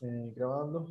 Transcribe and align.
Eh, 0.00 0.32
grabando. 0.36 0.86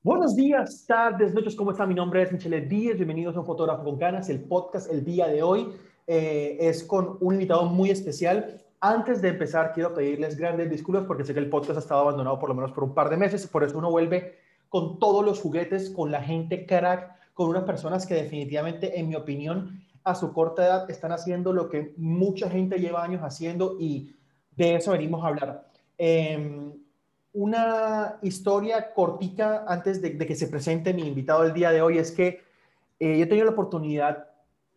Buenos 0.00 0.36
días, 0.36 0.84
tardes, 0.86 1.34
noches, 1.34 1.56
¿cómo 1.56 1.72
está? 1.72 1.84
Mi 1.86 1.94
nombre 1.94 2.22
es 2.22 2.32
Michelle 2.32 2.60
Díez, 2.60 2.96
bienvenidos 2.96 3.34
a 3.34 3.40
Un 3.40 3.46
Fotógrafo 3.46 3.82
con 3.82 3.98
Ganas. 3.98 4.28
El 4.28 4.44
podcast 4.44 4.88
el 4.92 5.04
día 5.04 5.26
de 5.26 5.42
hoy 5.42 5.72
eh, 6.06 6.56
es 6.60 6.84
con 6.84 7.18
un 7.20 7.34
invitado 7.34 7.64
muy 7.64 7.90
especial. 7.90 8.62
Antes 8.80 9.20
de 9.20 9.30
empezar, 9.30 9.72
quiero 9.72 9.92
pedirles 9.92 10.36
grandes 10.36 10.70
disculpas 10.70 11.04
porque 11.04 11.24
sé 11.24 11.34
que 11.34 11.40
el 11.40 11.50
podcast 11.50 11.78
ha 11.78 11.80
estado 11.80 12.02
abandonado 12.02 12.38
por 12.38 12.48
lo 12.48 12.54
menos 12.54 12.70
por 12.70 12.84
un 12.84 12.94
par 12.94 13.10
de 13.10 13.16
meses, 13.16 13.44
por 13.48 13.64
eso 13.64 13.76
uno 13.76 13.90
vuelve 13.90 14.36
con 14.68 15.00
todos 15.00 15.24
los 15.24 15.40
juguetes, 15.40 15.90
con 15.90 16.12
la 16.12 16.22
gente 16.22 16.64
crack, 16.64 17.34
con 17.34 17.48
unas 17.48 17.64
personas 17.64 18.06
que 18.06 18.14
definitivamente, 18.14 19.00
en 19.00 19.08
mi 19.08 19.16
opinión, 19.16 19.82
a 20.04 20.14
su 20.14 20.32
corta 20.32 20.64
edad 20.64 20.90
están 20.90 21.10
haciendo 21.10 21.52
lo 21.52 21.68
que 21.68 21.92
mucha 21.96 22.48
gente 22.48 22.78
lleva 22.78 23.02
años 23.02 23.22
haciendo 23.22 23.76
y 23.80 24.14
de 24.56 24.76
eso 24.76 24.92
venimos 24.92 25.24
a 25.24 25.28
hablar. 25.28 25.66
Em, 25.98 26.72
una 27.32 28.18
historia 28.22 28.92
cortica 28.92 29.64
antes 29.66 30.02
de, 30.02 30.18
que 30.18 30.34
se 30.34 30.48
presente 30.48 30.92
mi 30.92 31.06
invitado 31.06 31.42
del 31.42 31.54
día 31.54 31.70
de 31.70 31.80
hoy 31.80 31.98
es 31.98 32.12
que 32.12 32.42
eh, 33.00 33.18
yo 33.18 33.24
he 33.24 33.26
tenido 33.26 33.46
la 33.46 33.52
oportunidad 33.52 34.28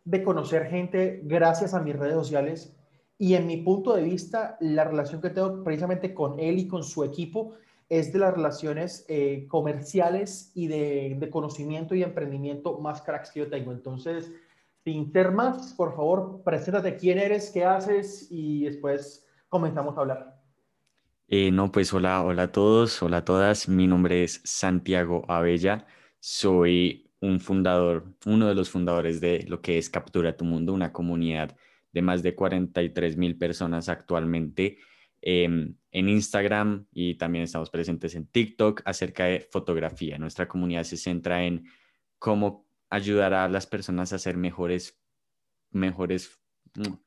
de 0.04 0.22
conocer 0.22 0.66
gente 0.66 1.20
gracias 1.24 1.74
a 1.74 1.82
mis 1.82 1.96
redes 1.96 2.14
sociales 2.14 2.74
y 3.18 3.34
en 3.34 3.46
mi 3.46 3.58
punto 3.58 3.94
de 3.94 4.02
vista 4.02 4.56
la 4.60 4.84
relación 4.84 5.20
que 5.20 5.30
tengo 5.30 5.62
precisamente 5.64 6.14
con 6.14 6.38
él 6.38 6.58
y 6.58 6.68
con 6.68 6.82
su 6.82 7.04
equipo 7.04 7.54
es 7.88 8.12
de 8.12 8.18
las 8.18 8.34
relaciones 8.34 9.04
eh, 9.08 9.46
comerciales 9.48 10.50
y 10.54 10.66
de, 10.66 11.16
de, 11.18 11.30
conocimiento 11.30 11.94
y 11.94 12.02
emprendimiento 12.02 12.78
más 12.78 13.00
cracks 13.02 13.30
que 13.30 13.40
yo 13.40 13.48
tengo. 13.48 13.70
Entonces, 13.70 14.32
sin 14.82 15.12
ser 15.12 15.30
más, 15.30 15.72
por 15.74 15.94
favor, 15.94 16.42
preséntate 16.44 16.96
quién 16.96 17.18
eres, 17.18 17.50
qué 17.50 17.64
haces 17.64 18.26
y 18.30 18.64
después 18.64 19.24
comenzamos 19.48 19.96
a 19.96 20.00
hablar. 20.00 20.35
Eh, 21.28 21.50
no, 21.50 21.72
pues 21.72 21.92
hola, 21.92 22.22
hola 22.22 22.44
a 22.44 22.52
todos, 22.52 23.02
hola 23.02 23.18
a 23.18 23.24
todas. 23.24 23.68
Mi 23.68 23.88
nombre 23.88 24.22
es 24.22 24.40
Santiago 24.44 25.24
Abella. 25.28 25.86
Soy 26.20 27.10
un 27.20 27.40
fundador, 27.40 28.14
uno 28.26 28.46
de 28.46 28.54
los 28.54 28.70
fundadores 28.70 29.20
de 29.20 29.44
lo 29.48 29.60
que 29.60 29.76
es 29.78 29.90
Captura 29.90 30.36
tu 30.36 30.44
Mundo, 30.44 30.72
una 30.72 30.92
comunidad 30.92 31.56
de 31.92 32.02
más 32.02 32.22
de 32.22 32.36
43 32.36 33.16
mil 33.16 33.36
personas 33.36 33.88
actualmente 33.88 34.78
em, 35.20 35.74
en 35.90 36.08
Instagram 36.08 36.86
y 36.92 37.16
también 37.16 37.44
estamos 37.44 37.70
presentes 37.70 38.14
en 38.14 38.26
TikTok 38.28 38.82
acerca 38.84 39.24
de 39.24 39.40
fotografía. 39.50 40.18
Nuestra 40.18 40.46
comunidad 40.46 40.84
se 40.84 40.96
centra 40.96 41.44
en 41.44 41.64
cómo 42.20 42.68
ayudar 42.88 43.34
a 43.34 43.48
las 43.48 43.66
personas 43.66 44.12
a 44.12 44.18
ser 44.18 44.36
mejores, 44.36 45.00
mejores 45.70 46.40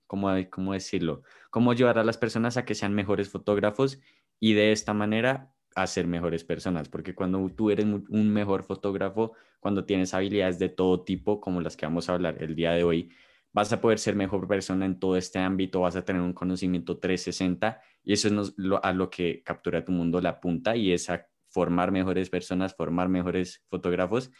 ¿cómo, 0.08 0.32
cómo 0.50 0.74
decirlo? 0.74 1.24
Cómo 1.50 1.72
ayudar 1.72 2.00
a 2.00 2.04
las 2.04 2.18
personas 2.18 2.58
a 2.58 2.66
que 2.66 2.76
sean 2.76 2.94
mejores 2.94 3.30
fotógrafos 3.30 4.00
y 4.40 4.54
de 4.54 4.72
esta 4.72 4.94
manera 4.94 5.54
a 5.76 5.88
ser 5.88 6.08
mejores 6.08 6.44
personas, 6.44 6.90
porque 6.90 7.16
cuando 7.16 7.48
tú 7.50 7.70
eres 7.70 7.86
un 7.86 8.30
mejor 8.34 8.64
fotógrafo, 8.64 9.34
cuando 9.60 9.86
tienes 9.86 10.14
habilidades 10.14 10.60
de 10.60 10.70
todo 10.70 11.04
tipo, 11.04 11.40
como 11.40 11.62
las 11.62 11.78
que 11.78 11.86
vamos 11.86 12.10
a 12.10 12.14
hablar 12.14 12.42
el 12.42 12.56
día 12.56 12.72
de 12.72 12.84
hoy, 12.84 13.12
vas 13.52 13.72
a 13.74 13.82
poder 13.82 14.00
ser 14.00 14.16
mejor 14.16 14.48
persona 14.48 14.86
en 14.86 15.00
todo 15.00 15.18
este 15.18 15.40
ámbito, 15.40 15.82
vas 15.82 15.96
a 15.96 16.06
tener 16.06 16.22
un 16.22 16.34
conocimiento 16.34 17.00
360 17.00 17.82
y 18.04 18.14
eso 18.14 18.28
es 18.28 18.54
a 18.82 18.94
lo 18.94 19.10
que 19.10 19.44
captura 19.44 19.84
tu 19.84 19.92
mundo 19.92 20.22
la 20.22 20.40
punta 20.40 20.76
y 20.76 20.92
es 20.92 21.10
a 21.10 21.28
formar 21.48 21.92
mejores 21.92 22.30
personas, 22.30 22.76
formar 22.76 23.10
mejores 23.10 23.64
fotógrafos 23.70 24.32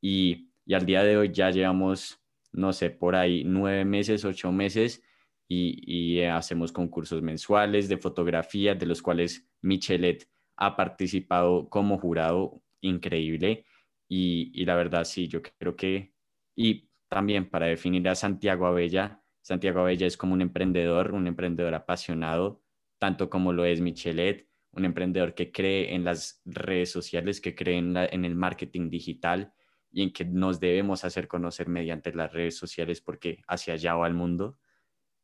y 0.00 0.50
al 0.72 0.86
día 0.86 1.02
de 1.02 1.16
hoy 1.16 1.32
ya 1.32 1.50
llevamos 1.50 2.23
no 2.54 2.72
sé, 2.72 2.90
por 2.90 3.16
ahí 3.16 3.42
nueve 3.44 3.84
meses, 3.84 4.24
ocho 4.24 4.52
meses 4.52 5.02
y, 5.48 6.20
hacemos 6.22 6.72
concursos 6.72 7.22
mensuales 7.22 7.88
de 7.88 7.98
fotografía, 7.98 8.74
de 8.74 8.86
los 8.86 9.02
cuales 9.02 9.46
Michelet 9.62 10.28
ha 10.56 10.76
participado 10.76 11.68
como 11.68 11.98
jurado 11.98 12.62
increíble. 12.80 13.66
Y, 14.08 14.64
la 14.64 14.76
verdad 14.76 15.04
sí, 15.04 15.28
yo 15.28 15.42
creo 15.42 15.76
que, 15.76 16.14
y 16.56 16.88
también 17.08 17.50
para 17.50 17.66
definir 17.66 18.08
a 18.08 18.14
Santiago 18.14 18.66
Abella, 18.66 19.22
Santiago 19.42 19.80
Abella 19.80 20.06
es 20.06 20.16
como 20.16 20.34
un 20.34 20.40
emprendedor, 20.40 21.12
un 21.12 21.26
emprendedor 21.26 21.74
apasionado, 21.74 22.62
tanto 22.98 23.28
como 23.28 23.52
lo 23.52 23.64
es 23.64 23.80
Michelet, 23.80 24.48
un 24.72 24.84
emprendedor 24.84 25.34
que 25.34 25.52
cree 25.52 25.94
en 25.94 26.04
las 26.04 26.40
redes 26.44 26.90
sociales, 26.90 27.40
que 27.40 27.54
cree 27.54 27.78
en 27.78 28.24
el 28.24 28.34
marketing 28.34 28.88
digital, 28.90 29.52
y 29.94 30.02
en 30.02 30.12
que 30.12 30.24
nos 30.24 30.58
debemos 30.58 31.04
hacer 31.04 31.28
conocer 31.28 31.68
mediante 31.68 32.12
las 32.12 32.32
redes 32.32 32.56
sociales 32.56 33.00
porque 33.00 33.44
hacia 33.46 33.74
allá 33.74 33.94
va 33.94 34.08
el 34.08 34.14
mundo. 34.14 34.58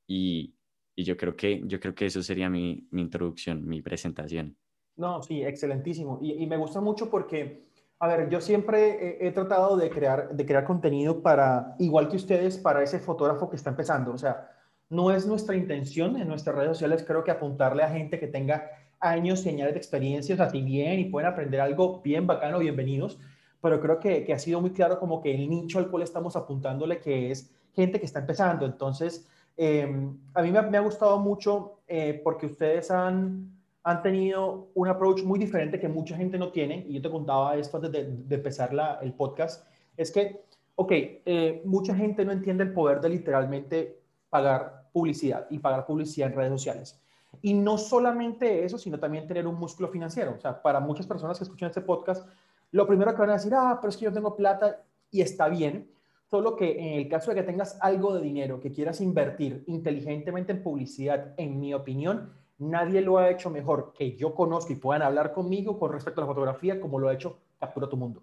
Y, 0.07 0.55
y 0.95 1.03
yo, 1.03 1.17
creo 1.17 1.35
que, 1.35 1.63
yo 1.67 1.81
creo 1.81 1.93
que 1.93 2.07
eso 2.07 2.23
sería 2.23 2.49
mi, 2.49 2.87
mi 2.93 3.03
introducción, 3.03 3.67
mi 3.67 3.83
presentación. 3.83 4.57
No, 4.95 5.25
sí, 5.25 5.43
excelentísimo. 5.43 6.21
Y, 6.23 6.35
y, 6.35 6.47
me 6.47 6.57
gusta 6.57 6.81
mucho 6.81 7.11
porque, 7.11 7.65
a 7.99 8.07
ver, 8.07 8.31
yo 8.31 8.41
siempre 8.41 9.27
he, 9.27 9.33
tratado 9.33 9.77
de 9.77 9.91
crear, 9.91 10.37
de 10.37 10.47
crear 10.47 10.65
contenido 10.65 11.21
para, 11.21 11.75
igual 11.81 12.09
que 12.09 12.17
ustedes, 12.17 12.57
para 12.57 12.85
ese 12.85 13.01
fotógrafo 13.01 13.51
que 13.51 13.57
está 13.57 13.71
empezando. 13.71 14.13
O 14.13 14.19
sea, 14.19 14.53
no 14.89 15.11
es 15.11 15.27
nuestra 15.27 15.57
intención 15.57 16.17
en 16.17 16.29
nuestras 16.29 16.55
redes 16.55 16.73
sociales, 16.73 17.05
creo 17.05 17.25
que 17.25 17.33
apuntarle 17.33 17.83
a 17.83 17.91
gente 17.91 18.21
que 18.21 18.29
tenga 18.29 18.71
años 19.01 19.45
y 19.47 19.49
años 19.49 19.73
de 19.73 19.79
experiencia, 19.79 20.35
o 20.35 20.39
sea, 20.39 20.49
si 20.49 20.63
bien 20.63 21.01
y 21.01 21.07
pueden 21.07 21.29
aprender 21.29 21.61
algo 21.61 22.01
bien 22.03 22.29
bacano, 22.29 22.61
bienvenidos 22.61 23.19
pero 23.61 23.81
creo 23.81 23.99
que, 23.99 24.25
que, 24.25 24.33
ha 24.33 24.39
sido 24.39 24.61
muy 24.61 24.71
claro 24.71 24.99
como 24.99 25.21
que 25.21 25.35
el 25.35 25.49
nicho 25.49 25.79
al 25.79 25.91
cual 25.91 26.03
estamos 26.03 26.37
apuntándole, 26.37 26.99
que 26.99 27.31
es 27.31 27.51
gente 27.75 27.99
que 27.99 28.07
está 28.07 28.21
empezando. 28.21 28.67
Entonces, 28.67 29.29
em, 29.57 30.17
a 30.35 30.43
mí 30.43 30.51
me, 30.51 30.63
me, 30.63 30.79
ha 30.79 30.81
gustado 30.81 31.19
mucho 31.19 31.81
eh, 31.87 32.21
porque 32.25 32.47
ustedes 32.47 32.91
han, 32.91 33.51
han 33.83 34.03
tenido 34.03 34.69
un 34.75 34.89
approach 34.89 35.23
muy 35.23 35.39
diferente 35.39 35.79
que 35.79 35.89
mucha 35.89 36.17
gente 36.17 36.39
no 36.39 36.51
tiene, 36.51 36.85
y 36.89 36.95
yo 36.95 37.03
te 37.03 37.11
contaba 37.11 37.57
esto 37.57 37.77
antes 37.77 37.93
de, 37.93 38.05
de 38.05 38.35
empezar 38.35 38.73
la, 38.73 38.99
el 39.03 39.13
podcast, 39.13 39.67
es 39.97 40.11
que, 40.11 40.45
ok, 40.77 40.93
eh, 40.93 41.63
mucha 41.65 41.95
gente 41.95 42.25
no 42.25 42.33
entiende 42.33 42.65
el 42.65 42.73
poder 42.73 43.01
de 43.01 43.11
literalmente 43.11 44.01
pagar 44.31 44.89
publicidad 44.93 45.47
y 45.51 45.59
pagar 45.59 45.87
publicidad 45.87 46.31
en 46.31 46.37
redes 46.37 46.53
sociales. 46.53 47.01
Y 47.43 47.55
no 47.55 47.79
solamente 47.79 48.65
eso, 48.65 48.77
sino 48.77 48.99
también 48.99 49.27
tener 49.27 49.47
un 49.47 49.57
músculo 49.57 49.89
financiero. 49.89 50.35
O 50.37 50.41
sea, 50.41 50.61
para 50.61 50.81
muchas 50.81 51.07
personas 51.07 51.39
que 51.39 51.45
escuchan 51.45 51.69
este 51.69 51.81
podcast, 51.81 52.27
lo 52.73 52.87
primero 52.87 53.13
que 53.13 53.21
van 53.21 53.31
a 53.31 53.35
decir, 53.35 53.53
ah, 53.55 53.79
pero 53.81 53.91
es 53.91 53.97
que 53.97 54.05
yo 54.05 54.13
tengo 54.13 54.37
plata 54.37 54.85
y 55.11 55.23
está 55.23 55.49
bien, 55.49 55.91
solo 56.31 56.55
que 56.55 56.79
en 56.79 56.99
el 57.01 57.09
caso 57.09 57.31
de 57.31 57.37
que 57.37 57.43
tengas 57.43 57.79
algo 57.81 58.15
de 58.15 58.23
dinero 58.23 58.61
que 58.61 58.71
quieras 58.71 59.01
invertir 59.01 59.65
inteligentemente 59.67 60.53
en 60.53 60.63
publicidad, 60.63 61.35
en 61.37 61.59
mi 61.59 61.75
opinión, 61.75 62.33
nadie 62.59 63.01
lo 63.01 63.19
ha 63.19 63.31
hecho 63.31 63.51
mejor 63.51 63.93
que 63.93 64.17
yo 64.17 64.35
conozco 64.35 64.73
y 64.73 64.77
puedan 64.77 65.03
hablar 65.03 65.33
conmigo 65.33 65.79
con 65.79 65.93
respecto 65.93 66.21
a 66.21 66.25
la 66.25 66.29
fotografía 66.29 66.81
como 66.81 66.99
lo 66.99 67.09
ha 67.09 67.15
hecho 67.15 67.39
Captura 67.59 67.89
tu 67.89 67.97
Mundo. 67.97 68.23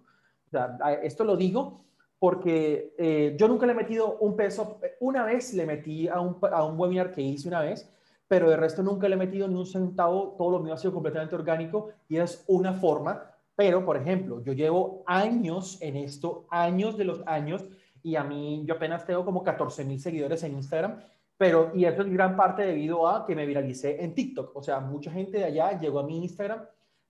Esto 1.02 1.24
lo 1.24 1.36
digo 1.36 1.84
porque 2.18 2.94
eh, 2.98 3.36
yo 3.38 3.46
nunca 3.46 3.66
le 3.66 3.72
he 3.72 3.76
metido 3.76 4.16
un 4.18 4.34
peso, 4.34 4.80
una 5.00 5.24
vez 5.24 5.52
le 5.54 5.66
metí 5.66 6.08
a 6.08 6.20
un, 6.20 6.38
a 6.50 6.64
un 6.64 6.78
webinar 6.78 7.12
que 7.12 7.20
hice 7.20 7.46
una 7.46 7.60
vez, 7.60 7.92
pero 8.26 8.48
de 8.50 8.56
resto 8.56 8.82
nunca 8.82 9.08
le 9.08 9.14
he 9.14 9.18
metido 9.18 9.46
ni 9.46 9.54
un 9.54 9.66
centavo, 9.66 10.34
todo 10.36 10.50
lo 10.50 10.60
mío 10.60 10.74
ha 10.74 10.78
sido 10.78 10.92
completamente 10.92 11.34
orgánico 11.34 11.90
y 12.08 12.16
es 12.16 12.44
una 12.48 12.72
forma 12.72 13.30
pero, 13.58 13.84
por 13.84 13.96
ejemplo, 13.96 14.40
yo 14.44 14.52
llevo 14.52 15.02
años 15.04 15.78
en 15.80 15.96
esto, 15.96 16.46
años 16.48 16.96
de 16.96 17.02
los 17.02 17.26
años, 17.26 17.64
y 18.04 18.14
a 18.14 18.22
mí 18.22 18.62
yo 18.64 18.74
apenas 18.74 19.04
tengo 19.04 19.24
como 19.24 19.42
14 19.42 19.84
mil 19.84 19.98
seguidores 19.98 20.44
en 20.44 20.52
Instagram, 20.52 21.00
pero, 21.36 21.72
y 21.74 21.84
eso 21.84 22.02
es 22.02 22.08
gran 22.08 22.36
parte 22.36 22.62
debido 22.62 23.08
a 23.08 23.26
que 23.26 23.34
me 23.34 23.44
viralicé 23.46 24.00
en 24.04 24.14
TikTok. 24.14 24.54
O 24.54 24.62
sea, 24.62 24.78
mucha 24.78 25.10
gente 25.10 25.38
de 25.38 25.44
allá 25.46 25.76
llegó 25.76 25.98
a 25.98 26.04
mi 26.04 26.18
Instagram, 26.18 26.66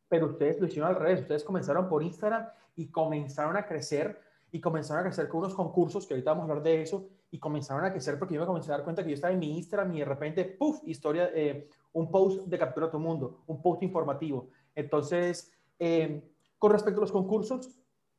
pero 0.08 0.28
ustedes 0.28 0.58
lo 0.58 0.68
hicieron 0.68 0.88
al 0.88 0.96
revés. 0.96 1.20
Ustedes 1.20 1.44
comenzaron 1.44 1.86
por 1.86 2.02
Instagram 2.02 2.48
y 2.76 2.86
comenzaron 2.90 3.54
a 3.58 3.66
crecer, 3.66 4.18
y 4.50 4.58
comenzaron 4.58 5.02
a 5.02 5.04
crecer 5.04 5.28
con 5.28 5.40
unos 5.40 5.54
concursos, 5.54 6.06
que 6.06 6.14
ahorita 6.14 6.30
vamos 6.30 6.48
a 6.48 6.52
hablar 6.52 6.64
de 6.64 6.80
eso, 6.80 7.10
y 7.30 7.38
comenzaron 7.38 7.84
a 7.84 7.92
crecer 7.92 8.18
porque 8.18 8.32
yo 8.32 8.40
me 8.40 8.46
comencé 8.46 8.72
a 8.72 8.76
dar 8.76 8.84
cuenta 8.84 9.02
que 9.02 9.10
yo 9.10 9.16
estaba 9.16 9.34
en 9.34 9.38
mi 9.38 9.54
Instagram 9.54 9.94
y 9.94 9.98
de 9.98 10.04
repente, 10.06 10.46
puff, 10.46 10.80
historia, 10.86 11.28
eh, 11.34 11.68
un 11.92 12.10
post 12.10 12.46
de 12.46 12.58
Captura 12.58 12.86
a 12.86 12.90
tu 12.90 12.98
Mundo, 12.98 13.42
un 13.48 13.60
post 13.60 13.82
informativo. 13.82 14.48
Entonces, 14.74 15.52
eh, 15.78 16.22
con 16.58 16.72
respecto 16.72 17.00
a 17.00 17.02
los 17.02 17.12
concursos, 17.12 17.78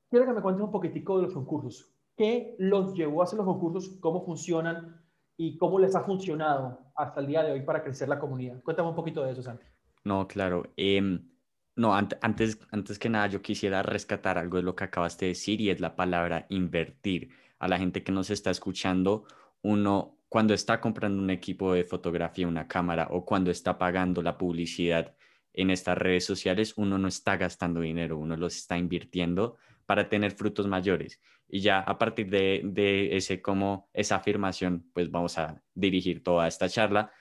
quiero 0.09 0.25
que 0.25 0.33
me 0.33 0.41
cuentes 0.41 0.63
un 0.63 0.71
poquitico 0.71 1.17
de 1.17 1.23
los 1.23 1.33
concursos. 1.33 1.93
¿Qué 2.15 2.55
los 2.59 2.93
llevó 2.93 3.21
a 3.21 3.23
hacer 3.23 3.37
los 3.37 3.45
concursos? 3.45 3.97
¿Cómo 4.01 4.25
funcionan? 4.25 5.01
¿Y 5.37 5.57
cómo 5.57 5.79
les 5.79 5.95
ha 5.95 6.03
funcionado 6.03 6.91
hasta 6.95 7.21
el 7.21 7.27
día 7.27 7.43
de 7.43 7.53
hoy 7.53 7.61
para 7.61 7.81
crecer 7.81 8.09
la 8.09 8.19
comunidad? 8.19 8.61
Cuéntame 8.61 8.89
un 8.89 8.95
poquito 8.95 9.23
de 9.23 9.31
eso, 9.31 9.41
Santi. 9.41 9.65
No, 10.03 10.27
claro. 10.27 10.63
Em, 10.75 11.29
no, 11.75 11.93
antes, 11.95 12.59
antes 12.71 12.99
que 12.99 13.09
nada, 13.09 13.27
yo 13.27 13.41
quisiera 13.41 13.81
rescatar 13.83 14.37
algo 14.37 14.57
de 14.57 14.63
lo 14.63 14.75
que 14.75 14.83
acabaste 14.83 15.25
de 15.25 15.29
decir 15.29 15.61
y 15.61 15.69
es 15.69 15.79
la 15.79 15.95
palabra 15.95 16.45
invertir. 16.49 17.29
A 17.57 17.67
la 17.67 17.77
gente 17.77 18.03
que 18.03 18.11
nos 18.11 18.29
está 18.29 18.51
escuchando, 18.51 19.25
uno 19.61 20.17
cuando 20.29 20.53
está 20.53 20.79
comprando 20.79 21.21
un 21.21 21.29
equipo 21.29 21.73
de 21.73 21.83
fotografía, 21.83 22.47
una 22.47 22.67
cámara 22.67 23.07
o 23.11 23.25
cuando 23.25 23.49
está 23.49 23.77
pagando 23.77 24.21
la 24.21 24.37
publicidad 24.37 25.15
en 25.53 25.69
estas 25.71 25.97
redes 25.97 26.25
sociales, 26.25 26.73
uno 26.77 26.97
no 26.97 27.07
está 27.07 27.37
gastando 27.37 27.81
dinero, 27.81 28.17
uno 28.17 28.37
los 28.37 28.55
está 28.55 28.77
invirtiendo 28.77 29.57
para 29.85 30.07
tener 30.07 30.31
frutos 30.31 30.67
mayores. 30.67 31.19
Y 31.47 31.61
ya 31.61 31.79
a 31.79 31.97
partir 31.97 32.29
de, 32.29 33.17
ese 33.17 33.41
como 33.41 33.89
esa 33.93 34.17
afirmación, 34.17 34.85
pues 34.93 35.09
vamos 35.09 35.37
a 35.39 35.63
dirigir 35.73 36.23
toda 36.23 36.47
esta 36.47 36.69
charla. 36.69 37.11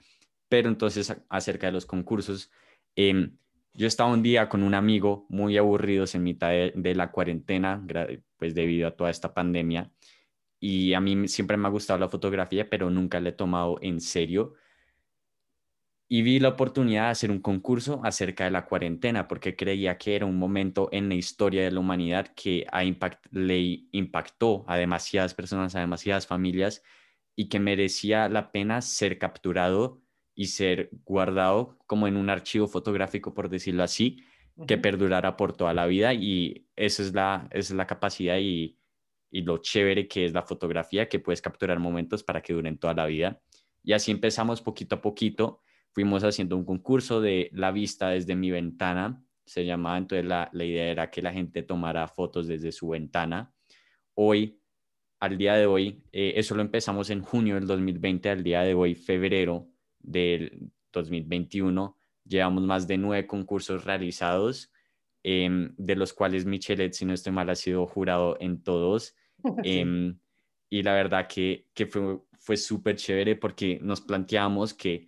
Pero 0.48 0.68
entonces 0.68 1.16
acerca 1.30 1.68
de 1.68 1.72
los 1.72 1.86
concursos, 1.86 2.50
em, 2.94 3.38
yo 3.72 3.86
estaba 3.86 4.12
un 4.12 4.22
día 4.22 4.48
con 4.48 4.62
un 4.62 4.74
amigo 4.74 5.26
muy 5.30 5.56
aburridos 5.56 6.14
en 6.14 6.24
mitad 6.24 6.50
de, 6.50 6.94
la 6.94 7.10
cuarentena, 7.10 7.82
pues 8.36 8.54
debido 8.54 8.88
a 8.88 8.96
toda 8.96 9.10
esta 9.10 9.32
pandemia. 9.32 9.90
Y 10.60 10.92
a 10.94 11.00
mí 11.00 11.28
siempre 11.28 11.56
me 11.56 11.68
ha 11.68 11.70
gustado 11.70 11.98
la 11.98 12.08
fotografía, 12.08 12.68
pero 12.68 12.90
nunca 12.90 13.20
la 13.20 13.30
he 13.30 13.32
tomado 13.32 13.78
en 13.80 14.00
serio. 14.00 14.54
Y 16.10 16.22
vi 16.22 16.40
la 16.40 16.48
oportunidad 16.48 17.04
de 17.04 17.10
hacer 17.10 17.30
un 17.30 17.40
concurso 17.40 18.00
acerca 18.02 18.44
de 18.44 18.50
la 18.50 18.64
cuarentena, 18.64 19.28
porque 19.28 19.56
creía 19.56 19.98
que 19.98 20.16
era 20.16 20.24
un 20.24 20.38
momento 20.38 20.88
en 20.90 21.08
la 21.08 21.14
historia 21.14 21.62
de 21.62 21.70
la 21.70 21.80
humanidad 21.80 22.28
que 22.34 22.66
a 22.72 22.82
le 23.30 23.86
impactó 23.92 24.64
a 24.66 24.76
demasiadas 24.76 25.34
personas, 25.34 25.74
a 25.74 25.80
demasiadas 25.80 26.26
familias, 26.26 26.82
y 27.36 27.48
que 27.48 27.60
merecía 27.60 28.28
la 28.28 28.50
pena 28.50 28.80
ser 28.80 29.18
capturado 29.18 30.00
y 30.34 30.46
ser 30.46 30.90
guardado 31.04 31.78
como 31.86 32.08
en 32.08 32.16
un 32.16 32.30
archivo 32.30 32.66
fotográfico, 32.68 33.34
por 33.34 33.48
decirlo 33.48 33.82
así, 33.82 34.24
que 34.66 34.78
perdurara 34.78 35.36
por 35.36 35.56
toda 35.56 35.72
la 35.74 35.86
vida 35.86 36.14
y 36.14 36.66
esa 36.74 37.02
es 37.02 37.14
la, 37.14 37.48
es 37.52 37.70
la 37.70 37.86
capacidad 37.86 38.38
y, 38.38 38.76
y 39.30 39.42
lo 39.42 39.58
chévere 39.58 40.08
que 40.08 40.24
es 40.24 40.32
la 40.32 40.42
fotografía, 40.42 41.08
que 41.08 41.20
puedes 41.20 41.42
capturar 41.42 41.78
momentos 41.78 42.24
para 42.24 42.40
que 42.42 42.52
duren 42.54 42.78
toda 42.78 42.94
la 42.94 43.06
vida. 43.06 43.40
Y 43.84 43.92
así 43.92 44.10
empezamos 44.10 44.60
poquito 44.60 44.96
a 44.96 45.00
poquito, 45.00 45.60
fuimos 45.98 46.22
haciendo 46.22 46.56
un 46.56 46.64
concurso 46.64 47.20
de 47.20 47.50
la 47.52 47.72
vista 47.72 48.10
desde 48.10 48.36
mi 48.36 48.52
ventana, 48.52 49.20
se 49.44 49.64
llamaba, 49.64 49.98
entonces 49.98 50.24
la, 50.24 50.48
la 50.52 50.64
idea 50.64 50.84
era 50.92 51.10
que 51.10 51.20
la 51.20 51.32
gente 51.32 51.64
tomara 51.64 52.06
fotos 52.06 52.46
desde 52.46 52.70
su 52.70 52.90
ventana. 52.90 53.52
Hoy, 54.14 54.60
al 55.18 55.36
día 55.36 55.54
de 55.56 55.66
hoy, 55.66 56.04
eh, 56.12 56.34
eso 56.36 56.54
lo 56.54 56.62
empezamos 56.62 57.10
en 57.10 57.20
junio 57.20 57.56
del 57.56 57.66
2020, 57.66 58.30
al 58.30 58.44
día 58.44 58.62
de 58.62 58.74
hoy, 58.74 58.94
febrero, 58.94 59.66
del 59.98 60.70
2021 60.92 61.98
llevamos 62.24 62.62
más 62.62 62.86
de 62.86 62.96
nueve 62.96 63.26
concursos 63.26 63.84
realizados, 63.84 64.70
em, 65.24 65.74
de 65.78 65.96
los 65.96 66.12
cuales 66.12 66.46
Michelet, 66.46 66.92
si 66.92 67.04
no 67.04 67.12
estoy 67.12 67.32
mal, 67.32 67.50
ha 67.50 67.56
sido 67.56 67.86
jurado 67.88 68.36
en 68.38 68.62
todos. 68.62 69.16
Em, 69.64 70.16
y 70.70 70.84
la 70.84 70.94
verdad 70.94 71.26
que, 71.26 71.66
que 71.74 71.86
fue, 71.86 72.20
fue 72.38 72.56
súper 72.56 72.94
chévere 72.94 73.34
porque 73.34 73.80
nos 73.82 74.00
planteamos 74.00 74.74
que, 74.74 75.07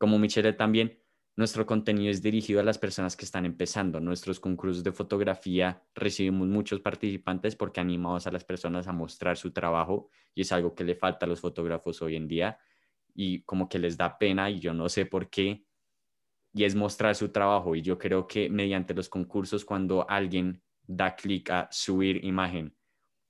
como 0.00 0.18
Michelet 0.18 0.56
también, 0.56 0.98
nuestro 1.36 1.66
contenido 1.66 2.10
es 2.10 2.22
dirigido 2.22 2.58
a 2.58 2.62
las 2.62 2.78
personas 2.78 3.18
que 3.18 3.26
están 3.26 3.44
empezando. 3.44 4.00
Nuestros 4.00 4.40
concursos 4.40 4.82
de 4.82 4.92
fotografía 4.92 5.84
recibimos 5.94 6.48
muchos 6.48 6.80
participantes 6.80 7.54
porque 7.54 7.80
animamos 7.80 8.26
a 8.26 8.30
las 8.30 8.42
personas 8.42 8.88
a 8.88 8.92
mostrar 8.92 9.36
su 9.36 9.50
trabajo 9.50 10.08
y 10.34 10.40
es 10.40 10.52
algo 10.52 10.74
que 10.74 10.84
le 10.84 10.94
falta 10.94 11.26
a 11.26 11.28
los 11.28 11.40
fotógrafos 11.40 12.00
hoy 12.00 12.16
en 12.16 12.28
día 12.28 12.58
y 13.14 13.42
como 13.42 13.68
que 13.68 13.78
les 13.78 13.98
da 13.98 14.16
pena 14.16 14.48
y 14.48 14.58
yo 14.58 14.72
no 14.72 14.88
sé 14.88 15.04
por 15.04 15.28
qué, 15.28 15.66
y 16.54 16.64
es 16.64 16.74
mostrar 16.74 17.14
su 17.14 17.28
trabajo. 17.28 17.76
Y 17.76 17.82
yo 17.82 17.98
creo 17.98 18.26
que 18.26 18.48
mediante 18.48 18.94
los 18.94 19.10
concursos, 19.10 19.66
cuando 19.66 20.08
alguien 20.08 20.62
da 20.82 21.14
clic 21.14 21.50
a 21.50 21.68
subir 21.70 22.24
imagen, 22.24 22.74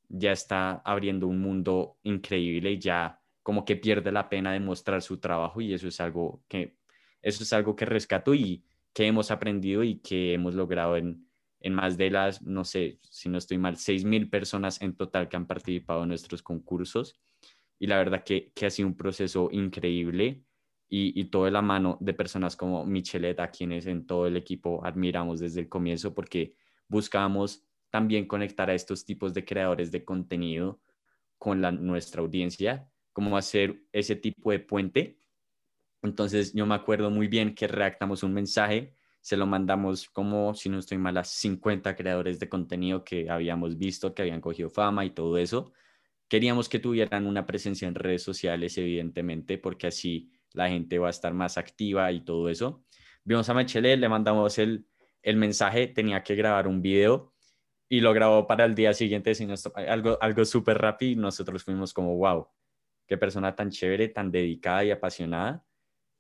ya 0.09 0.31
está 0.31 0.83
abriendo 0.85 1.27
un 1.27 1.41
mundo 1.41 1.99
increíble 2.05 2.73
y 2.73 2.79
ya 2.79 3.20
como 3.43 3.65
que 3.65 3.77
pierde 3.77 4.13
la 4.13 4.29
pena 4.29 4.53
de 4.53 4.61
mostrar 4.61 5.03
su 5.03 5.19
trabajo 5.19 5.61
y 5.61 5.73
eso 5.73 5.89
es 5.89 6.01
algo 6.01 6.43
que, 6.49 6.77
eso 7.23 7.43
es 7.43 7.53
algo 7.53 7.77
que 7.77 7.85
rescato 7.85 8.35
y 8.35 8.65
que 8.93 9.07
hemos 9.07 9.31
aprendido 9.31 9.85
y 9.85 10.01
que 10.01 10.35
hemos 10.35 10.55
logrado 10.55 10.97
en, 10.97 11.27
en 11.61 11.75
más 11.75 11.97
de 11.97 12.11
las, 12.11 12.43
no 12.43 12.65
sé, 12.65 12.99
si 13.03 13.29
no 13.29 13.39
estoy 13.39 13.59
mal, 13.59 13.77
seis 13.77 14.05
mil 14.05 14.29
personas 14.29 14.81
en 14.83 14.97
total 14.97 15.29
que 15.29 15.37
han 15.37 15.47
participado 15.47 16.03
en 16.03 16.09
nuestros 16.09 16.43
concursos. 16.43 17.21
Y 17.79 17.87
la 17.87 17.99
verdad 17.99 18.25
que, 18.25 18.53
que 18.55 18.67
ha 18.67 18.71
sido 18.71 18.89
un 18.89 18.97
proceso 18.97 19.49
increíble 19.53 20.43
y, 20.89 21.19
y 21.19 21.25
todo 21.27 21.45
de 21.45 21.51
la 21.51 21.63
mano 21.63 21.97
de 22.01 22.15
personas 22.15 22.57
como 22.57 22.85
Michelet, 22.85 23.39
a 23.41 23.51
quienes 23.51 23.87
en 23.87 24.07
todo 24.07 24.27
el 24.27 24.37
equipo 24.37 24.85
admiramos 24.85 25.41
desde 25.41 25.61
el 25.61 25.69
comienzo 25.69 26.15
porque 26.15 26.57
buscábamos 26.89 27.65
también 27.91 28.27
conectar 28.27 28.71
a 28.71 28.75
estos 28.75 29.05
tipos 29.05 29.35
de 29.35 29.45
creadores 29.45 29.91
de 29.91 30.05
contenido 30.05 30.81
con 31.39 31.61
la, 31.61 31.73
nuestra 31.73 32.21
audiencia, 32.21 32.90
como 33.13 33.37
hacer 33.37 33.83
ese 33.93 34.17
tipo 34.17 34.51
de 34.51 34.61
puente. 34.61 35.19
Entonces 36.03 36.53
yo 36.55 36.67
me 36.67 36.75
acuerdo 36.75 37.11
muy 37.11 37.29
bien 37.29 37.55
que 37.55 37.69
redactamos 37.69 38.23
un 38.23 38.35
mensaje, 38.35 38.95
se 39.21 39.37
lo 39.37 39.47
mandamos 39.47 40.09
como, 40.09 40.55
si 40.55 40.69
no 40.69 40.79
estoy 40.79 40.99
mal, 40.99 41.17
a 41.19 41.25
50 41.25 41.95
creadores 41.95 42.41
de 42.41 42.49
contenido 42.49 43.05
que 43.05 43.29
habíamos 43.29 43.77
visto, 43.77 44.15
que 44.15 44.23
habían 44.23 44.41
cogido 44.41 44.71
fama 44.71 45.05
y 45.05 45.11
todo 45.11 45.37
eso 45.39 45.73
Queríamos 46.31 46.69
que 46.69 46.79
tuvieran 46.79 47.27
una 47.27 47.45
presencia 47.45 47.89
en 47.89 47.97
redes 47.97 48.23
sociales, 48.23 48.79
evidentemente, 48.79 49.59
porque 49.59 49.89
así 49.89 50.31
la 50.53 50.69
gente 50.69 50.97
va 50.97 51.09
a 51.09 51.11
estar 51.11 51.35
más 51.35 51.59
activa 51.59 52.13
y 52.13 52.21
todo 52.21 52.49
eso. 52.49 52.85
Vimos 53.25 53.49
a 53.49 53.55
Michelle, 53.55 53.97
le 53.97 54.09
mandamos 54.09 54.57
el, 54.59 54.87
el 55.23 55.37
mensaje, 55.37 55.89
tenía 55.89 56.23
que 56.23 56.37
grabar 56.37 56.69
un 56.69 56.83
video 56.83 57.35
y 57.89 58.01
lo 58.01 58.13
grabó 58.13 58.47
para 58.47 58.65
el 58.65 58.77
día 58.77 58.95
siguiente, 58.95 59.33
algo, 59.89 60.19
algo 60.21 60.45
súper 60.45 60.79
rápido 60.79 61.11
y 61.11 61.17
nosotros 61.17 61.65
fuimos 61.65 61.93
como, 61.93 62.17
wow, 62.17 62.47
qué 63.11 63.19
persona 63.19 63.57
tan 63.57 63.71
chévere, 63.71 64.07
tan 64.09 64.31
dedicada 64.31 64.85
y 64.85 64.93
apasionada. 64.93 65.65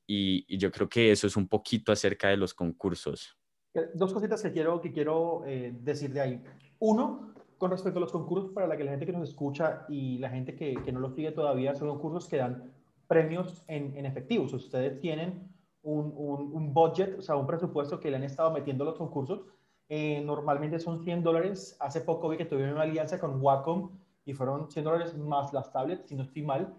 Y, 0.08 0.58
yo 0.58 0.72
creo 0.72 0.88
que 0.88 1.12
eso 1.12 1.28
es 1.28 1.36
un 1.36 1.46
poquito 1.46 1.92
acerca 1.92 2.30
de 2.30 2.36
los 2.36 2.52
concursos. 2.52 3.38
Eh, 3.74 3.90
dos 3.94 4.12
cositas 4.12 4.42
que 4.42 4.50
quiero, 4.50 4.80
que 4.80 4.90
quiero 4.90 5.44
eh, 5.46 5.72
decir 5.72 6.12
de 6.12 6.20
ahí. 6.20 6.42
Uno, 6.80 7.32
con 7.58 7.70
respecto 7.70 8.00
a 8.00 8.00
los 8.00 8.10
concursos, 8.10 8.50
para 8.50 8.66
la 8.66 8.76
que 8.76 8.82
la 8.82 8.90
gente 8.90 9.06
que 9.06 9.12
nos 9.12 9.28
escucha 9.28 9.86
y 9.88 10.18
la 10.18 10.30
gente 10.30 10.56
que, 10.56 10.74
que 10.84 10.90
no 10.90 10.98
los 10.98 11.14
sigue 11.14 11.30
todavía, 11.30 11.76
son 11.76 11.86
concursos 11.86 12.28
que 12.28 12.38
dan 12.38 12.72
premios 13.06 13.62
en, 13.68 13.96
en 13.96 14.04
efectivo. 14.04 14.48
Si 14.48 14.56
ustedes 14.56 14.98
tienen 14.98 15.48
un, 15.82 16.12
un, 16.16 16.74
budget, 16.74 17.20
o 17.20 17.22
sea, 17.22 17.36
un 17.36 17.46
presupuesto 17.46 18.00
que 18.00 18.10
le 18.10 18.16
han 18.16 18.24
estado 18.24 18.50
metiendo 18.50 18.84
los 18.84 18.96
concursos, 18.96 19.42
eh, 19.88 20.22
normalmente 20.24 20.80
son 20.80 21.04
100 21.04 21.22
dólares. 21.22 21.76
Hace 21.78 22.00
poco 22.00 22.28
vi 22.28 22.36
que 22.36 22.46
tuvieron 22.46 22.74
una 22.74 22.82
alianza 22.82 23.20
con 23.20 23.40
Wacom 23.40 23.92
y 24.24 24.32
fueron 24.32 24.68
100 24.68 24.84
dólares 24.84 25.16
más 25.16 25.52
las 25.52 25.72
tablets, 25.72 26.08
si 26.08 26.16
no 26.16 26.24
estoy 26.24 26.42
mal. 26.42 26.74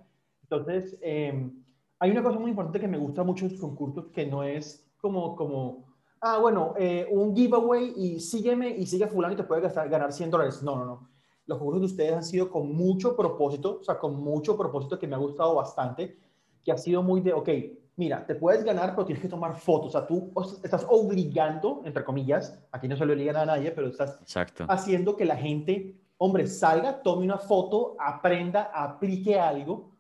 Entonces, 0.52 0.98
eh, 1.02 1.50
hay 1.98 2.12
una 2.12 2.22
cosa 2.22 2.38
muy 2.38 2.50
importante 2.50 2.80
que 2.80 2.88
me 2.88 2.98
gusta 2.98 3.24
mucho 3.24 3.46
de 3.46 3.52
los 3.52 3.62
concursos, 3.62 4.08
que 4.08 4.26
no 4.26 4.44
es 4.44 4.86
como, 5.00 5.34
como 5.34 5.86
ah, 6.20 6.40
bueno, 6.40 6.74
eh, 6.78 7.08
un 7.10 7.34
giveaway 7.34 7.94
y 7.96 8.20
sígueme 8.20 8.70
y 8.70 8.86
sigue 8.86 9.08
fulano 9.08 9.34
y 9.34 9.38
te 9.38 9.44
puede 9.44 9.62
gastar, 9.62 9.88
ganar 9.88 10.12
100 10.12 10.30
dólares. 10.30 10.62
No, 10.62 10.76
no, 10.76 10.86
no. 10.86 11.10
Los 11.46 11.58
concursos 11.58 11.82
de 11.82 11.86
ustedes 11.86 12.14
han 12.14 12.24
sido 12.24 12.52
con 12.52 12.76
mucho 12.76 13.16
propósito, 13.16 13.78
o 13.80 13.84
sea, 13.84 13.98
con 13.98 14.22
mucho 14.22 14.58
propósito 14.58 15.00
que 15.00 15.08
me 15.08 15.16
ha 15.16 15.20
gustado 15.20 15.56
bastante, 15.56 16.18
que 16.62 16.72
ha 16.74 16.78
sido 16.78 17.02
muy 17.02 17.22
de, 17.22 17.32
ok, 17.32 17.50
mira, 17.96 18.26
te 18.26 18.36
puedes 18.36 18.66
ganar, 18.66 18.94
pero 18.94 19.06
tienes 19.06 19.22
que 19.22 19.30
tomar 19.30 19.56
fotos. 19.56 19.88
O 19.88 19.92
sea, 19.92 20.06
tú 20.06 20.34
estás 20.64 20.86
obligando, 20.90 21.82
entre 21.86 22.04
comillas, 22.04 22.62
aquí 22.74 22.90
no 22.90 22.98
se 22.98 23.06
lo 23.06 23.14
obligan 23.14 23.38
a 23.38 23.46
nadie, 23.46 23.72
pero 23.72 23.88
estás 23.88 24.22
haciendo 24.68 25.16
que 25.16 25.24
la 25.24 25.38
gente, 25.38 25.96
hombre, 26.18 26.46
salga, 26.46 27.02
tome 27.02 27.24
una 27.24 27.38
foto, 27.38 27.96
aprenda, 27.98 28.64
aplique 28.74 29.40
algo 29.40 29.91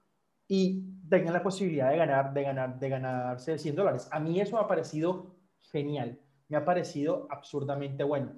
y 0.53 0.83
tengan 1.09 1.31
la 1.31 1.41
posibilidad 1.41 1.91
de 1.91 1.95
ganar, 1.95 2.33
de 2.33 2.43
ganar, 2.43 2.77
de 2.77 2.89
ganarse 2.89 3.57
100 3.57 3.73
dólares. 3.73 4.09
A 4.11 4.19
mí 4.19 4.37
eso 4.41 4.57
me 4.57 4.61
ha 4.61 4.67
parecido 4.67 5.33
genial. 5.71 6.19
Me 6.49 6.57
ha 6.57 6.65
parecido 6.65 7.25
absurdamente 7.29 8.03
bueno. 8.03 8.33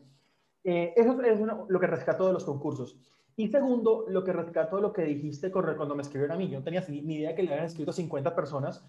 Eh, 0.63 0.93
eso 0.95 1.19
es 1.19 1.39
lo 1.67 1.79
que 1.79 1.87
rescato 1.87 2.27
de 2.27 2.33
los 2.33 2.45
concursos. 2.45 2.99
Y 3.35 3.47
segundo, 3.47 4.05
lo 4.07 4.23
que 4.23 4.31
rescato 4.31 4.75
de 4.75 4.83
lo 4.83 4.93
que 4.93 5.01
dijiste 5.05 5.49
cuando 5.49 5.95
me 5.95 6.03
escribieron 6.03 6.35
a 6.35 6.37
mí. 6.37 6.47
Yo 6.49 6.59
no 6.59 6.63
tenía 6.63 6.85
ni 6.87 7.15
idea 7.15 7.33
que 7.33 7.41
le 7.41 7.49
habían 7.49 7.65
escrito 7.65 7.89
a 7.89 7.95
50 7.95 8.35
personas. 8.35 8.87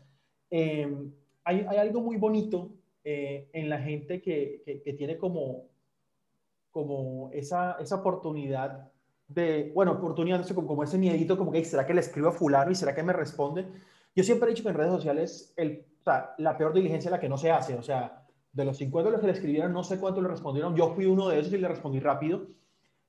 Eh, 0.50 0.94
hay, 1.44 1.64
hay, 1.66 1.78
algo 1.78 2.02
muy 2.02 2.18
bonito 2.18 2.72
eh, 3.04 3.48
en 3.54 3.70
la 3.70 3.78
gente 3.78 4.20
que, 4.20 4.82
que, 4.84 4.92
tiene 4.92 5.16
como, 5.16 5.70
como 6.70 7.30
esa, 7.32 7.78
esa 7.80 7.96
oportunidad 7.96 8.92
de, 9.28 9.72
bueno, 9.74 9.92
oportunidad, 9.92 10.46
como, 10.48 10.82
ese 10.82 10.98
miedito, 10.98 11.36
como 11.38 11.50
que, 11.52 11.64
¿será 11.64 11.86
que 11.86 11.94
le 11.94 12.00
escribo 12.00 12.28
a 12.28 12.32
fulano 12.32 12.70
y 12.70 12.74
será 12.74 12.94
que 12.94 13.02
me 13.02 13.12
responde? 13.12 13.66
Yo 14.14 14.22
siempre 14.22 14.48
he 14.48 14.52
dicho 14.52 14.62
que 14.62 14.70
en 14.70 14.76
redes 14.76 14.92
sociales 14.92 15.52
el, 15.56 15.86
la 16.38 16.56
peor 16.56 16.72
diligencia 16.72 17.08
es 17.08 17.12
la 17.12 17.20
que 17.20 17.28
no 17.28 17.38
se 17.38 17.50
hace. 17.50 17.74
O 17.74 17.82
sea, 17.82 18.24
de 18.52 18.64
los 18.64 18.76
50 18.76 19.10
los 19.10 19.20
que 19.20 19.26
le 19.26 19.32
escribieron, 19.32 19.72
no 19.72 19.82
sé 19.82 19.98
cuántos 19.98 20.22
le 20.22 20.28
respondieron. 20.28 20.76
Yo 20.76 20.94
fui 20.94 21.06
uno 21.06 21.28
de 21.28 21.40
esos 21.40 21.52
y 21.52 21.58
le 21.58 21.68
respondí 21.68 22.00
rápido. 22.00 22.46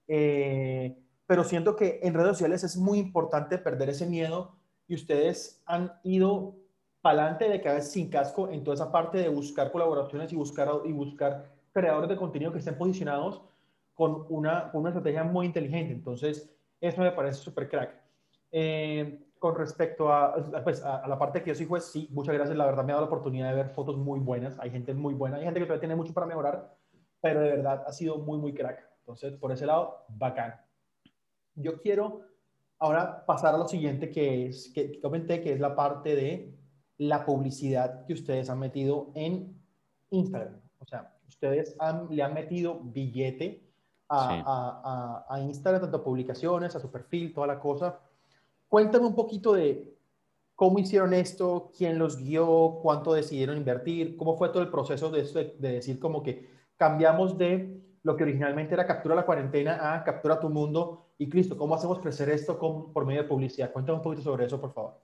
Eh, 0.08 0.98
pero 1.28 1.44
siento 1.44 1.76
que 1.76 2.00
en 2.04 2.14
redes 2.14 2.30
sociales 2.30 2.64
es 2.64 2.78
muy 2.78 3.00
importante 3.00 3.58
perder 3.58 3.90
ese 3.90 4.06
miedo 4.06 4.56
y 4.88 4.96
ustedes 4.96 5.64
han 5.66 5.94
ido 6.04 6.56
para 7.02 7.22
adelante 7.22 7.50
de 7.50 7.62
cada 7.62 7.76
vez 7.76 7.92
sin 7.92 8.10
casco 8.10 8.50
en 8.50 8.64
toda 8.64 8.76
esa 8.76 8.92
parte 8.92 9.18
de 9.18 9.30
buscar 9.30 9.72
colaboraciones 9.72 10.32
y 10.34 10.36
buscar, 10.36 10.70
y 10.86 10.92
buscar 10.92 11.52
creadores 11.72 12.10
de 12.10 12.16
contenido 12.16 12.52
que 12.52 12.60
estén 12.60 12.78
posicionados 12.78 13.42
con 13.96 14.26
una, 14.30 14.70
una 14.74 14.90
estrategia 14.90 15.24
muy 15.24 15.48
inteligente. 15.48 15.94
Entonces, 15.94 16.54
eso 16.80 17.02
me 17.02 17.12
parece 17.12 17.40
súper 17.40 17.68
crack. 17.70 17.96
Eh, 18.52 19.26
con 19.40 19.56
respecto 19.56 20.10
pues, 20.64 20.84
a, 20.84 20.98
a, 20.98 21.08
la 21.08 21.18
parte 21.18 21.42
que 21.42 21.50
yo 21.50 21.56
soy 21.56 21.66
juez, 21.66 21.86
sí, 21.86 22.08
muchas 22.12 22.36
gracias. 22.36 22.58
La 22.58 22.66
verdad 22.66 22.84
me 22.84 22.92
ha 22.92 22.96
dado 22.96 23.08
la 23.08 23.12
oportunidad 23.12 23.50
de 23.50 23.56
ver 23.56 23.70
fotos 23.70 23.98
muy 23.98 24.20
buenas. 24.20 24.60
Hay 24.60 24.70
gente 24.70 24.94
muy 24.94 25.14
buena, 25.14 25.38
hay 25.38 25.44
gente 25.46 25.60
que 25.60 25.66
todavía 25.66 25.82
tiene 25.82 25.96
mucho 25.96 26.14
para 26.14 26.28
mejorar, 26.28 26.76
pero 27.22 27.42
de 27.42 27.50
verdad 27.50 27.84
ha 27.88 27.92
sido 27.92 28.18
muy, 28.18 28.38
muy 28.38 28.54
crack. 28.54 28.88
Entonces, 29.00 29.34
por 29.34 29.52
ese 29.52 29.66
lado, 29.66 30.06
bacán. 30.10 30.56
Yo 31.56 31.80
quiero 31.80 32.22
ahora 32.80 33.26
pasar 33.26 33.56
a 33.56 33.58
lo 33.58 33.68
siguiente 33.68 34.12
que 34.12 34.48
es, 34.48 34.72
que 34.74 35.00
comenté, 35.00 35.42
que 35.42 35.54
es 35.54 35.60
la 35.60 35.76
parte 35.76 36.16
de 36.16 36.54
la 36.98 37.26
publicidad 37.26 38.06
que 38.06 38.14
ustedes 38.14 38.50
han 38.50 38.60
metido 38.60 39.12
en 39.16 39.62
Instagram. 40.10 40.60
O 40.80 40.86
sea, 40.86 41.16
ustedes 41.28 41.78
le 42.10 42.24
han 42.24 42.34
metido 42.34 42.80
billete 42.80 43.65
a, 44.10 45.26
a, 45.28 45.36
a, 45.36 45.40
Instagram, 45.42 45.82
tanto 45.82 46.04
publicaciones, 46.04 46.76
a 46.76 46.80
su 46.80 46.92
perfil, 46.92 47.34
toda 47.34 47.48
la 47.48 47.60
cosa. 47.60 48.00
Cuéntame 48.68 49.06
un 49.06 49.16
poquito 49.16 49.54
de 49.54 49.96
cómo 50.56 50.80
hicieron 50.80 51.14
esto, 51.14 51.72
quién 51.78 52.00
los 52.00 52.18
guió, 52.18 52.80
cuánto 52.82 53.14
decidieron 53.14 53.58
invertir, 53.58 54.16
cómo 54.18 54.38
fue 54.38 54.50
todo 54.50 54.64
el 54.64 54.70
proceso 54.70 55.10
de, 55.10 55.22
esto 55.22 55.40
de, 55.40 55.56
decir 55.58 56.00
como 56.00 56.24
que 56.24 56.50
cambiamos 56.78 57.38
de 57.38 57.82
lo 58.04 58.16
que 58.16 58.24
originalmente 58.24 58.74
era 58.74 58.86
captura 58.88 59.16
la 59.16 59.26
cuarentena 59.26 59.94
a 59.94 60.04
captura 60.04 60.40
tu 60.40 60.50
mundo 60.50 61.08
y 61.18 61.30
Cristo, 61.30 61.58
¿cómo 61.58 61.76
hacemos 61.76 62.00
crecer 62.00 62.30
esto 62.30 62.60
con, 62.60 62.92
por 62.94 63.06
medio 63.06 63.24
de 63.24 63.28
publicidad? 63.28 63.72
Cuéntame 63.72 63.98
un 63.98 64.04
poquito 64.04 64.24
sobre 64.24 64.46
eso, 64.46 64.60
por 64.60 64.74
favor. 64.74 65.02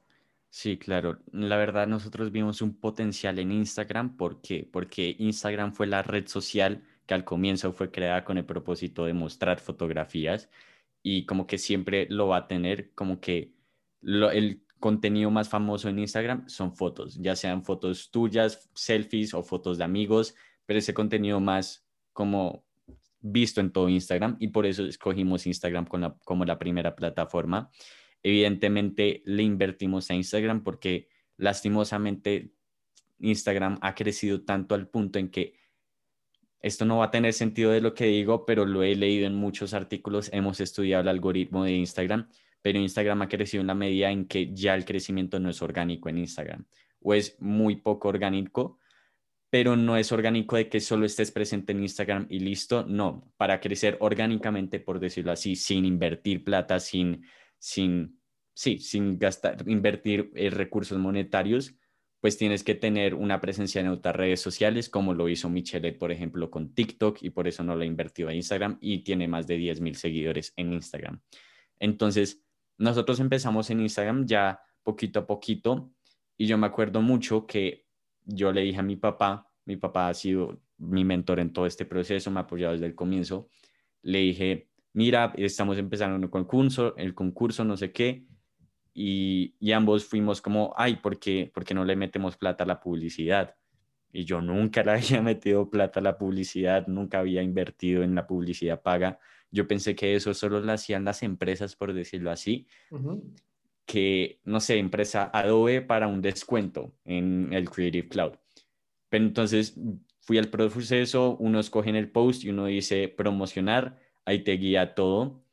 Sí, 0.49 0.77
claro. 0.77 1.19
La 1.31 1.55
verdad, 1.55 1.87
nosotros 1.87 2.29
vimos 2.31 2.61
un 2.61 2.75
potencial 2.75 3.39
en 3.39 3.53
Instagram. 3.53 4.17
¿Por 4.17 4.41
qué? 4.41 4.67
Porque 4.69 5.15
Instagram 5.17 5.71
fue 5.71 5.87
la 5.87 6.03
red 6.03 6.27
social 6.27 6.83
que 7.05 7.13
al 7.13 7.23
comienzo 7.23 7.73
fue 7.73 7.91
creada 7.91 8.23
con 8.23 8.37
el 8.37 8.45
propósito 8.45 9.05
de 9.05 9.13
mostrar 9.13 9.59
fotografías 9.59 10.49
y 11.03 11.25
como 11.25 11.47
que 11.47 11.57
siempre 11.57 12.07
lo 12.09 12.27
va 12.27 12.37
a 12.37 12.47
tener, 12.47 12.91
como 12.93 13.19
que 13.19 13.53
el 14.01 14.63
contenido 14.79 15.29
más 15.31 15.49
famoso 15.49 15.89
en 15.89 15.99
Instagram 15.99 16.47
son 16.47 16.75
fotos, 16.75 17.17
ya 17.19 17.35
sean 17.35 17.63
fotos 17.63 18.11
tuyas, 18.11 18.69
selfies 18.73 19.33
o 19.33 19.43
fotos 19.43 19.77
de 19.77 19.83
amigos, 19.83 20.35
pero 20.65 20.79
ese 20.79 20.93
contenido 20.93 21.39
más 21.39 21.85
como 22.13 22.65
visto 23.19 23.61
en 23.61 23.71
todo 23.71 23.89
Instagram 23.89 24.37
y 24.39 24.47
por 24.47 24.65
eso 24.65 24.85
escogimos 24.85 25.45
Instagram 25.45 25.85
como 25.85 26.45
la 26.45 26.57
primera 26.57 26.95
plataforma. 26.95 27.69
Evidentemente 28.23 29.21
le 29.25 29.43
invertimos 29.43 30.09
a 30.09 30.15
Instagram 30.15 30.63
porque 30.63 31.09
lastimosamente 31.37 32.53
Instagram 33.19 33.77
ha 33.81 33.95
crecido 33.95 34.41
tanto 34.43 34.75
al 34.75 34.87
punto 34.87 35.19
en 35.19 35.29
que 35.29 35.60
esto 36.61 36.85
no 36.85 36.97
va 36.99 37.05
a 37.05 37.11
tener 37.11 37.33
sentido 37.33 37.71
de 37.71 37.81
lo 37.81 37.93
que 37.93 38.05
digo, 38.05 38.45
pero 38.45 38.65
lo 38.65 38.83
he 38.83 38.95
leído 38.95 39.27
en 39.27 39.35
muchos 39.35 39.73
artículos, 39.73 40.29
hemos 40.33 40.59
estudiado 40.59 41.01
el 41.01 41.07
algoritmo 41.07 41.63
de 41.63 41.73
Instagram, 41.73 42.29
pero 42.61 42.79
Instagram 42.79 43.23
ha 43.23 43.27
crecido 43.27 43.61
en 43.61 43.67
la 43.67 43.73
medida 43.73 44.11
en 44.11 44.27
que 44.27 44.53
ya 44.53 44.75
el 44.75 44.85
crecimiento 44.85 45.39
no 45.39 45.49
es 45.49 45.61
orgánico 45.61 46.09
en 46.09 46.19
Instagram, 46.19 46.65
o 47.01 47.13
es 47.13 47.35
muy 47.41 47.77
poco 47.77 48.09
orgánico, 48.09 48.77
pero 49.49 49.75
no 49.75 49.97
es 49.97 50.11
orgánico 50.11 50.55
de 50.55 50.69
que 50.69 50.79
solo 50.79 51.05
estés 51.05 51.31
presente 51.31 51.73
en 51.73 51.81
Instagram 51.81 52.25
y 52.29 52.39
listo, 52.39 52.85
no, 52.87 53.33
para 53.37 53.59
crecer 53.59 53.97
orgánicamente, 53.99 54.79
por 54.79 54.99
decirlo 54.99 55.31
así, 55.31 55.55
sin 55.55 55.83
invertir 55.83 56.43
plata, 56.43 56.79
sin, 56.79 57.25
sin, 57.57 58.21
sí, 58.53 58.77
sin 58.79 59.19
gastar, 59.19 59.67
invertir 59.67 60.31
eh, 60.35 60.49
recursos 60.51 60.97
monetarios, 60.99 61.75
pues 62.21 62.37
tienes 62.37 62.63
que 62.63 62.75
tener 62.75 63.15
una 63.15 63.41
presencia 63.41 63.81
en 63.81 63.87
otras 63.87 64.15
redes 64.15 64.39
sociales, 64.39 64.89
como 64.89 65.15
lo 65.15 65.27
hizo 65.27 65.49
Michelet, 65.49 65.97
por 65.97 66.11
ejemplo, 66.11 66.51
con 66.51 66.73
TikTok, 66.73 67.17
y 67.23 67.31
por 67.31 67.47
eso 67.47 67.63
no 67.63 67.75
lo 67.75 67.83
invertido 67.83 68.29
a 68.29 68.33
Instagram, 68.33 68.77
y 68.79 68.99
tiene 68.99 69.27
más 69.27 69.47
de 69.47 69.57
10 69.57 69.81
mil 69.81 69.95
seguidores 69.95 70.53
en 70.55 70.71
Instagram. 70.71 71.19
Entonces, 71.79 72.45
nosotros 72.77 73.19
empezamos 73.19 73.71
en 73.71 73.81
Instagram 73.81 74.27
ya 74.27 74.61
poquito 74.83 75.21
a 75.21 75.25
poquito, 75.25 75.91
y 76.37 76.45
yo 76.45 76.59
me 76.59 76.67
acuerdo 76.67 77.01
mucho 77.01 77.47
que 77.47 77.87
yo 78.23 78.53
le 78.53 78.61
dije 78.61 78.79
a 78.79 78.83
mi 78.83 78.97
papá, 78.97 79.51
mi 79.65 79.77
papá 79.77 80.09
ha 80.09 80.13
sido 80.13 80.61
mi 80.77 81.03
mentor 81.03 81.39
en 81.39 81.51
todo 81.51 81.65
este 81.65 81.85
proceso, 81.85 82.29
me 82.29 82.39
ha 82.39 82.43
apoyado 82.43 82.73
desde 82.73 82.85
el 82.85 82.93
comienzo, 82.93 83.49
le 84.03 84.19
dije, 84.19 84.69
mira, 84.93 85.33
estamos 85.37 85.79
empezando 85.79 86.15
con 86.15 86.23
el 86.23 86.29
concurso, 86.29 86.95
el 86.97 87.15
concurso, 87.15 87.63
no 87.63 87.77
sé 87.77 87.91
qué, 87.91 88.27
y, 88.93 89.71
ambos 89.71 90.05
fuimos 90.05 90.41
como, 90.41 90.73
ay, 90.75 90.97
¿por 90.97 91.19
qué, 91.19 91.49
¿por 91.53 91.63
qué 91.63 91.73
no 91.73 91.85
le 91.85 91.95
metemos 91.95 92.37
plata 92.37 92.63
a 92.63 92.67
la 92.67 92.79
publicidad? 92.79 93.55
Y 94.11 94.25
yo 94.25 94.41
nunca 94.41 94.83
le 94.83 94.91
había 94.91 95.21
metido 95.21 95.69
plata 95.69 95.99
a 95.99 96.03
la 96.03 96.17
publicidad, 96.17 96.87
nunca 96.87 97.19
había 97.19 97.41
invertido 97.41 98.03
en 98.03 98.15
la 98.15 98.27
publicidad 98.27 98.81
paga. 98.81 99.19
Yo 99.51 99.67
pensé 99.67 99.95
que 99.95 100.15
eso 100.15 100.33
solo 100.33 100.59
lo 100.59 100.71
hacían 100.71 101.05
las 101.05 101.23
empresas, 101.23 101.75
por 101.75 101.93
decirlo 101.93 102.31
así, 102.31 102.67
que, 103.85 104.39
no 104.43 104.59
sé, 104.59 104.77
empresa 104.77 105.29
Adobe 105.33 105.81
para 105.81 106.07
un 106.07 106.21
descuento 106.21 106.93
en 107.05 107.51
el 107.53 107.69
Creative 107.69 108.07
Cloud. 108.07 108.33
Pero 109.09 109.25
entonces 109.25 109.77
fui 110.21 110.37
al 110.37 110.49
proceso, 110.49 111.35
uno 111.37 111.59
escoge 111.59 111.89
en 111.89 111.97
el 111.97 112.09
post 112.09 112.43
y 112.43 112.49
uno 112.49 112.65
dice 112.65 113.09
promocionar, 113.09 113.99
ahí 114.25 114.43
te 114.43 114.53
guía 114.53 114.95
todo 114.95 115.43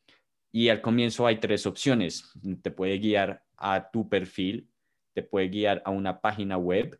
y 0.52 0.68
al 0.68 0.80
comienzo 0.80 1.26
hay 1.26 1.38
tres 1.38 1.66
opciones. 1.66 2.32
Te 2.62 2.70
puede 2.70 2.98
guiar 2.98 3.42
a 3.56 3.90
tu 3.90 4.08
perfil, 4.08 4.70
te 5.14 5.22
puede 5.22 5.48
guiar 5.48 5.82
a 5.84 5.90
una 5.90 6.20
página 6.20 6.56
web 6.56 6.98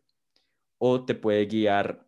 o 0.77 1.05
te 1.05 1.15
puede 1.15 1.45
guiar 1.45 2.05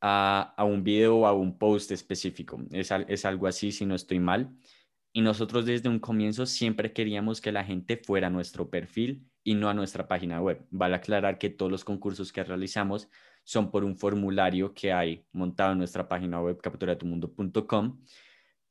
a, 0.00 0.54
un 0.64 0.84
video 0.84 1.18
o 1.18 1.26
a 1.26 1.32
un 1.32 1.58
post 1.58 1.90
específico. 1.90 2.60
Es, 2.70 2.90
es 3.08 3.24
algo 3.24 3.46
así 3.46 3.72
si 3.72 3.86
no 3.86 3.94
estoy 3.94 4.20
mal. 4.20 4.50
Y 5.12 5.22
nosotros 5.22 5.64
desde 5.64 5.88
un 5.88 5.98
comienzo 5.98 6.44
siempre 6.44 6.92
queríamos 6.92 7.40
que 7.40 7.50
la 7.50 7.64
gente 7.64 7.96
fuera 7.96 8.26
a 8.26 8.30
nuestro 8.30 8.68
perfil 8.68 9.26
y 9.42 9.54
no 9.54 9.68
a 9.68 9.74
nuestra 9.74 10.06
página 10.06 10.42
web. 10.42 10.66
Vale 10.70 10.96
aclarar 10.96 11.38
que 11.38 11.48
todos 11.48 11.72
los 11.72 11.84
concursos 11.84 12.32
que 12.32 12.44
realizamos 12.44 13.08
son 13.42 13.70
por 13.70 13.84
un 13.84 13.96
formulario 13.96 14.74
que 14.74 14.92
hay 14.92 15.24
montado 15.32 15.72
en 15.72 15.78
nuestra 15.78 16.08
página 16.08 16.40
web 16.42 16.60
capturatumundo.com, 16.60 18.02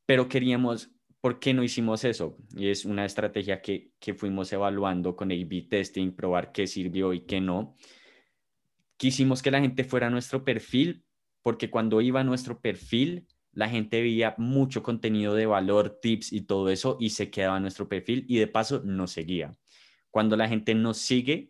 pero 0.06 0.28
queríamos 0.28 0.95
¿Por 1.26 1.40
qué 1.40 1.56
no 1.56 1.64
hicimos 1.64 2.04
eso? 2.04 2.38
Y 2.56 2.70
es 2.70 2.86
una 2.86 3.04
estrategia 3.04 3.60
que, 3.60 3.90
fuimos 4.16 4.54
evaluando 4.54 5.16
con 5.16 5.32
A-B 5.32 5.66
testing, 5.68 6.12
probar 6.12 6.52
qué 6.52 6.68
sirvió 6.68 7.14
y 7.14 7.22
qué 7.22 7.42
no. 7.42 7.76
Quisimos 8.96 9.42
que 9.42 9.50
la 9.50 9.60
gente 9.60 9.84
fuera 9.86 10.06
a 10.06 10.10
nuestro 10.12 10.44
perfil 10.46 11.04
porque 11.42 11.72
cuando 11.72 12.00
iba 12.00 12.20
a 12.20 12.24
nuestro 12.24 12.62
perfil, 12.62 13.26
la 13.54 13.68
gente 13.68 14.04
veía 14.04 14.36
mucho 14.38 14.84
contenido 14.84 15.34
de 15.34 15.48
valor, 15.48 15.98
tips 16.00 16.32
y 16.32 16.42
todo 16.42 16.70
eso 16.70 16.96
y 17.00 17.10
se 17.10 17.32
quedaba 17.32 17.58
en 17.58 17.64
nuestro 17.64 17.90
perfil 17.90 18.24
y 18.28 18.38
de 18.38 18.46
paso 18.46 18.84
nos 18.86 19.10
seguía. 19.10 19.58
Cuando 20.12 20.38
la 20.38 20.48
gente 20.48 20.76
nos 20.76 21.00
sigue, 21.00 21.50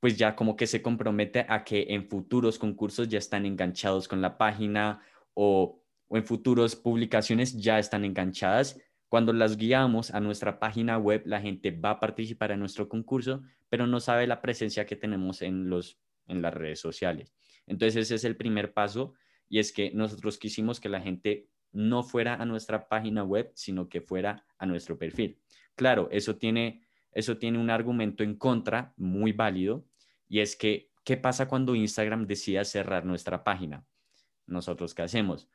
pues 0.00 0.18
ya 0.18 0.34
como 0.34 0.56
que 0.56 0.66
se 0.66 0.82
compromete 0.82 1.46
a 1.48 1.62
que 1.62 1.86
en 1.90 2.08
futuros 2.08 2.58
concursos 2.58 3.06
ya 3.06 3.18
están 3.18 3.46
enganchados 3.46 4.08
con 4.08 4.20
la 4.20 4.36
página 4.36 5.00
o, 5.34 5.84
o 6.08 6.16
en 6.16 6.24
futuros 6.24 6.74
publicaciones 6.74 7.56
ya 7.62 7.78
están 7.78 8.04
enganchadas 8.04 8.76
cuando 9.08 9.32
las 9.32 9.56
guiamos 9.56 10.12
a 10.12 10.20
nuestra 10.20 10.58
página 10.58 10.98
web, 10.98 11.22
la 11.24 11.40
gente 11.40 11.70
va 11.70 11.90
a 11.90 12.00
participar 12.00 12.50
en 12.52 12.60
nuestro 12.60 12.88
concurso, 12.88 13.42
pero 13.68 13.86
no 13.86 14.00
sabe 14.00 14.26
la 14.26 14.42
presencia 14.42 14.86
que 14.86 14.96
tenemos 14.96 15.42
en, 15.42 15.70
los, 15.70 15.98
en 16.26 16.42
las 16.42 16.52
redes 16.52 16.80
sociales. 16.80 17.34
Entonces 17.66 17.96
ese 17.96 18.16
es 18.16 18.24
el 18.24 18.36
primer 18.36 18.72
paso 18.72 19.14
y 19.48 19.58
es 19.58 19.72
que 19.72 19.90
nosotros 19.92 20.38
quisimos 20.38 20.78
que 20.80 20.88
la 20.88 21.00
gente 21.00 21.48
no 21.72 22.02
fuera 22.02 22.34
a 22.34 22.44
nuestra 22.44 22.88
página 22.88 23.24
web, 23.24 23.50
sino 23.54 23.88
que 23.88 24.00
fuera 24.00 24.44
a 24.58 24.66
nuestro 24.66 24.98
perfil. 24.98 25.38
Claro, 25.74 26.08
eso 26.10 26.36
tiene, 26.36 26.82
eso 27.12 27.38
tiene 27.38 27.58
un 27.58 27.70
argumento 27.70 28.22
en 28.24 28.36
contra 28.36 28.92
muy 28.96 29.32
válido 29.32 29.86
y 30.28 30.40
es 30.40 30.56
que, 30.56 30.90
¿qué 31.04 31.16
pasa 31.16 31.48
cuando 31.48 31.74
Instagram 31.74 32.26
decida 32.26 32.64
cerrar 32.64 33.04
nuestra 33.04 33.44
página? 33.44 33.86
Nosotros, 34.46 34.94
¿qué 34.94 35.02
hacemos? 35.02 35.48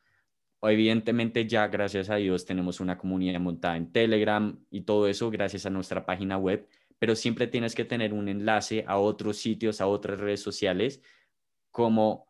Evidentemente 0.70 1.48
ya 1.48 1.68
gracias 1.68 2.10
a 2.10 2.16
Dios 2.16 2.46
tenemos 2.46 2.80
una 2.80 2.98
comunidad 2.98 3.40
montada 3.40 3.78
en 3.78 3.92
Telegram 3.92 4.58
y 4.70 4.82
todo 4.82 5.08
eso 5.08 5.30
gracias 5.30 5.66
a 5.66 5.70
nuestra 5.70 6.06
página 6.06 6.38
web, 6.38 6.68
pero 7.00 7.16
siempre 7.16 7.48
tienes 7.48 7.76
que 7.76 7.86
tener 7.86 8.14
un 8.14 8.30
enlace 8.30 8.86
a 8.88 8.98
otros 8.98 9.38
sitios, 9.38 9.82
a 9.82 9.88
otras 9.88 10.20
redes 10.20 10.42
sociales, 10.42 11.02
como, 11.72 12.28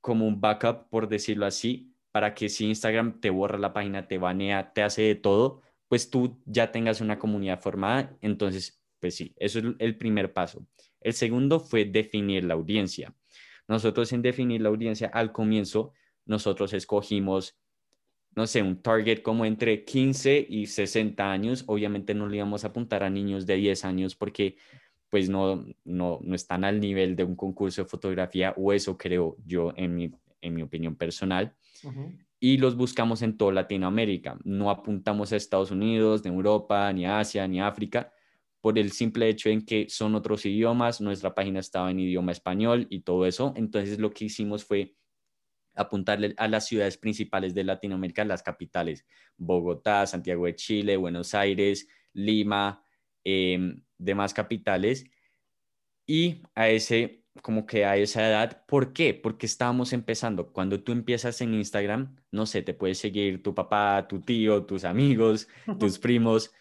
como 0.00 0.26
un 0.26 0.40
backup, 0.40 0.88
por 0.90 1.08
decirlo 1.08 1.46
así, 1.46 1.94
para 2.10 2.34
que 2.34 2.48
si 2.48 2.66
Instagram 2.66 3.20
te 3.20 3.30
borra 3.30 3.58
la 3.58 3.72
página, 3.72 4.06
te 4.06 4.18
banea, 4.18 4.72
te 4.72 4.82
hace 4.82 5.02
de 5.02 5.14
todo, 5.14 5.62
pues 5.88 6.10
tú 6.10 6.40
ya 6.44 6.72
tengas 6.72 7.00
una 7.00 7.18
comunidad 7.18 7.60
formada. 7.60 8.16
Entonces, 8.20 8.82
pues 9.00 9.14
sí, 9.14 9.34
eso 9.38 9.58
es 9.58 9.64
el 9.78 9.96
primer 9.96 10.32
paso. 10.32 10.66
El 11.00 11.14
segundo 11.14 11.58
fue 11.58 11.84
definir 11.84 12.44
la 12.44 12.54
audiencia. 12.54 13.14
Nosotros 13.66 14.12
en 14.12 14.22
definir 14.22 14.60
la 14.60 14.68
audiencia 14.68 15.08
al 15.08 15.32
comienzo, 15.32 15.92
nosotros 16.24 16.72
escogimos 16.72 17.58
no 18.34 18.46
sé, 18.46 18.62
un 18.62 18.80
target 18.80 19.22
como 19.22 19.44
entre 19.44 19.84
15 19.84 20.46
y 20.48 20.66
60 20.66 21.30
años. 21.30 21.64
Obviamente 21.66 22.14
no 22.14 22.28
le 22.28 22.38
íbamos 22.38 22.64
a 22.64 22.68
apuntar 22.68 23.02
a 23.02 23.10
niños 23.10 23.46
de 23.46 23.56
10 23.56 23.84
años 23.84 24.14
porque 24.14 24.56
pues 25.10 25.28
no, 25.28 25.66
no, 25.84 26.20
no 26.22 26.34
están 26.34 26.64
al 26.64 26.80
nivel 26.80 27.16
de 27.16 27.24
un 27.24 27.36
concurso 27.36 27.82
de 27.82 27.88
fotografía 27.88 28.54
o 28.56 28.72
eso 28.72 28.96
creo 28.96 29.36
yo 29.44 29.72
en 29.76 29.94
mi, 29.94 30.10
en 30.40 30.54
mi 30.54 30.62
opinión 30.62 30.96
personal. 30.96 31.54
Y 32.40 32.56
los 32.56 32.76
buscamos 32.76 33.20
en 33.20 33.36
toda 33.36 33.52
Latinoamérica. 33.52 34.38
No 34.44 34.70
apuntamos 34.70 35.32
a 35.32 35.36
Estados 35.36 35.70
Unidos, 35.70 36.24
ni 36.24 36.30
Europa, 36.30 36.90
ni 36.92 37.04
Asia, 37.04 37.46
ni 37.46 37.60
África, 37.60 38.10
por 38.62 38.78
el 38.78 38.90
simple 38.92 39.28
hecho 39.28 39.50
en 39.50 39.66
que 39.66 39.86
son 39.90 40.14
otros 40.14 40.46
idiomas. 40.46 41.00
Nuestra 41.02 41.34
página 41.34 41.60
estaba 41.60 41.90
en 41.90 42.00
idioma 42.00 42.32
español 42.32 42.86
y 42.88 43.00
todo 43.00 43.26
eso. 43.26 43.52
Entonces 43.54 43.98
lo 43.98 44.10
que 44.10 44.24
hicimos 44.24 44.64
fue 44.64 44.96
apuntarle 45.74 46.34
a 46.36 46.48
las 46.48 46.66
ciudades 46.66 46.96
principales 46.96 47.54
de 47.54 47.64
Latinoamérica, 47.64 48.24
las 48.24 48.42
capitales, 48.42 49.06
Bogotá, 49.36 50.06
Santiago 50.06 50.46
de 50.46 50.54
Chile, 50.54 50.96
Buenos 50.96 51.34
Aires, 51.34 51.88
Lima, 52.12 52.84
em, 53.24 53.82
demás 53.98 54.34
capitales, 54.34 55.04
y 56.06 56.42
a 56.54 56.68
ese, 56.68 57.24
como 57.42 57.66
que 57.66 57.84
a 57.84 57.96
esa 57.96 58.26
edad. 58.28 58.64
¿Por 58.66 58.92
qué? 58.92 59.14
Porque 59.14 59.46
estábamos 59.46 59.92
empezando. 59.92 60.52
Cuando 60.52 60.82
tú 60.82 60.92
empiezas 60.92 61.40
en 61.40 61.54
Instagram, 61.54 62.16
no 62.30 62.46
sé, 62.46 62.62
te 62.62 62.74
puedes 62.74 62.98
seguir 62.98 63.42
tu 63.42 63.54
papá, 63.54 64.06
tu 64.08 64.20
tío, 64.20 64.64
tus 64.64 64.84
amigos, 64.84 65.48
tus 65.78 65.98
primos, 65.98 66.52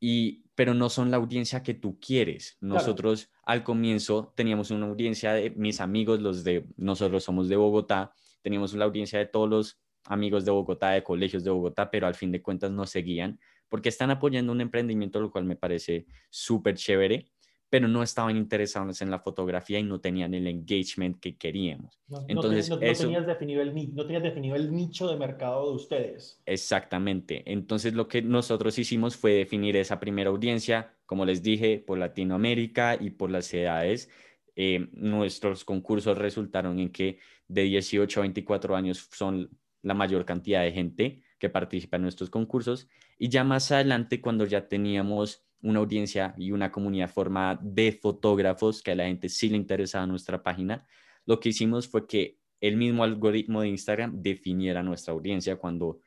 y, 0.00 0.44
pero 0.54 0.74
no 0.74 0.88
son 0.88 1.10
la 1.10 1.18
audiencia 1.18 1.62
que 1.62 1.74
tú 1.74 1.98
quieres. 2.00 2.56
Nosotros 2.60 3.30
al 3.44 3.62
comienzo 3.62 4.32
teníamos 4.36 4.70
una 4.70 4.86
audiencia 4.86 5.32
de 5.32 5.50
mis 5.50 5.80
amigos, 5.80 6.20
los 6.20 6.44
de 6.44 6.66
nosotros 6.76 7.24
somos 7.24 7.48
de 7.48 7.56
Bogotá, 7.56 8.12
teníamos 8.42 8.72
una 8.72 8.84
audiencia 8.84 9.18
de 9.18 9.26
todos 9.26 9.48
los 9.48 9.80
amigos 10.04 10.44
de 10.44 10.50
Bogotá, 10.50 10.90
de 10.90 11.02
colegios 11.02 11.44
de 11.44 11.50
Bogotá, 11.50 11.90
pero 11.90 12.06
al 12.06 12.14
fin 12.14 12.32
de 12.32 12.42
cuentas 12.42 12.70
nos 12.70 12.90
seguían 12.90 13.38
porque 13.68 13.88
están 13.88 14.10
apoyando 14.10 14.52
un 14.52 14.60
emprendimiento, 14.60 15.20
lo 15.20 15.30
cual 15.30 15.44
me 15.44 15.56
parece 15.56 16.06
súper 16.28 16.74
chévere 16.74 17.30
pero 17.70 17.86
no 17.86 18.02
estaban 18.02 18.36
interesados 18.36 19.00
en 19.00 19.10
la 19.10 19.20
fotografía 19.20 19.78
y 19.78 19.84
no 19.84 20.00
tenían 20.00 20.34
el 20.34 20.48
engagement 20.48 21.20
que 21.20 21.38
queríamos. 21.38 22.00
Entonces, 22.26 22.68
no, 22.68 22.80
tenías 22.80 23.26
definido 23.26 23.62
el, 23.62 23.94
no 23.94 24.04
tenías 24.04 24.24
definido 24.24 24.56
el 24.56 24.74
nicho 24.74 25.08
de 25.08 25.16
mercado 25.16 25.70
de 25.70 25.76
ustedes. 25.76 26.42
Exactamente. 26.46 27.44
Entonces, 27.46 27.94
lo 27.94 28.08
que 28.08 28.22
nosotros 28.22 28.76
hicimos 28.76 29.16
fue 29.16 29.34
definir 29.34 29.76
esa 29.76 30.00
primera 30.00 30.30
audiencia, 30.30 30.96
como 31.06 31.24
les 31.24 31.44
dije, 31.44 31.78
por 31.78 31.96
Latinoamérica 31.96 32.98
y 33.00 33.10
por 33.10 33.30
las 33.30 33.54
edades. 33.54 34.10
Eh, 34.56 34.88
nuestros 34.92 35.64
concursos 35.64 36.16
resultaron 36.16 36.78
en 36.78 36.90
que 36.90 37.18
de 37.48 37.62
18 37.62 38.20
a 38.20 38.22
24 38.22 38.76
años 38.76 39.08
son 39.12 39.50
la 39.82 39.94
mayor 39.94 40.24
cantidad 40.24 40.62
de 40.62 40.72
gente 40.72 41.22
que 41.38 41.48
participa 41.48 41.96
en 41.96 42.02
nuestros 42.02 42.30
concursos. 42.30 42.88
Y 43.18 43.28
ya 43.28 43.44
más 43.44 43.70
adelante, 43.72 44.20
cuando 44.20 44.44
ya 44.46 44.68
teníamos 44.68 45.44
una 45.62 45.80
audiencia 45.80 46.34
y 46.36 46.52
una 46.52 46.70
comunidad 46.70 47.10
formada 47.10 47.58
de 47.62 47.92
fotógrafos 47.92 48.82
que 48.82 48.92
a 48.92 48.94
la 48.94 49.06
gente 49.06 49.28
sí 49.28 49.48
le 49.48 49.56
interesaba 49.56 50.06
nuestra 50.06 50.42
página, 50.42 50.86
lo 51.26 51.40
que 51.40 51.50
hicimos 51.50 51.88
fue 51.88 52.06
que 52.06 52.38
el 52.60 52.76
mismo 52.76 53.04
algoritmo 53.04 53.62
de 53.62 53.68
Instagram 53.68 54.22
definiera 54.22 54.82
nuestra 54.82 55.12
audiencia 55.12 55.56
cuando 55.56 56.00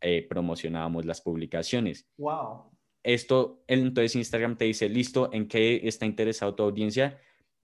eh, 0.00 0.26
promocionábamos 0.28 1.04
las 1.04 1.20
publicaciones. 1.20 2.08
Wow. 2.16 2.70
Esto, 3.02 3.62
entonces 3.66 4.16
Instagram 4.16 4.56
te 4.56 4.66
dice, 4.66 4.88
listo, 4.88 5.30
¿en 5.32 5.48
qué 5.48 5.80
está 5.84 6.04
interesado 6.06 6.54
tu 6.54 6.62
audiencia? 6.64 7.18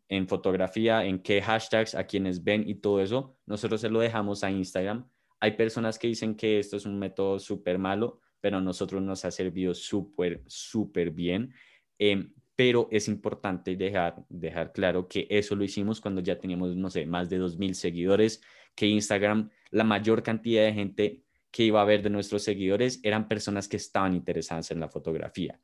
En 0.09 0.29
fotografía, 0.29 1.05
en 1.05 1.19
qué 1.21 1.43
hashtags, 1.43 1.95
a 1.95 2.05
quienes 2.05 2.45
ven 2.45 2.69
y 2.69 2.77
todo 2.77 3.01
eso. 3.01 3.37
Nosotros 3.47 3.81
se 3.81 3.91
lo 3.91 4.01
dejamos 4.01 4.45
a 4.45 4.51
Instagram. 4.51 5.09
Hay 5.41 5.53
personas 5.53 5.99
que 5.99 6.09
dicen 6.09 6.37
que 6.37 6.59
esto 6.59 6.77
es 6.77 6.87
un 6.87 6.99
método 6.99 7.39
súper 7.39 7.79
malo 7.79 8.21
pero 8.47 8.59
a 8.59 8.61
nosotros 8.61 9.03
nos 9.03 9.25
ha 9.25 9.33
servido 9.33 9.75
súper, 9.75 10.41
súper 10.47 11.11
bien. 11.11 11.53
Em, 11.99 12.33
pero 12.55 12.87
es 12.93 13.09
importante 13.09 13.75
dejar, 13.75 14.25
dejar 14.29 14.73
claro 14.73 15.09
que 15.09 15.27
eso 15.29 15.57
lo 15.57 15.65
hicimos 15.65 16.01
cuando 16.01 16.21
ya 16.21 16.39
teníamos, 16.39 16.77
no 16.77 16.89
sé, 16.89 17.07
más 17.07 17.29
de 17.29 17.39
2.000 17.39 17.75
seguidores, 17.75 18.41
que 18.77 18.87
Instagram, 18.87 19.51
la 19.71 19.83
mayor 19.83 20.23
cantidad 20.23 20.65
de 20.65 20.73
gente 20.73 21.23
que 21.51 21.65
iba 21.65 21.81
a 21.81 21.85
ver 21.85 22.03
de 22.03 22.11
nuestros 22.11 22.45
seguidores 22.45 23.01
eran 23.03 23.27
personas 23.27 23.67
que 23.67 23.79
estaban 23.79 24.15
interesadas 24.15 24.71
en 24.71 24.79
la 24.79 24.89
fotografía. 24.89 25.59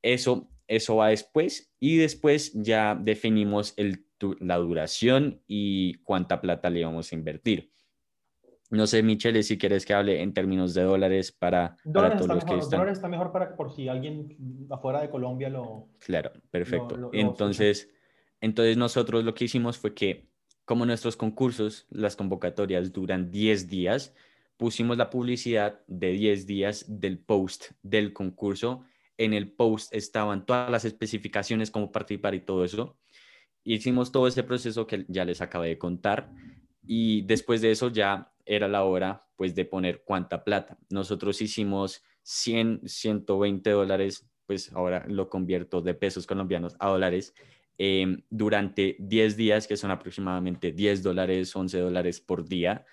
Eso, 0.00 0.48
eso 0.68 0.96
va 0.96 1.08
después 1.08 1.72
y 1.78 1.96
después 1.96 2.52
ya 2.54 2.94
definimos 2.94 3.74
el, 3.76 4.04
la 4.40 4.56
duración 4.56 5.42
y 5.46 5.94
cuánta 5.98 6.40
plata 6.40 6.70
le 6.70 6.80
íbamos 6.80 7.12
a 7.12 7.14
invertir. 7.14 7.72
No 8.70 8.86
sé, 8.88 9.02
Michelle, 9.02 9.42
si 9.44 9.58
quieres 9.58 9.86
que 9.86 9.94
hable 9.94 10.22
en 10.22 10.34
términos 10.34 10.74
de 10.74 10.82
dólares 10.82 11.30
para, 11.30 11.76
todos 11.84 12.26
los 12.26 12.44
que 12.44 12.56
están. 12.56 12.80
Dólares 12.80 12.98
está 12.98 13.08
mejor 13.08 13.30
para, 13.30 13.54
por 13.54 13.72
si 13.72 13.88
alguien 13.88 14.36
afuera 14.70 15.00
de 15.00 15.08
Colombia 15.08 15.48
lo... 15.48 15.88
Claro, 16.00 16.32
perfecto. 16.50 17.10
entonces, 17.12 17.88
entonces 18.40 18.76
nosotros 18.76 19.22
lo 19.22 19.34
que 19.34 19.44
hicimos 19.44 19.78
fue 19.78 19.94
que 19.94 20.28
como 20.66 20.84
nuestros 20.84 21.16
concursos, 21.16 21.86
las 21.90 22.16
convocatorias 22.16 22.92
duran 22.92 23.30
10 23.30 23.68
días, 23.68 24.14
pusimos 24.56 24.96
la 24.96 25.10
publicidad 25.10 25.80
de 25.86 26.10
10 26.10 26.46
días 26.46 26.84
del 26.88 27.18
post 27.18 27.70
del 27.82 28.12
concurso. 28.12 28.84
En 29.18 29.32
el 29.32 29.52
post 29.52 29.94
estaban 29.94 30.46
todas 30.46 30.70
las 30.70 30.84
especificaciones, 30.84 31.70
cómo 31.70 31.90
participar 31.92 32.34
y 32.34 32.40
todo 32.40 32.64
eso. 32.64 32.98
Hicimos 33.64 34.12
todo 34.12 34.28
ese 34.28 34.42
proceso 34.42 34.86
que 34.86 35.04
ya 35.08 35.24
les 35.24 35.40
acabé 35.40 35.68
de 35.68 35.78
contar 35.78 36.32
y 36.86 37.22
después 37.22 37.60
de 37.60 37.72
eso 37.72 37.90
ya 37.90 38.32
era 38.44 38.68
la 38.68 38.84
hora 38.84 39.26
pues 39.36 39.54
de 39.54 39.64
poner 39.64 40.02
cuánta 40.04 40.44
plata. 40.44 40.78
Nosotros 40.88 41.40
hicimos 41.42 42.02
100, 42.22 42.82
120 42.84 43.70
dólares, 43.70 44.28
pues 44.46 44.72
ahora 44.72 45.04
lo 45.08 45.28
convierto 45.28 45.82
de 45.82 45.94
pesos 45.94 46.26
colombianos 46.26 46.74
a 46.78 46.88
dólares, 46.88 47.34
em, 47.78 48.22
durante 48.30 48.96
10 48.98 49.36
días, 49.36 49.66
que 49.66 49.76
son 49.76 49.90
aproximadamente 49.90 50.72
10 50.72 51.02
dólares, 51.02 51.54
11 51.54 51.78
dólares 51.78 52.20
por 52.20 52.48
día. 52.48 52.84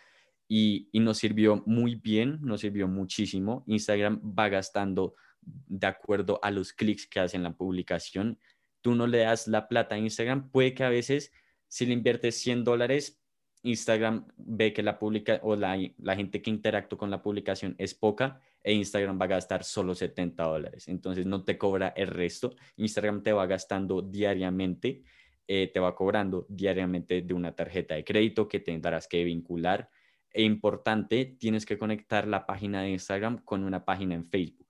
Y, 0.47 0.89
y 0.91 0.99
nos 0.99 1.17
sirvió 1.17 1.63
muy 1.65 1.95
bien, 1.95 2.39
nos 2.41 2.61
sirvió 2.61 2.87
muchísimo. 2.87 3.63
Instagram 3.67 4.21
va 4.37 4.49
gastando 4.49 5.15
de 5.45 5.87
acuerdo 5.87 6.39
a 6.43 6.51
los 6.51 6.73
clics 6.73 7.07
que 7.07 7.19
hacen 7.19 7.43
la 7.43 7.53
publicación. 7.53 8.39
Tú 8.81 8.95
no 8.95 9.07
le 9.07 9.19
das 9.19 9.47
la 9.47 9.67
plata 9.67 9.95
a 9.95 9.97
Instagram, 9.97 10.49
puede 10.49 10.73
que 10.73 10.83
a 10.83 10.89
veces 10.89 11.31
si 11.73 11.87
le 11.87 11.93
inviertes 11.93 12.35
100 12.35 12.63
dólares, 12.63 13.19
Instagram 13.63 14.27
ve 14.37 14.73
que 14.73 14.83
la 14.83 14.99
publica 14.99 15.39
o 15.41 15.55
la, 15.55 15.75
gente 16.15 16.41
que 16.41 16.51
interactúa 16.51 16.99
con 16.99 17.09
la 17.09 17.23
publicación 17.23 17.73
es 17.79 17.95
poca 17.95 18.39
e 18.61 18.73
Instagram 18.73 19.19
va 19.19 19.25
a 19.25 19.29
gastar 19.29 19.63
solo 19.63 19.95
70 19.95 20.43
dólares. 20.43 20.87
Entonces 20.87 21.25
no 21.25 21.43
te 21.43 21.57
cobra 21.57 21.87
el 21.95 22.07
resto. 22.07 22.53
Instagram 22.77 23.23
te 23.23 23.33
va 23.33 23.47
gastando 23.47 24.03
diariamente, 24.03 25.01
eh, 25.47 25.71
te 25.73 25.79
va 25.79 25.95
cobrando 25.95 26.45
diariamente 26.47 27.23
de 27.23 27.33
una 27.33 27.55
tarjeta 27.55 27.95
de 27.95 28.03
crédito 28.03 28.47
que 28.47 28.59
tendrás 28.59 29.07
que 29.07 29.23
vincular. 29.23 29.89
E 30.31 30.43
importante, 30.43 31.25
tienes 31.39 31.65
que 31.65 31.79
conectar 31.79 32.27
la 32.27 32.45
página 32.45 32.83
de 32.83 32.91
Instagram 32.91 33.43
con 33.43 33.63
una 33.63 33.83
página 33.83 34.13
en 34.13 34.25
Facebook. 34.25 34.62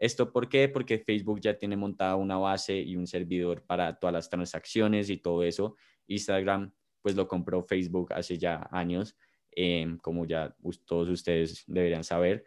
¿Esto 0.00 0.32
por 0.32 0.48
qué? 0.48 0.68
Porque 0.68 0.98
Facebook 0.98 1.40
ya 1.40 1.58
tiene 1.58 1.76
montada 1.76 2.16
una 2.16 2.38
base 2.38 2.80
y 2.80 2.96
un 2.96 3.06
servidor 3.06 3.62
para 3.62 3.98
todas 3.98 4.14
las 4.14 4.30
transacciones 4.30 5.10
y 5.10 5.18
todo 5.18 5.44
eso. 5.44 5.76
Instagram 6.06 6.72
pues 7.02 7.14
lo 7.14 7.28
compró 7.28 7.62
Facebook 7.62 8.12
hace 8.14 8.38
ya 8.38 8.66
años, 8.72 9.14
em, 9.52 9.98
como 9.98 10.24
ya 10.24 10.56
todos 10.86 11.08
ustedes 11.10 11.64
deberían 11.66 12.02
saber. 12.02 12.44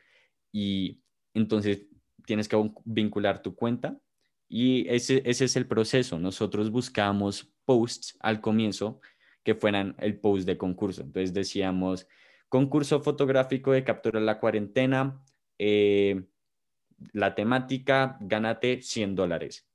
Y 0.52 1.04
entonces 1.36 1.86
tienes 2.26 2.48
que 2.48 2.58
vincular 2.86 3.42
tu 3.44 3.56
cuenta 3.56 4.00
y 4.50 4.88
ese, 4.89 5.22
ese 5.24 5.46
es 5.46 5.56
el 5.56 5.68
proceso. 5.68 6.18
Nosotros 6.18 6.72
buscamos 6.72 7.54
posts 7.66 8.18
al 8.20 8.42
comienzo 8.42 9.00
que 9.44 9.54
fueran 9.54 9.96
el 10.00 10.20
post 10.20 10.48
de 10.48 10.58
concurso. 10.58 11.04
Entonces 11.04 11.34
decíamos, 11.34 12.08
concurso 12.50 13.00
fotográfico 13.02 13.72
de 13.74 13.84
captura 13.84 14.20
la 14.20 14.39
cuarentena, 14.39 15.24
eh, 15.60 16.24
la 17.13 17.36
temática, 17.36 18.17
gánate 18.21 18.82
100 18.82 19.15
dólares 19.15 19.67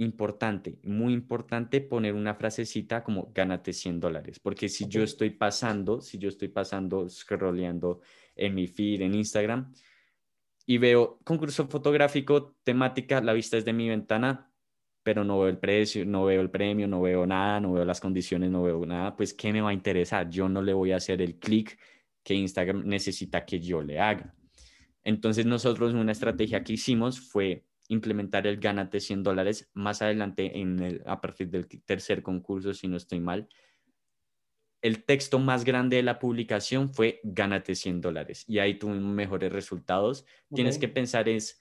importante, 0.00 0.78
muy 0.84 1.12
importante 1.12 1.80
poner 1.82 2.14
una 2.14 2.34
frasecita 2.34 3.04
como 3.04 3.30
gánate 3.34 3.72
100 3.72 4.00
dólares, 4.00 4.40
porque 4.40 4.68
si 4.68 4.88
yo 4.88 5.02
estoy 5.02 5.30
pasando, 5.30 6.00
si 6.00 6.18
yo 6.18 6.28
estoy 6.30 6.48
pasando, 6.48 7.08
scrolleando 7.08 8.00
en 8.34 8.54
mi 8.54 8.66
feed, 8.66 9.02
en 9.02 9.14
Instagram, 9.14 9.72
y 10.66 10.78
veo 10.78 11.18
concurso 11.24 11.66
fotográfico, 11.68 12.56
temática, 12.62 13.20
la 13.20 13.34
vista 13.34 13.58
es 13.58 13.64
de 13.64 13.72
mi 13.74 13.88
ventana, 13.88 14.50
pero 15.02 15.22
no 15.22 15.40
veo 15.40 15.48
el 15.48 15.58
precio, 15.58 16.04
no 16.06 16.24
veo 16.24 16.40
el 16.40 16.50
premio, 16.50 16.88
no 16.88 17.02
veo 17.02 17.26
nada, 17.26 17.60
no 17.60 17.72
veo 17.72 17.84
las 17.84 18.00
condiciones, 18.00 18.50
no 18.50 18.62
veo 18.62 18.84
nada, 18.86 19.14
pues 19.16 19.34
¿qué 19.34 19.52
me 19.52 19.60
va 19.60 19.70
a 19.70 19.74
interesar? 19.74 20.30
Yo 20.30 20.48
no 20.48 20.62
le 20.62 20.72
voy 20.72 20.92
a 20.92 20.96
hacer 20.96 21.20
el 21.20 21.38
clic 21.38 21.78
que 22.22 22.34
Instagram 22.34 22.86
necesita 22.86 23.44
que 23.44 23.60
yo 23.60 23.82
le 23.82 23.98
haga. 24.00 24.34
Entonces 25.04 25.46
nosotros 25.46 25.94
una 25.94 26.12
estrategia 26.12 26.62
que 26.62 26.74
hicimos 26.74 27.20
fue 27.20 27.64
implementar 27.88 28.46
el 28.46 28.58
gánate 28.58 29.00
100 29.00 29.22
dólares 29.22 29.68
más 29.74 30.00
adelante 30.00 30.60
en 30.60 30.78
el, 30.80 31.02
a 31.06 31.20
partir 31.20 31.50
del 31.50 31.66
tercer 31.66 32.22
concurso, 32.22 32.72
si 32.72 32.86
no 32.86 32.96
estoy 32.96 33.20
mal. 33.20 33.48
El 34.82 35.04
texto 35.04 35.38
más 35.38 35.64
grande 35.64 35.96
de 35.96 36.02
la 36.02 36.18
publicación 36.18 36.94
fue 36.94 37.20
gánate 37.22 37.74
100 37.74 38.00
dólares 38.00 38.44
y 38.46 38.60
ahí 38.60 38.78
tuve 38.78 38.94
mejores 38.94 39.52
resultados. 39.52 40.24
Tienes 40.54 40.78
que 40.78 40.88
pensar 40.88 41.28
es 41.28 41.60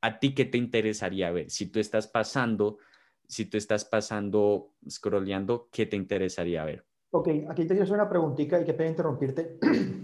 a 0.00 0.18
ti 0.18 0.34
qué 0.34 0.44
te 0.44 0.58
interesaría 0.58 1.30
ver. 1.30 1.50
Si 1.50 1.66
tú 1.66 1.80
estás 1.80 2.06
pasando, 2.06 2.78
si 3.26 3.46
tú 3.46 3.56
estás 3.56 3.84
pasando, 3.84 4.74
scrolleando, 4.88 5.68
¿qué 5.72 5.86
te 5.86 5.96
interesaría 5.96 6.64
ver? 6.64 6.86
Ok, 7.10 7.28
aquí 7.48 7.62
te 7.62 7.68
quiero 7.68 7.84
hacer 7.84 7.94
una 7.94 8.08
preguntita 8.08 8.60
y 8.60 8.64
que 8.64 8.74
pueda 8.74 8.90
interrumpirte. 8.90 9.58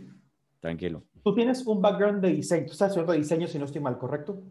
Tranquilo. 0.61 1.03
Tú 1.25 1.35
tienes 1.35 1.67
un 1.67 1.81
background 1.81 2.23
de 2.23 2.29
diseño, 2.29 2.67
tú 2.67 2.73
estás 2.73 2.91
haciendo 2.91 3.13
diseño 3.13 3.47
si 3.47 3.59
no 3.59 3.65
estoy 3.65 3.81
mal, 3.81 3.99
¿correcto? 3.99 4.43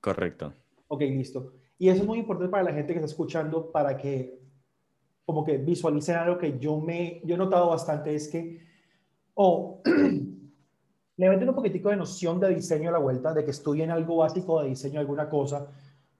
Correcto. 0.00 0.52
Ok, 0.88 1.00
listo. 1.02 1.52
Y 1.78 1.88
eso 1.88 2.02
es 2.02 2.06
muy 2.06 2.18
importante 2.18 2.50
para 2.50 2.64
la 2.64 2.72
gente 2.72 2.92
que 2.92 3.00
está 3.00 3.06
escuchando, 3.06 3.70
para 3.70 3.96
que 3.96 4.40
como 5.24 5.44
que 5.44 5.58
visualicen 5.58 6.16
algo 6.16 6.38
que 6.38 6.58
yo 6.58 6.80
me, 6.80 7.20
yo 7.24 7.34
he 7.34 7.38
notado 7.38 7.68
bastante, 7.68 8.14
es 8.14 8.28
que, 8.28 8.60
o 9.34 9.82
le 11.16 11.28
meten 11.28 11.48
un 11.48 11.54
poquitico 11.54 11.90
de 11.90 11.96
noción 11.96 12.38
de 12.38 12.54
diseño 12.54 12.88
a 12.88 12.92
la 12.92 12.98
vuelta, 12.98 13.34
de 13.34 13.44
que 13.44 13.50
estudien 13.50 13.90
algo 13.90 14.18
básico 14.18 14.62
de 14.62 14.68
diseño, 14.68 15.00
alguna 15.00 15.28
cosa. 15.28 15.68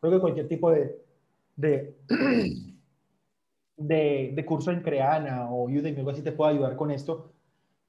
Creo 0.01 0.13
que 0.13 0.21
cualquier 0.21 0.49
tipo 0.49 0.73
de, 0.73 1.01
de 1.55 1.97
de, 3.77 4.33
de 4.35 4.45
curso 4.45 4.73
en 4.73 4.83
Creana 4.83 5.51
o 5.51 5.65
Udemy, 5.67 5.99
algo 5.99 6.11
así 6.11 6.23
te 6.23 6.33
puedo 6.33 6.51
ayudar 6.51 6.75
con 6.75 6.91
esto. 6.91 7.36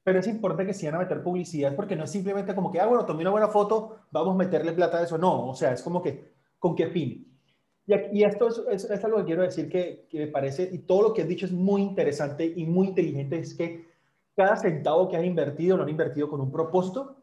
Pero 0.08 0.22
es 0.22 0.28
importante 0.28 0.66
que 0.66 0.74
se 0.74 0.88
a 0.88 0.98
meter 0.98 1.22
publicidad 1.22 1.76
porque 1.76 1.94
no 1.94 2.06
es 2.06 2.12
simplemente 2.12 2.56
como 2.56 2.72
que, 2.72 2.80
ah, 2.80 2.86
bueno, 2.86 3.06
tomé 3.06 3.24
una 3.24 3.32
buena 3.32 3.50
foto, 3.50 4.04
vamos 4.10 4.36
a 4.36 4.38
meterle 4.38 4.72
plata 4.72 5.00
a 5.00 5.04
eso. 5.04 5.18
No, 5.18 5.50
o 5.50 5.54
sea, 5.54 5.74
es 5.74 5.82
como 5.82 6.02
que, 6.02 6.32
¿con 6.60 6.78
qué 6.78 6.88
fin? 6.88 7.38
Y, 7.86 8.24
esto 8.24 8.48
es, 8.72 8.86
es, 8.86 9.04
algo 9.04 9.18
que 9.18 9.26
quiero 9.26 9.42
decir 9.42 9.68
que, 9.68 10.08
que 10.10 10.20
me 10.20 10.28
parece, 10.28 10.70
y 10.72 10.78
todo 10.78 11.02
lo 11.02 11.14
que 11.14 11.24
has 11.24 11.28
dicho 11.28 11.46
es 11.46 11.52
muy 11.52 11.82
interesante 11.82 12.46
y 12.46 12.66
muy 12.66 12.88
inteligente, 12.88 13.38
es 13.38 13.54
que 13.54 13.86
cada 14.34 14.56
centavo 14.56 15.10
que 15.10 15.18
has 15.18 15.26
invertido 15.26 15.76
lo 15.76 15.84
han 15.84 15.90
invertido 15.90 16.30
con 16.30 16.40
un 16.40 16.54
propósito, 16.54 17.18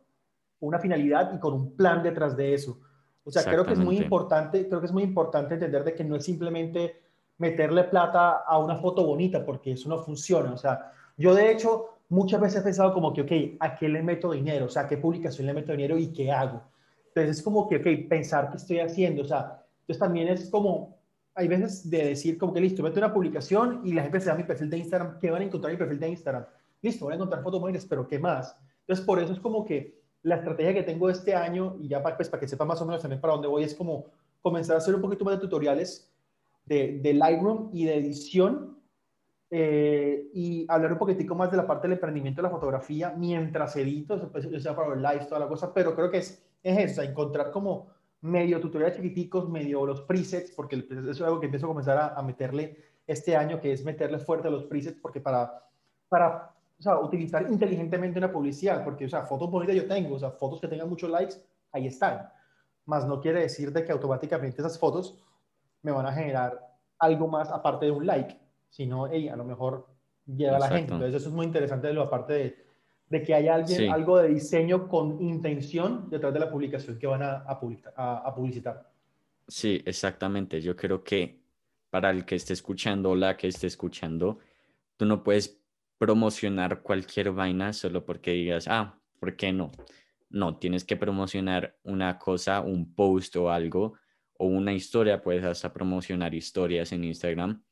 una 0.61 0.79
finalidad 0.79 1.33
y 1.35 1.39
con 1.39 1.55
un 1.55 1.75
plan 1.75 2.03
detrás 2.03 2.37
de 2.37 2.53
eso. 2.53 2.81
O 3.25 3.31
sea, 3.31 3.45
creo 3.45 3.65
que 3.65 3.73
es 3.73 3.79
muy 3.79 3.97
importante, 3.97 4.69
creo 4.69 4.81
que 4.81 4.87
es 4.89 4.93
muy 4.93 5.05
importante 5.05 5.55
entender 5.55 5.85
de 5.85 5.95
que 5.95 6.05
no 6.05 6.17
es 6.17 6.25
simplemente 6.27 7.01
meterle 7.39 7.85
plata 7.85 8.43
a 8.47 8.59
una 8.59 8.77
foto 8.77 9.07
bonita, 9.07 9.43
porque 9.43 9.73
eso 9.73 9.89
no 9.89 9.97
funciona. 10.01 10.53
O 10.53 10.59
sea, 10.59 10.93
yo 11.17 11.35
de 11.35 11.51
hecho 11.51 11.94
muchas 12.09 12.41
veces 12.41 12.61
he 12.61 12.65
pensado 12.65 12.93
como 12.93 13.13
que, 13.13 13.23
ok, 13.23 13.57
¿a 13.61 13.77
qué 13.77 13.89
le 13.89 14.03
meto 14.03 14.33
dinero? 14.33 14.67
O 14.67 14.69
sea, 14.69 14.83
¿a 14.83 14.89
qué 14.89 14.97
publicación 14.97 15.47
le 15.47 15.55
meto 15.55 15.73
dinero 15.73 15.99
y 15.99 16.13
qué 16.13 16.31
hago? 16.31 16.63
Entonces 17.09 17.39
es 17.39 17.43
como 17.43 17.69
que, 17.69 17.77
ok, 17.77 18.09
pensar 18.09 18.51
qué 18.51 18.57
estoy 18.57 18.81
haciendo. 18.81 19.23
O 19.23 19.25
sea, 19.25 19.63
entonces 19.81 19.99
también 19.99 20.29
es 20.29 20.51
como, 20.51 20.99
hay 21.35 21.49
veces 21.49 21.89
de 21.89 22.07
decir 22.07 22.39
como 22.39 22.53
que 22.53 22.61
listo, 22.61 22.83
meto 22.83 22.99
una 22.99 23.13
publicación 23.13 23.81
y 23.85 23.93
la 23.93 24.03
gente 24.03 24.21
se 24.21 24.27
da 24.27 24.35
mi 24.35 24.45
perfil 24.45 24.71
de 24.71 24.79
Instagram, 24.79 25.19
¿qué 25.19 25.31
van 25.31 25.43
a 25.43 25.45
encontrar 25.45 25.71
en 25.71 25.77
mi 25.77 25.79
perfil 25.79 26.01
de 26.01 26.09
Instagram? 26.09 26.47
Listo, 26.83 27.07
van 27.07 27.13
a 27.13 27.17
encontrar 27.17 27.43
fotos 27.43 27.61
bonitas, 27.61 27.87
pero 27.87 28.07
¿qué 28.07 28.19
más? 28.19 28.57
Entonces 28.81 29.05
por 29.05 29.19
eso 29.19 29.33
es 29.33 29.41
como 29.41 29.65
que 29.65 30.03
la 30.23 30.37
estrategia 30.37 30.75
que 30.75 30.83
tengo 30.83 31.11
este 31.11 31.35
año, 31.35 31.77
y 31.81 31.89
ya 31.89 32.03
para, 32.03 32.17
pues, 32.17 32.29
para 32.29 32.41
que 32.41 32.49
sepa 32.49 32.65
más 32.65 32.81
o 32.81 32.87
menos 32.87 33.03
también 33.03 33.21
para 33.21 33.35
dónde 33.35 33.49
voy, 33.49 33.63
es 33.63 33.75
como 33.75 34.07
comenzar 34.41 34.77
a 34.77 34.79
hacer 34.79 34.95
un 34.95 35.01
poquito 35.01 35.25
más 35.25 35.35
de 35.35 35.41
tutoriales 35.41 36.11
de, 36.65 36.99
de 37.03 37.15
Lightroom 37.15 37.71
y 37.73 37.85
de 37.85 37.97
edición 37.97 38.74
eh, 39.57 40.31
y 40.35 40.67
hablar 40.69 40.91
un 40.91 40.99
poquitico 40.99 41.37
más 41.37 41.49
de 41.49 41.57
la 41.57 41.65
parte 41.65 41.87
del 41.87 41.93
emprendimiento 41.93 42.43
de 42.43 42.49
la 42.49 42.51
fotografía 42.51 43.15
mientras 43.17 43.77
edito, 43.77 44.29
pues, 44.33 44.47
o 44.47 44.59
sea 44.59 44.75
para 44.75 44.89
los 44.89 44.99
lives, 44.99 45.29
toda 45.29 45.39
la 45.39 45.47
cosa, 45.47 45.73
pero 45.73 45.95
creo 45.95 46.11
que 46.11 46.19
es, 46.19 46.45
es 46.61 46.91
eso, 46.91 47.03
encontrar 47.03 47.53
como 47.53 47.87
medio 48.23 48.61
tutoriales 48.61 48.97
chiquiticos, 48.97 49.49
medio 49.49 49.87
los 49.87 50.01
presets, 50.01 50.51
porque 50.51 50.85
eso 50.91 51.09
es 51.09 51.21
algo 51.21 51.39
que 51.39 51.47
empiezo 51.47 51.67
a 51.67 51.69
comenzar 51.69 51.97
a, 51.97 52.09
a 52.15 52.23
meterle 52.25 52.77
este 53.07 53.37
año, 53.37 53.61
que 53.61 53.73
es 53.73 53.85
meterle 53.85 54.19
fuerte 54.19 54.49
a 54.49 54.51
los 54.51 54.65
presets, 54.65 54.99
porque 55.01 55.21
para, 55.21 55.63
para 56.09 56.51
o 56.77 56.83
sea, 56.83 56.99
utilizar 56.99 57.49
inteligentemente 57.49 58.19
una 58.19 58.33
publicidad, 58.33 58.83
porque, 58.83 59.05
o 59.05 59.09
sea, 59.09 59.23
fotos 59.23 59.49
bonitas 59.53 59.77
yo 59.77 59.87
tengo, 59.87 60.17
o 60.17 60.19
sea, 60.19 60.33
fotos 60.33 60.61
que 60.61 60.67
tengan 60.67 60.89
muchos 60.89 61.09
likes, 61.09 61.37
ahí 61.71 61.87
están. 61.87 62.29
Más 62.87 63.07
no 63.07 63.21
quiere 63.21 63.43
decir 63.43 63.73
de 63.73 63.85
que 63.85 63.93
automáticamente 63.93 64.63
esas 64.63 64.81
fotos 64.81 65.17
me 65.83 65.93
van 65.93 66.07
a 66.07 66.13
generar 66.13 66.59
algo 66.99 67.29
más 67.29 67.53
aparte 67.53 67.87
de 67.87 67.93
un 67.93 68.05
like, 68.05 68.37
sino, 68.75 69.07
hey, 69.07 69.29
a 69.29 69.37
lo 69.37 69.45
mejor 69.45 69.87
llega 70.27 70.57
a 70.57 70.59
la 70.59 70.69
gente. 70.69 70.95
Entonces, 70.95 71.15
eso 71.15 71.29
es 71.29 71.35
muy 71.35 71.47
interesante, 71.47 71.87
de 71.87 71.95
lo 71.95 72.03
aparte 72.03 72.33
de, 72.33 72.67
de 73.09 73.23
que 73.23 73.33
haya 73.33 73.55
alguien, 73.55 73.93
algo 73.93 74.19
de 74.19 74.31
diseño 74.31 74.89
con 74.89 75.23
intención 75.23 76.11
detrás 76.11 76.35
de 76.35 76.41
la 76.41 76.51
publicación 76.51 76.99
que 76.99 77.07
van 77.07 77.23
a, 77.23 77.45
a, 77.47 78.17
a 78.17 78.35
publicitar. 78.35 78.91
Sí, 79.47 79.81
exactamente. 79.87 80.61
Yo 80.61 80.75
creo 80.75 81.05
que 81.05 81.39
para 81.89 82.11
el 82.11 82.25
que 82.25 82.35
esté 82.35 82.53
escuchando 82.53 83.11
o 83.11 83.15
la 83.15 83.37
que 83.37 83.47
esté 83.47 83.69
escuchando, 83.69 84.41
tú 84.97 85.07
no 85.07 85.23
puedes 85.23 85.57
promocionar 85.97 86.83
cualquier 86.83 87.31
vaina 87.31 87.73
solo 87.73 88.05
porque 88.05 88.33
digas, 88.33 88.67
ah, 88.69 88.99
¿por 89.21 89.37
qué 89.37 89.53
no? 89.53 89.71
No, 90.31 90.57
tienes 90.57 90.83
que 90.83 90.97
promocionar 90.97 91.77
una 91.85 92.19
cosa, 92.19 92.61
un 92.61 92.93
post 92.93 93.37
o 93.37 93.51
algo, 93.51 93.95
o 94.37 94.47
una 94.47 94.73
historia, 94.73 95.23
puedes 95.23 95.45
hasta 95.45 95.73
promocionar 95.73 96.35
historias 96.35 96.91
en 96.91 97.05
Instagram 97.05 97.63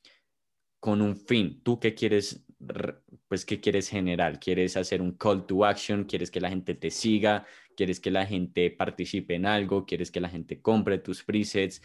con 0.82 1.00
un 1.00 1.16
fin. 1.16 1.60
¿Tú 1.62 1.78
qué 1.78 1.94
quieres, 1.94 2.44
pues, 3.28 3.44
qué 3.46 3.60
quieres 3.60 3.88
generar? 3.88 4.40
¿Quieres 4.40 4.76
hacer 4.76 5.00
un 5.00 5.12
call 5.12 5.46
to 5.46 5.64
action? 5.64 6.02
¿Quieres 6.02 6.28
que 6.28 6.40
la 6.40 6.48
gente 6.48 6.74
te 6.74 6.90
siga? 6.90 7.46
¿Quieres 7.76 8.00
que 8.00 8.10
la 8.10 8.26
gente 8.26 8.68
participe 8.72 9.36
en 9.36 9.46
algo? 9.46 9.86
¿Quieres 9.86 10.10
que 10.10 10.20
la 10.20 10.28
gente 10.28 10.60
compre 10.60 10.98
tus 10.98 11.22
presets? 11.22 11.80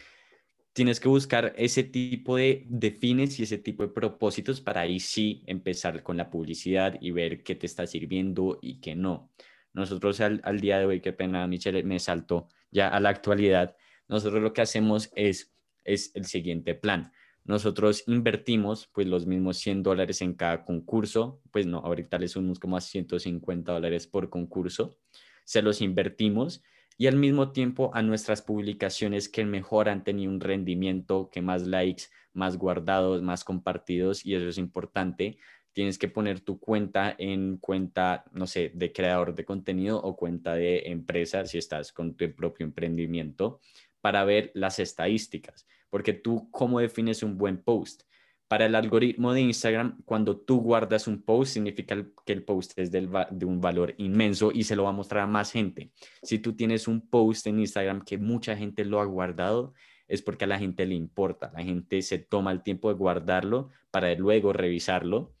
tienes 0.72 1.00
que 1.00 1.08
buscar 1.08 1.54
ese 1.56 1.82
tipo 1.82 2.36
de, 2.36 2.64
defines 2.68 3.40
y 3.40 3.42
ese 3.42 3.58
tipo 3.58 3.82
de 3.82 3.88
propósitos 3.88 4.60
para 4.60 4.82
ahí 4.82 5.00
sí 5.00 5.42
empezar 5.46 6.02
con 6.02 6.16
la 6.16 6.30
publicidad 6.30 6.96
y 7.00 7.10
ver 7.10 7.42
qué 7.42 7.54
te 7.54 7.66
está 7.66 7.86
sirviendo 7.86 8.58
y 8.62 8.80
qué 8.80 8.94
no. 8.94 9.30
Nosotros 9.72 10.20
al, 10.20 10.60
día 10.60 10.78
de 10.78 10.86
hoy, 10.86 11.00
qué 11.00 11.12
pena, 11.12 11.46
Michelle, 11.46 11.82
me 11.82 11.98
saltó 11.98 12.48
ya 12.70 12.88
a 12.88 13.00
la 13.00 13.08
actualidad, 13.08 13.76
nosotros 14.08 14.42
lo 14.42 14.52
que 14.52 14.62
hacemos 14.62 15.10
es, 15.14 15.52
es 15.84 16.12
el 16.14 16.26
siguiente 16.26 16.74
plan. 16.74 17.10
Nosotros 17.48 18.04
invertimos 18.06 18.90
pues 18.92 19.06
los 19.06 19.26
mismos 19.26 19.56
100 19.56 19.82
dólares 19.82 20.20
en 20.20 20.34
cada 20.34 20.66
concurso, 20.66 21.40
pues 21.50 21.66
no, 21.66 21.78
ahorita 21.78 22.18
les 22.18 22.32
sumamos 22.32 22.58
como 22.58 22.76
a 22.76 22.82
150 22.82 23.72
dólares 23.72 24.06
por 24.06 24.28
concurso, 24.28 24.98
se 25.44 25.62
los 25.62 25.80
invertimos 25.80 26.62
y 26.98 27.06
al 27.06 27.16
mismo 27.16 27.52
tiempo 27.52 27.90
a 27.94 28.02
nuestras 28.02 28.42
publicaciones 28.42 29.30
que 29.30 29.46
mejor 29.46 29.88
han 29.88 30.04
tenido 30.04 30.30
un 30.30 30.40
rendimiento, 30.40 31.30
que 31.32 31.40
más 31.40 31.66
likes, 31.66 32.04
más 32.34 32.58
guardados, 32.58 33.22
más 33.22 33.44
compartidos 33.44 34.26
y 34.26 34.34
eso 34.34 34.46
es 34.46 34.58
importante. 34.58 35.38
Tienes 35.72 35.96
que 35.96 36.08
poner 36.08 36.40
tu 36.40 36.58
cuenta 36.58 37.14
en 37.16 37.56
cuenta, 37.56 38.24
no 38.32 38.46
sé, 38.46 38.72
de 38.74 38.92
creador 38.92 39.34
de 39.34 39.46
contenido 39.46 39.98
o 40.02 40.16
cuenta 40.16 40.54
de 40.54 40.80
empresa 40.90 41.46
si 41.46 41.56
estás 41.56 41.94
con 41.94 42.14
tu 42.14 42.30
propio 42.34 42.66
emprendimiento 42.66 43.60
para 44.00 44.24
ver 44.24 44.50
las 44.54 44.78
estadísticas, 44.78 45.66
porque 45.90 46.12
tú 46.12 46.50
cómo 46.50 46.80
defines 46.80 47.22
un 47.22 47.38
buen 47.38 47.62
post 47.62 48.02
para 48.48 48.64
el 48.64 48.74
algoritmo 48.74 49.34
de 49.34 49.42
Instagram, 49.42 50.00
cuando 50.06 50.38
tú 50.38 50.62
guardas 50.62 51.06
un 51.06 51.22
post, 51.22 51.52
significa 51.52 51.94
que 52.24 52.32
el 52.32 52.44
post 52.44 52.72
es 52.78 52.90
de 52.90 53.44
un 53.44 53.60
valor 53.60 53.94
inmenso 53.98 54.50
y 54.52 54.64
se 54.64 54.74
lo 54.74 54.84
va 54.84 54.88
a 54.88 54.94
mostrar 54.94 55.24
a 55.24 55.26
más 55.26 55.52
gente. 55.52 55.92
Si 56.22 56.38
tú 56.38 56.56
tienes 56.56 56.88
un 56.88 57.06
post 57.10 57.46
en 57.46 57.60
Instagram 57.60 58.02
que 58.02 58.16
mucha 58.16 58.56
gente 58.56 58.86
lo 58.86 59.00
ha 59.00 59.04
guardado, 59.04 59.74
es 60.08 60.22
porque 60.22 60.44
a 60.44 60.48
la 60.48 60.58
gente 60.58 60.86
le 60.86 60.94
importa. 60.94 61.52
La 61.54 61.62
gente 61.62 62.00
se 62.00 62.18
toma 62.18 62.50
el 62.50 62.62
tiempo 62.62 62.88
de 62.88 62.94
guardarlo 62.94 63.68
para 63.90 64.14
luego 64.14 64.54
revisarlo. 64.54 65.34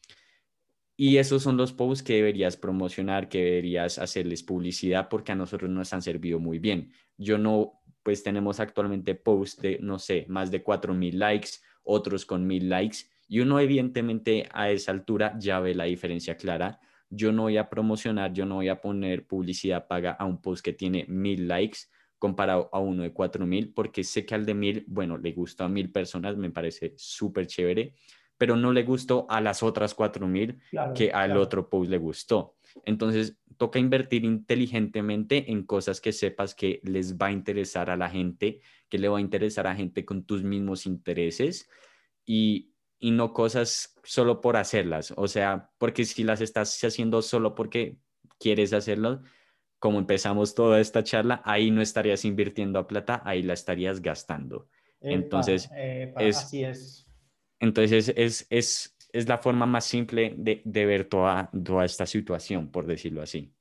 Y 1.00 1.18
esos 1.18 1.44
son 1.44 1.56
los 1.56 1.72
posts 1.72 2.02
que 2.02 2.14
deberías 2.14 2.56
promocionar, 2.56 3.28
que 3.28 3.38
deberías 3.38 3.98
hacerles 3.98 4.42
publicidad 4.42 5.08
porque 5.08 5.30
a 5.30 5.36
nosotros 5.36 5.70
nos 5.70 5.92
han 5.92 6.02
servido 6.02 6.40
muy 6.40 6.58
bien. 6.58 6.92
Yo 7.16 7.38
no, 7.38 7.80
pues 8.02 8.24
tenemos 8.24 8.58
actualmente 8.58 9.14
posts 9.14 9.62
de, 9.62 9.78
no 9.80 10.00
sé, 10.00 10.26
más 10.28 10.50
de 10.50 10.64
4.000 10.64 11.16
likes 11.16 11.50
otros 11.88 12.26
con 12.26 12.46
mil 12.46 12.68
likes. 12.68 12.98
Y 13.28 13.40
uno 13.40 13.60
evidentemente 13.60 14.48
a 14.52 14.70
esa 14.70 14.92
altura 14.92 15.36
ya 15.38 15.60
ve 15.60 15.74
la 15.74 15.84
diferencia 15.84 16.36
clara. 16.36 16.80
Yo 17.10 17.32
no 17.32 17.42
voy 17.44 17.56
a 17.56 17.70
promocionar, 17.70 18.32
yo 18.32 18.44
no 18.44 18.56
voy 18.56 18.68
a 18.68 18.80
poner 18.80 19.26
publicidad 19.26 19.86
paga 19.86 20.12
a 20.12 20.26
un 20.26 20.40
post 20.40 20.64
que 20.64 20.74
tiene 20.74 21.06
mil 21.08 21.48
likes 21.48 21.78
comparado 22.18 22.68
a 22.72 22.80
uno 22.80 23.04
de 23.04 23.12
cuatro 23.12 23.46
mil, 23.46 23.72
porque 23.72 24.02
sé 24.04 24.26
que 24.26 24.34
al 24.34 24.44
de 24.44 24.52
mil, 24.52 24.84
bueno, 24.88 25.16
le 25.16 25.32
gustó 25.32 25.64
a 25.64 25.68
mil 25.68 25.90
personas, 25.90 26.36
me 26.36 26.50
parece 26.50 26.94
súper 26.96 27.46
chévere, 27.46 27.94
pero 28.38 28.56
no 28.56 28.72
le 28.72 28.84
gustó 28.84 29.26
a 29.28 29.40
las 29.40 29.62
otras 29.62 29.94
cuatro 29.94 30.26
mil 30.26 30.60
que 30.94 31.10
al 31.10 31.36
otro 31.36 31.68
post 31.68 31.90
le 31.90 31.98
gustó. 31.98 32.56
Entonces, 32.84 33.36
toca 33.56 33.78
invertir 33.78 34.24
inteligentemente 34.24 35.50
en 35.50 35.64
cosas 35.64 36.00
que 36.00 36.12
sepas 36.12 36.54
que 36.54 36.80
les 36.84 37.16
va 37.16 37.26
a 37.26 37.32
interesar 37.32 37.90
a 37.90 37.96
la 37.96 38.08
gente, 38.08 38.60
que 38.88 38.98
le 38.98 39.08
va 39.08 39.18
a 39.18 39.20
interesar 39.20 39.66
a 39.66 39.74
gente 39.74 40.04
con 40.04 40.22
tus 40.22 40.44
mismos 40.44 40.86
intereses 40.86 41.68
y, 42.24 42.72
y 43.00 43.10
no 43.10 43.32
cosas 43.32 43.96
solo 44.04 44.40
por 44.40 44.56
hacerlas. 44.56 45.12
O 45.16 45.26
sea, 45.26 45.70
porque 45.78 46.04
si 46.04 46.22
las 46.22 46.40
estás 46.40 46.82
haciendo 46.84 47.20
solo 47.22 47.56
porque 47.56 47.98
quieres 48.38 48.72
hacerlo, 48.72 49.22
como 49.80 49.98
empezamos 49.98 50.54
toda 50.54 50.80
esta 50.80 51.02
charla, 51.02 51.42
ahí 51.44 51.70
no 51.70 51.82
estarías 51.82 52.24
invirtiendo 52.24 52.78
a 52.78 52.86
plata, 52.86 53.22
ahí 53.24 53.42
la 53.42 53.54
estarías 53.54 54.00
gastando. 54.00 54.68
entonces, 55.00 55.68
es, 55.76 56.36
así 56.36 56.64
es. 56.64 57.07
Entonces, 57.60 58.12
es, 58.16 58.46
es 58.50 58.98
es 59.12 59.28
la 59.28 59.38
forma 59.38 59.66
más 59.66 59.84
simple 59.84 60.34
de, 60.36 60.62
de 60.64 60.86
ver 60.86 61.08
toda, 61.08 61.50
toda 61.64 61.84
esta 61.84 62.06
situación, 62.06 62.68
por 62.68 62.86
decirlo 62.86 63.22
así. 63.22 63.52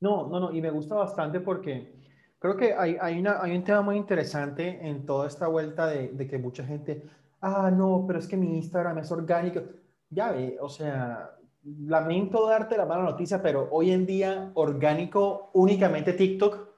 No, 0.00 0.28
no, 0.28 0.40
no, 0.40 0.52
y 0.52 0.60
me 0.60 0.70
gusta 0.70 0.94
bastante 0.94 1.40
porque 1.40 1.92
creo 2.38 2.56
que 2.56 2.72
hay, 2.74 2.96
hay, 3.00 3.18
una, 3.18 3.42
hay 3.42 3.56
un 3.56 3.64
tema 3.64 3.82
muy 3.82 3.96
interesante 3.96 4.86
en 4.86 5.04
toda 5.04 5.26
esta 5.26 5.46
vuelta 5.46 5.86
de, 5.86 6.08
de, 6.08 6.26
que 6.26 6.38
mucha 6.38 6.64
gente, 6.64 7.02
ah, 7.40 7.70
no, 7.70 8.04
pero 8.06 8.18
es 8.18 8.26
que 8.26 8.36
mi 8.36 8.56
Instagram 8.56 8.98
es 8.98 9.10
orgánico. 9.10 9.62
Ya 10.08 10.32
ve, 10.32 10.56
o 10.60 10.68
sea, 10.68 11.36
lamento 11.62 12.48
darte 12.48 12.76
la 12.76 12.86
mala 12.86 13.04
noticia, 13.04 13.42
pero 13.42 13.68
hoy 13.70 13.90
en 13.90 14.06
día 14.06 14.50
orgánico 14.54 15.50
únicamente 15.54 16.14
TikTok, 16.14 16.69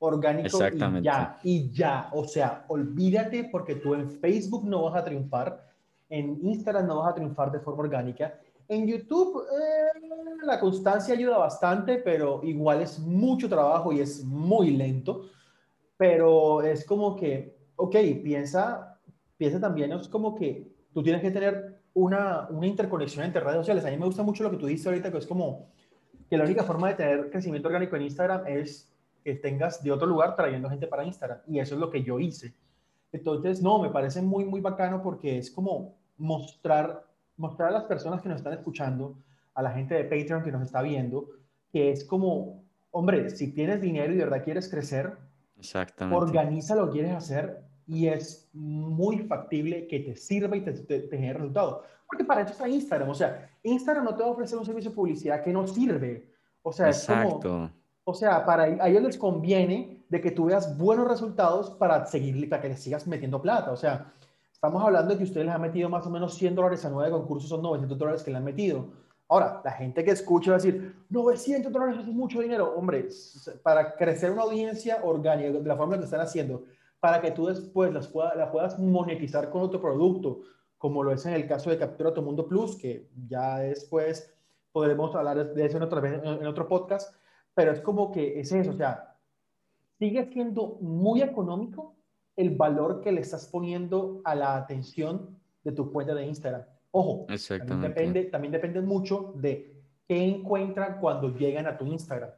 orgánico 0.00 0.58
y 0.66 1.02
ya, 1.02 1.38
y 1.42 1.70
ya, 1.70 2.08
o 2.12 2.24
sea, 2.24 2.64
olvídate 2.68 3.44
porque 3.44 3.76
tú 3.76 3.94
en 3.94 4.10
Facebook 4.10 4.64
no 4.66 4.84
vas 4.84 4.96
a 4.96 5.04
triunfar, 5.04 5.66
en 6.08 6.38
Instagram 6.42 6.86
no 6.86 6.98
vas 6.98 7.12
a 7.12 7.14
triunfar 7.14 7.52
de 7.52 7.60
forma 7.60 7.82
orgánica. 7.82 8.38
En 8.66 8.86
YouTube 8.86 9.42
eh, 9.42 10.00
la 10.44 10.58
constancia 10.58 11.14
ayuda 11.14 11.38
bastante, 11.38 11.98
pero 11.98 12.40
igual 12.44 12.80
es 12.80 12.98
mucho 12.98 13.48
trabajo 13.48 13.92
y 13.92 14.00
es 14.00 14.24
muy 14.24 14.70
lento. 14.70 15.26
Pero 15.96 16.62
es 16.62 16.84
como 16.84 17.14
que, 17.14 17.58
ok, 17.76 17.96
piensa, 18.22 18.98
piensa 19.36 19.60
también, 19.60 19.92
es 19.92 20.08
como 20.08 20.34
que 20.34 20.72
tú 20.94 21.02
tienes 21.02 21.20
que 21.20 21.30
tener 21.30 21.82
una, 21.92 22.48
una 22.48 22.66
interconexión 22.66 23.24
entre 23.24 23.42
redes 23.42 23.58
sociales. 23.58 23.84
A 23.84 23.90
mí 23.90 23.98
me 23.98 24.06
gusta 24.06 24.22
mucho 24.22 24.44
lo 24.44 24.50
que 24.50 24.56
tú 24.56 24.66
dices 24.66 24.86
ahorita, 24.86 25.12
que 25.12 25.18
es 25.18 25.26
como 25.26 25.68
que 26.30 26.38
la 26.38 26.44
única 26.44 26.62
forma 26.62 26.88
de 26.88 26.94
tener 26.94 27.30
crecimiento 27.30 27.68
orgánico 27.68 27.96
en 27.96 28.02
Instagram 28.02 28.46
es 28.46 28.89
que 29.22 29.34
tengas 29.34 29.82
de 29.82 29.92
otro 29.92 30.06
lugar 30.06 30.36
trayendo 30.36 30.68
gente 30.68 30.86
para 30.86 31.04
Instagram. 31.04 31.38
Y 31.46 31.58
eso 31.58 31.74
es 31.74 31.80
lo 31.80 31.90
que 31.90 32.02
yo 32.02 32.18
hice. 32.18 32.54
Entonces, 33.12 33.62
no, 33.62 33.80
me 33.80 33.90
parece 33.90 34.22
muy, 34.22 34.44
muy 34.44 34.60
bacano 34.60 35.02
porque 35.02 35.38
es 35.38 35.50
como 35.50 35.96
mostrar, 36.16 37.04
mostrar 37.36 37.70
a 37.70 37.72
las 37.72 37.84
personas 37.84 38.22
que 38.22 38.28
nos 38.28 38.38
están 38.38 38.52
escuchando, 38.52 39.16
a 39.54 39.62
la 39.62 39.72
gente 39.72 39.94
de 39.94 40.04
Patreon 40.04 40.42
que 40.42 40.52
nos 40.52 40.62
está 40.62 40.82
viendo, 40.82 41.28
que 41.72 41.90
es 41.90 42.04
como, 42.04 42.62
hombre, 42.90 43.30
si 43.30 43.52
tienes 43.52 43.80
dinero 43.80 44.12
y 44.12 44.16
de 44.16 44.24
verdad 44.24 44.44
quieres 44.44 44.68
crecer, 44.68 45.16
Exactamente. 45.58 46.16
organiza 46.16 46.74
lo 46.74 46.86
que 46.86 46.92
quieres 46.92 47.12
hacer 47.12 47.62
y 47.86 48.06
es 48.06 48.48
muy 48.52 49.18
factible 49.18 49.88
que 49.88 50.00
te 50.00 50.16
sirva 50.16 50.56
y 50.56 50.60
te, 50.60 50.72
te, 50.72 51.08
genere 51.08 51.34
resultados. 51.34 51.84
Porque 52.06 52.24
para 52.24 52.42
eso 52.42 52.52
está 52.52 52.68
Instagram. 52.68 53.08
O 53.08 53.14
sea, 53.14 53.50
Instagram 53.62 54.04
no 54.04 54.14
te 54.14 54.22
va 54.22 54.28
a 54.28 54.32
ofrecer 54.32 54.58
un 54.58 54.64
servicio 54.64 54.90
de 54.90 54.96
publicidad 54.96 55.42
que 55.42 55.52
no 55.52 55.66
sirve. 55.66 56.30
O 56.62 56.72
sea, 56.72 56.86
Exacto. 56.86 57.36
es 57.36 57.42
como 57.42 57.70
o 58.04 58.14
sea, 58.14 58.44
para 58.44 58.64
a 58.64 58.88
ellos 58.88 59.02
les 59.02 59.18
conviene 59.18 60.04
de 60.08 60.20
que 60.20 60.30
tú 60.30 60.46
veas 60.46 60.76
buenos 60.76 61.06
resultados 61.06 61.70
para 61.70 62.04
seguir, 62.06 62.48
para 62.48 62.62
que 62.62 62.68
les 62.68 62.80
sigas 62.80 63.06
metiendo 63.06 63.40
plata. 63.40 63.70
O 63.70 63.76
sea, 63.76 64.12
estamos 64.52 64.82
hablando 64.82 65.12
de 65.12 65.18
que 65.18 65.24
ustedes 65.24 65.46
les 65.46 65.54
han 65.54 65.62
metido 65.62 65.88
más 65.88 66.06
o 66.06 66.10
menos 66.10 66.34
100 66.34 66.54
dólares 66.54 66.84
a 66.84 66.90
nueve 66.90 67.10
concursos, 67.10 67.48
son 67.48 67.62
900 67.62 67.98
dólares 67.98 68.22
que 68.22 68.30
le 68.30 68.38
han 68.38 68.44
metido. 68.44 68.88
Ahora, 69.28 69.60
la 69.64 69.70
gente 69.70 70.02
que 70.02 70.10
escucha 70.10 70.50
va 70.50 70.56
a 70.56 70.60
decir, 70.60 71.04
900 71.08 71.72
dólares 71.72 71.98
es 72.00 72.06
mucho 72.06 72.40
dinero. 72.40 72.74
Hombre, 72.76 73.08
para 73.62 73.94
crecer 73.94 74.32
una 74.32 74.42
audiencia 74.42 74.98
orgánica 75.04 75.52
de 75.52 75.62
la 75.62 75.76
forma 75.76 75.96
que 75.96 76.04
están 76.04 76.20
haciendo, 76.20 76.64
para 76.98 77.20
que 77.20 77.30
tú 77.30 77.46
después 77.46 77.92
las 77.92 78.12
la 78.36 78.50
puedas 78.50 78.78
monetizar 78.78 79.48
con 79.50 79.62
otro 79.62 79.80
producto, 79.80 80.40
como 80.78 81.04
lo 81.04 81.12
es 81.12 81.24
en 81.26 81.34
el 81.34 81.46
caso 81.46 81.70
de 81.70 81.78
Captura 81.78 82.12
Tu 82.12 82.22
Mundo 82.22 82.48
Plus, 82.48 82.74
que 82.74 83.08
ya 83.28 83.58
después 83.58 84.34
podremos 84.72 85.14
hablar 85.14 85.54
de 85.54 85.64
eso 85.64 85.76
en 85.76 86.24
en 86.24 86.46
otro 86.46 86.66
podcast 86.66 87.14
pero 87.54 87.72
es 87.72 87.80
como 87.80 88.12
que 88.12 88.40
es 88.40 88.52
eso, 88.52 88.70
o 88.70 88.74
sea, 88.74 89.16
sigue 89.98 90.30
siendo 90.32 90.78
muy 90.80 91.22
económico 91.22 91.94
el 92.36 92.56
valor 92.56 93.00
que 93.00 93.12
le 93.12 93.20
estás 93.20 93.46
poniendo 93.46 94.22
a 94.24 94.34
la 94.34 94.56
atención 94.56 95.38
de 95.62 95.72
tu 95.72 95.92
cuenta 95.92 96.14
de 96.14 96.26
Instagram. 96.26 96.64
Ojo, 96.90 97.26
También 97.26 97.80
depende, 97.82 98.24
también 98.24 98.52
depende 98.52 98.80
mucho 98.80 99.32
de 99.36 99.76
qué 100.08 100.24
encuentran 100.24 100.98
cuando 101.00 101.36
llegan 101.36 101.66
a 101.66 101.76
tu 101.76 101.86
Instagram. 101.86 102.30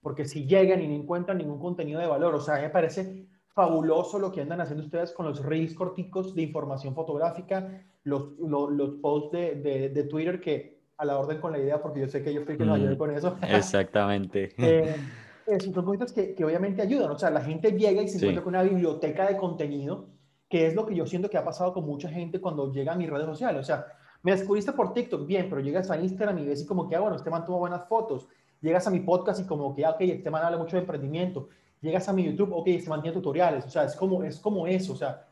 Porque 0.00 0.24
si 0.24 0.46
llegan 0.46 0.82
y 0.82 0.88
no 0.88 0.94
encuentran 0.94 1.38
ningún 1.38 1.60
contenido 1.60 2.00
de 2.00 2.06
valor, 2.06 2.34
o 2.34 2.40
sea, 2.40 2.60
me 2.60 2.70
parece 2.70 3.26
fabuloso 3.48 4.18
lo 4.18 4.32
que 4.32 4.40
andan 4.40 4.62
haciendo 4.62 4.84
ustedes 4.84 5.12
con 5.12 5.26
los 5.26 5.44
reels 5.44 5.74
corticos 5.74 6.34
de 6.34 6.42
información 6.42 6.94
fotográfica, 6.94 7.84
los, 8.04 8.38
los, 8.38 8.94
posts 9.02 9.32
de, 9.32 9.54
de, 9.56 9.88
de 9.90 10.04
Twitter 10.04 10.40
que 10.40 10.79
a 11.00 11.04
la 11.06 11.18
orden 11.18 11.40
con 11.40 11.50
la 11.50 11.58
idea, 11.58 11.80
porque 11.80 12.00
yo 12.00 12.08
sé 12.08 12.22
que 12.22 12.32
yo 12.32 12.42
fui 12.42 12.58
que 12.58 12.62
ayudé 12.62 12.94
mm, 12.94 12.98
con 12.98 13.10
eso. 13.10 13.38
Exactamente. 13.48 14.50
eh, 14.58 14.94
son 15.58 15.72
cosas 15.72 16.12
que, 16.12 16.34
que, 16.34 16.44
obviamente 16.44 16.82
ayudan. 16.82 17.10
O 17.10 17.18
sea, 17.18 17.30
la 17.30 17.40
gente 17.40 17.72
llega 17.72 18.02
y 18.02 18.08
se 18.08 18.18
encuentra 18.18 18.44
con 18.44 18.54
una 18.54 18.62
biblioteca 18.62 19.26
de 19.26 19.38
contenido, 19.38 20.08
que 20.46 20.66
es 20.66 20.74
lo 20.74 20.84
que 20.84 20.94
yo 20.94 21.06
siento 21.06 21.30
que 21.30 21.38
ha 21.38 21.44
pasado 21.44 21.72
con 21.72 21.86
mucha 21.86 22.10
gente 22.10 22.38
cuando 22.38 22.70
llega 22.70 22.92
a 22.92 22.96
mis 22.96 23.08
redes 23.08 23.24
sociales. 23.24 23.62
O 23.62 23.64
sea, 23.64 23.86
me 24.22 24.32
descubriste 24.32 24.72
por 24.72 24.92
TikTok, 24.92 25.26
bien, 25.26 25.48
pero 25.48 25.62
llegas 25.62 25.90
a 25.90 25.98
Instagram 25.98 26.38
y 26.40 26.44
ves 26.44 26.62
y 26.62 26.66
como 26.66 26.86
que, 26.86 26.96
ah, 26.96 27.00
bueno, 27.00 27.16
este 27.16 27.30
man 27.30 27.46
tuvo 27.46 27.60
buenas 27.60 27.88
fotos. 27.88 28.28
Llegas 28.60 28.86
a 28.86 28.90
mi 28.90 29.00
podcast 29.00 29.40
y 29.40 29.44
como 29.44 29.74
que, 29.74 29.86
ah, 29.86 29.92
ok, 29.92 30.02
este 30.02 30.30
man 30.30 30.44
habla 30.44 30.58
mucho 30.58 30.76
de 30.76 30.82
emprendimiento. 30.82 31.48
Llegas 31.80 32.06
a 32.10 32.12
mi 32.12 32.24
YouTube, 32.24 32.52
ok, 32.52 32.68
este 32.68 32.90
man 32.90 33.00
tiene 33.00 33.14
tutoriales. 33.14 33.64
O 33.64 33.70
sea, 33.70 33.84
es 33.84 33.96
como, 33.96 34.22
es 34.22 34.38
como 34.38 34.66
eso. 34.66 34.92
O 34.92 34.96
sea, 34.96 35.26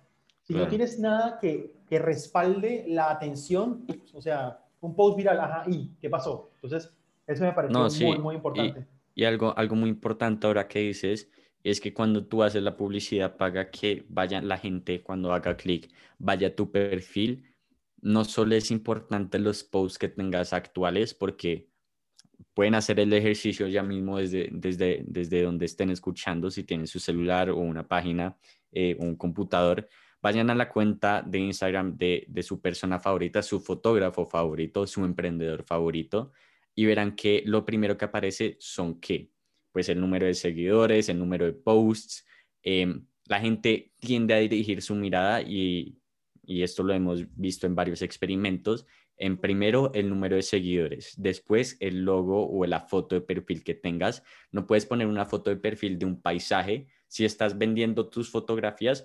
si 0.44 0.54
no 0.54 0.66
tienes 0.66 0.98
nada 0.98 1.38
que, 1.38 1.74
que 1.86 1.98
respalde 1.98 2.86
la 2.88 3.10
atención, 3.10 3.84
o 4.14 4.22
sea, 4.22 4.60
un 4.80 4.94
post 4.94 5.16
viral, 5.16 5.40
ajá, 5.40 5.64
¿y 5.66 5.90
qué 6.00 6.08
pasó? 6.08 6.50
Entonces, 6.62 6.92
eso 7.26 7.44
me 7.44 7.52
parece 7.52 8.04
muy, 8.04 8.18
muy 8.18 8.34
importante. 8.36 8.86
Y, 9.14 9.24
algo, 9.24 9.56
algo 9.56 9.76
muy 9.76 9.90
importante 9.90 10.46
ahora 10.46 10.68
que 10.68 10.80
dices 10.80 11.30
es 11.64 11.80
que 11.80 11.92
cuando 11.92 12.24
tú 12.24 12.42
haces 12.42 12.62
la 12.62 12.76
publicidad 12.76 13.36
paga 13.36 13.70
que 13.70 14.06
vaya 14.08 14.40
la 14.40 14.58
gente, 14.58 15.02
cuando 15.02 15.32
haga 15.32 15.56
clic, 15.56 15.90
vaya 16.18 16.48
a 16.48 16.54
tu 16.54 16.70
perfil. 16.70 17.44
No 18.00 18.24
solo 18.24 18.54
es 18.54 18.70
importante 18.70 19.38
los 19.38 19.64
posts 19.64 19.98
que 19.98 20.08
tengas 20.08 20.52
actuales, 20.52 21.14
porque 21.14 21.68
pueden 22.54 22.76
hacer 22.76 23.00
el 23.00 23.12
ejercicio 23.12 23.66
ya 23.66 23.82
mismo 23.82 24.18
desde, 24.18 24.48
desde, 24.52 25.04
desde 25.06 25.42
donde 25.42 25.66
estén 25.66 25.90
escuchando, 25.90 26.50
si 26.50 26.62
tienen 26.64 26.86
su 26.86 27.00
celular 27.00 27.50
o 27.50 27.56
una 27.56 27.86
página 27.86 28.36
eh, 28.72 28.96
o 29.00 29.04
un 29.04 29.16
computador, 29.16 29.88
vayan 30.20 30.50
a 30.50 30.54
la 30.54 30.68
cuenta 30.68 31.22
de 31.22 31.38
Instagram 31.38 31.96
de, 31.96 32.26
su 32.42 32.60
persona 32.60 32.98
favorita, 32.98 33.42
su 33.42 33.60
fotógrafo 33.60 34.26
favorito, 34.26 34.86
su 34.86 35.04
emprendedor 35.04 35.64
favorito, 35.64 36.32
y 36.74 36.86
verán 36.86 37.14
que 37.16 37.42
lo 37.46 37.64
primero 37.64 37.96
que 37.96 38.04
aparece 38.04 38.56
son 38.60 39.00
qué? 39.00 39.30
Pues 39.72 39.88
el 39.88 40.00
número 40.00 40.26
de 40.26 40.34
seguidores, 40.34 41.08
el 41.08 41.18
número 41.18 41.44
de 41.44 41.52
posts. 41.52 42.26
Em, 42.62 43.04
la 43.26 43.40
gente 43.40 43.92
tiende 43.98 44.34
a 44.34 44.38
dirigir 44.38 44.82
su 44.82 44.94
mirada 44.94 45.42
y, 45.42 45.98
y 46.44 46.62
esto 46.62 46.82
lo 46.82 46.94
hemos 46.94 47.24
visto 47.36 47.66
en 47.66 47.74
varios 47.74 48.02
experimentos, 48.02 48.86
en 49.18 49.36
primero 49.36 49.90
el 49.94 50.08
número 50.08 50.36
de 50.36 50.42
seguidores, 50.42 51.14
después 51.18 51.76
el 51.80 52.04
logo 52.04 52.48
o 52.48 52.64
la 52.66 52.80
foto 52.80 53.16
de 53.16 53.20
perfil 53.20 53.64
que 53.64 53.74
tengas. 53.74 54.22
No 54.52 54.66
puedes 54.66 54.86
poner 54.86 55.08
una 55.08 55.26
foto 55.26 55.50
de 55.50 55.56
perfil 55.56 55.98
de 55.98 56.06
un 56.06 56.20
paisaje. 56.22 56.86
Si 57.08 57.24
estás 57.24 57.58
vendiendo 57.58 58.08
tus 58.08 58.30
fotografías, 58.30 59.04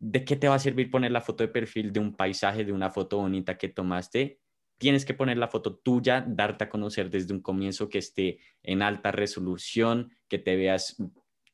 ¿de 0.00 0.24
qué 0.24 0.34
te 0.34 0.48
va 0.48 0.56
a 0.56 0.58
servir 0.58 0.90
poner 0.90 1.12
la 1.12 1.20
foto 1.20 1.44
de 1.44 1.48
perfil 1.48 1.92
de 1.92 2.00
un 2.00 2.16
paisaje, 2.16 2.64
de 2.64 2.72
una 2.72 2.90
foto 2.90 3.18
bonita 3.18 3.56
que 3.56 3.68
tomaste? 3.68 4.40
Tienes 4.78 5.04
que 5.04 5.14
poner 5.14 5.36
la 5.36 5.46
foto 5.46 5.76
tuya, 5.76 6.24
darte 6.26 6.64
a 6.64 6.70
conocer 6.70 7.10
desde 7.10 7.34
un 7.34 7.40
comienzo 7.40 7.90
que 7.90 7.98
esté 7.98 8.38
en 8.62 8.80
alta 8.80 9.12
resolución, 9.12 10.10
que 10.26 10.38
te 10.38 10.56
veas 10.56 10.96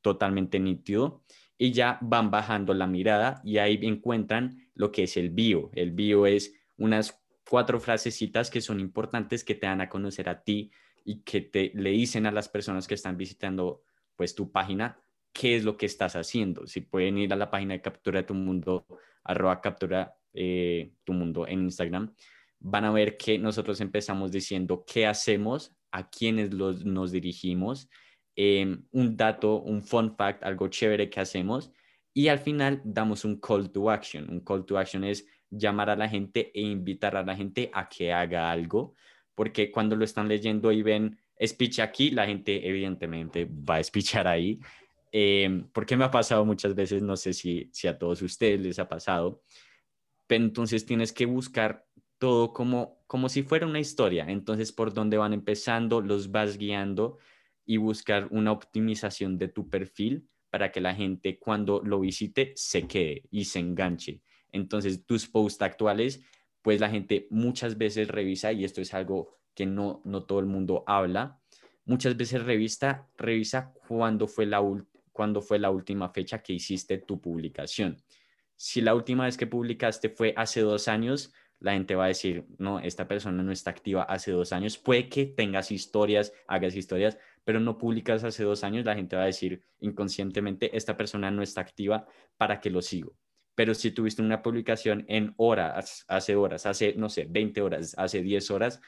totalmente 0.01 0.61
nítido 0.61 1.25
y 1.59 1.73
ya 1.73 1.99
van 2.01 2.31
bajando 2.31 2.73
la 2.73 2.87
mirada 2.87 3.41
y 3.45 3.59
ahí 3.59 3.81
encuentran 3.83 4.71
lo 4.75 4.93
que 4.93 5.03
es 5.03 5.17
el 5.17 5.31
bio. 5.31 5.71
El 5.75 5.91
bio 5.91 6.27
es 6.27 6.55
unas 6.77 7.21
cuatro 7.49 7.81
frasecitas 7.81 8.51
que 8.51 8.61
son 8.61 8.79
importantes 8.79 9.43
que 9.43 9.57
te 9.57 9.67
dan 9.67 9.81
a 9.81 9.89
conocer 9.89 10.29
a 10.29 10.45
ti 10.45 10.71
y 11.05 11.23
que 11.23 11.41
te 11.41 11.73
le 11.75 11.91
dicen 11.91 12.27
a 12.27 12.33
las 12.33 12.49
personas 12.49 12.87
que 12.87 12.95
están 12.95 13.17
visitando 13.17 13.83
pues 14.15 14.37
tu 14.37 14.53
página 14.53 15.01
qué 15.37 15.55
es 15.55 15.65
lo 15.65 15.77
que 15.77 15.87
estás 15.87 16.17
haciendo. 16.17 16.67
Si 16.67 16.81
pueden 16.81 17.19
ir 17.19 17.33
a 17.33 17.37
la 17.37 17.51
página 17.51 17.75
de 17.75 17.83
Captura 17.83 18.25
tu 18.25 18.33
Mundo, 18.33 18.87
arroba 19.23 19.61
Captura 19.61 20.15
eh, 20.33 20.93
tu 21.05 21.13
Mundo 21.13 21.47
en 21.47 21.65
Instagram, 21.65 22.15
van 22.59 22.85
a 22.87 22.91
ver 22.91 23.19
que 23.19 23.39
nosotros 23.39 23.81
empezamos 23.83 24.33
diciendo 24.33 24.85
qué 24.87 25.07
hacemos, 25.07 25.77
a 25.93 26.09
quiénes 26.09 26.55
los, 26.55 26.85
nos 26.85 27.13
dirigimos, 27.13 27.89
em, 28.35 28.83
un 28.93 29.17
dato, 29.17 29.61
un 29.61 29.83
fun 29.83 30.17
fact, 30.17 30.43
algo 30.43 30.69
chévere 30.69 31.11
que 31.11 31.21
hacemos 31.21 31.71
y 32.15 32.29
al 32.29 32.39
final 32.39 32.81
damos 32.85 33.25
un 33.25 33.39
call 33.39 33.71
to 33.71 33.91
action. 33.91 34.31
Un 34.31 34.41
call 34.41 34.65
to 34.65 34.79
action 34.79 35.05
es 35.05 35.27
llamar 35.51 35.91
a 35.91 35.97
la 35.97 36.09
gente 36.09 36.51
e 36.55 36.63
invitar 36.63 37.15
a 37.15 37.23
la 37.23 37.37
gente 37.37 37.71
a 37.75 37.89
que 37.89 38.11
haga 38.11 38.51
algo, 38.51 38.95
porque 39.35 39.71
cuando 39.71 39.97
lo 39.97 40.05
están 40.05 40.29
leyendo 40.29 40.73
y 40.73 40.83
ven 40.83 41.19
speech 41.45 41.81
aquí, 41.81 42.11
la 42.11 42.27
gente 42.27 42.67
evidentemente 42.67 43.47
va 43.47 43.77
a 43.77 43.85
speechar 43.85 44.27
ahí 44.27 44.59
eh, 45.19 45.65
porque 45.73 45.97
me 45.97 46.05
ha 46.05 46.11
pasado 46.11 46.45
muchas 46.45 46.75
veces, 46.75 47.01
no 47.01 47.17
sé 47.17 47.33
si, 47.33 47.71
si 47.73 47.89
a 47.89 47.97
todos 47.97 48.21
ustedes 48.21 48.61
les 48.61 48.79
ha 48.79 48.87
pasado, 48.87 49.43
pero 50.27 50.45
entonces 50.45 50.85
tienes 50.85 51.11
que 51.11 51.25
buscar 51.25 51.87
todo 52.19 52.53
como, 52.53 53.03
como 53.07 53.31
si 53.31 53.43
fuera 53.43 53.67
una 53.67 53.81
historia, 53.81 54.27
entonces 54.29 54.73
por 54.73 54.93
dónde 54.93 55.17
van 55.17 55.33
empezando, 55.33 56.03
los 56.03 56.31
vas 56.33 56.59
guiando 56.59 57.17
y 57.65 57.79
buscar 57.79 58.29
una 58.31 58.53
optimización 58.53 59.39
de 59.39 59.49
tu 59.49 59.71
perfil 59.71 60.29
para 60.51 60.71
que 60.71 60.83
la 60.83 60.95
gente 60.95 61.39
cuando 61.39 61.81
lo 61.83 62.01
visite 62.01 62.53
se 62.55 62.87
quede 62.87 63.23
y 63.31 63.47
se 63.47 63.61
enganche. 63.61 64.21
Entonces 64.53 65.07
tus 65.07 65.27
posts 65.27 65.63
actuales, 65.63 66.21
pues 66.61 66.79
la 66.79 66.91
gente 66.91 67.27
muchas 67.31 67.79
veces 67.79 68.09
revisa 68.09 68.53
y 68.53 68.65
esto 68.65 68.83
es 68.83 68.93
algo 68.93 69.39
que 69.55 69.65
no, 69.65 70.03
no 70.05 70.25
todo 70.25 70.41
el 70.41 70.47
mundo 70.47 70.85
habla, 70.87 71.41
muchas 71.87 72.19
veces 72.19 72.45
revista, 72.45 73.09
revisa 73.17 73.73
cuándo 73.89 74.27
fue 74.27 74.45
la, 74.45 74.61
cuándo 75.17 75.41
fue 75.41 75.59
la 75.59 75.71
última 75.71 76.11
fecha 76.11 76.43
que 76.43 76.53
hiciste 76.53 76.99
tu 76.99 77.19
publicación. 77.23 77.97
Si 78.55 78.83
la 78.83 78.95
última 78.95 79.25
vez 79.25 79.39
que 79.39 79.47
publicaste 79.47 80.11
fue 80.11 80.35
hace 80.37 80.61
dos 80.61 80.89
años, 80.89 81.33
la 81.59 81.73
gente 81.73 81.95
va 81.95 82.05
a 82.05 82.09
decir, 82.09 82.45
no, 82.59 82.81
esta 82.81 83.09
persona 83.09 83.43
no 83.43 83.51
está 83.51 83.71
activa 83.71 84.03
hace 84.03 84.31
dos 84.31 84.53
años. 84.53 84.77
Puede 84.77 85.09
que 85.09 85.25
tengas 85.25 85.73
historias, 85.73 86.35
hagas 86.47 86.77
historias, 86.77 87.17
pero 87.45 87.61
no 87.61 87.79
publicas 87.79 88.25
hace 88.25 88.45
dos 88.45 88.63
años, 88.63 88.85
la 88.85 88.95
gente 88.95 89.17
va 89.17 89.23
a 89.23 89.27
decir 89.27 89.63
inconscientemente, 89.81 90.77
esta 90.77 90.99
persona 90.99 91.31
no 91.31 91.43
está 91.43 91.63
activa, 91.63 92.07
¿para 92.37 92.61
que 92.61 92.69
lo 92.69 92.83
sigo? 92.83 93.17
Pero 93.55 93.75
si 93.75 93.91
tuviste 93.93 94.21
una 94.21 94.43
publicación 94.43 95.07
en 95.09 95.33
horas, 95.39 96.05
hace 96.09 96.37
horas, 96.37 96.67
hace, 96.67 96.95
no 96.95 97.09
sé, 97.09 97.27
20 97.27 97.63
horas, 97.63 97.95
hace 97.97 98.21
10 98.21 98.51
horas, 98.51 98.83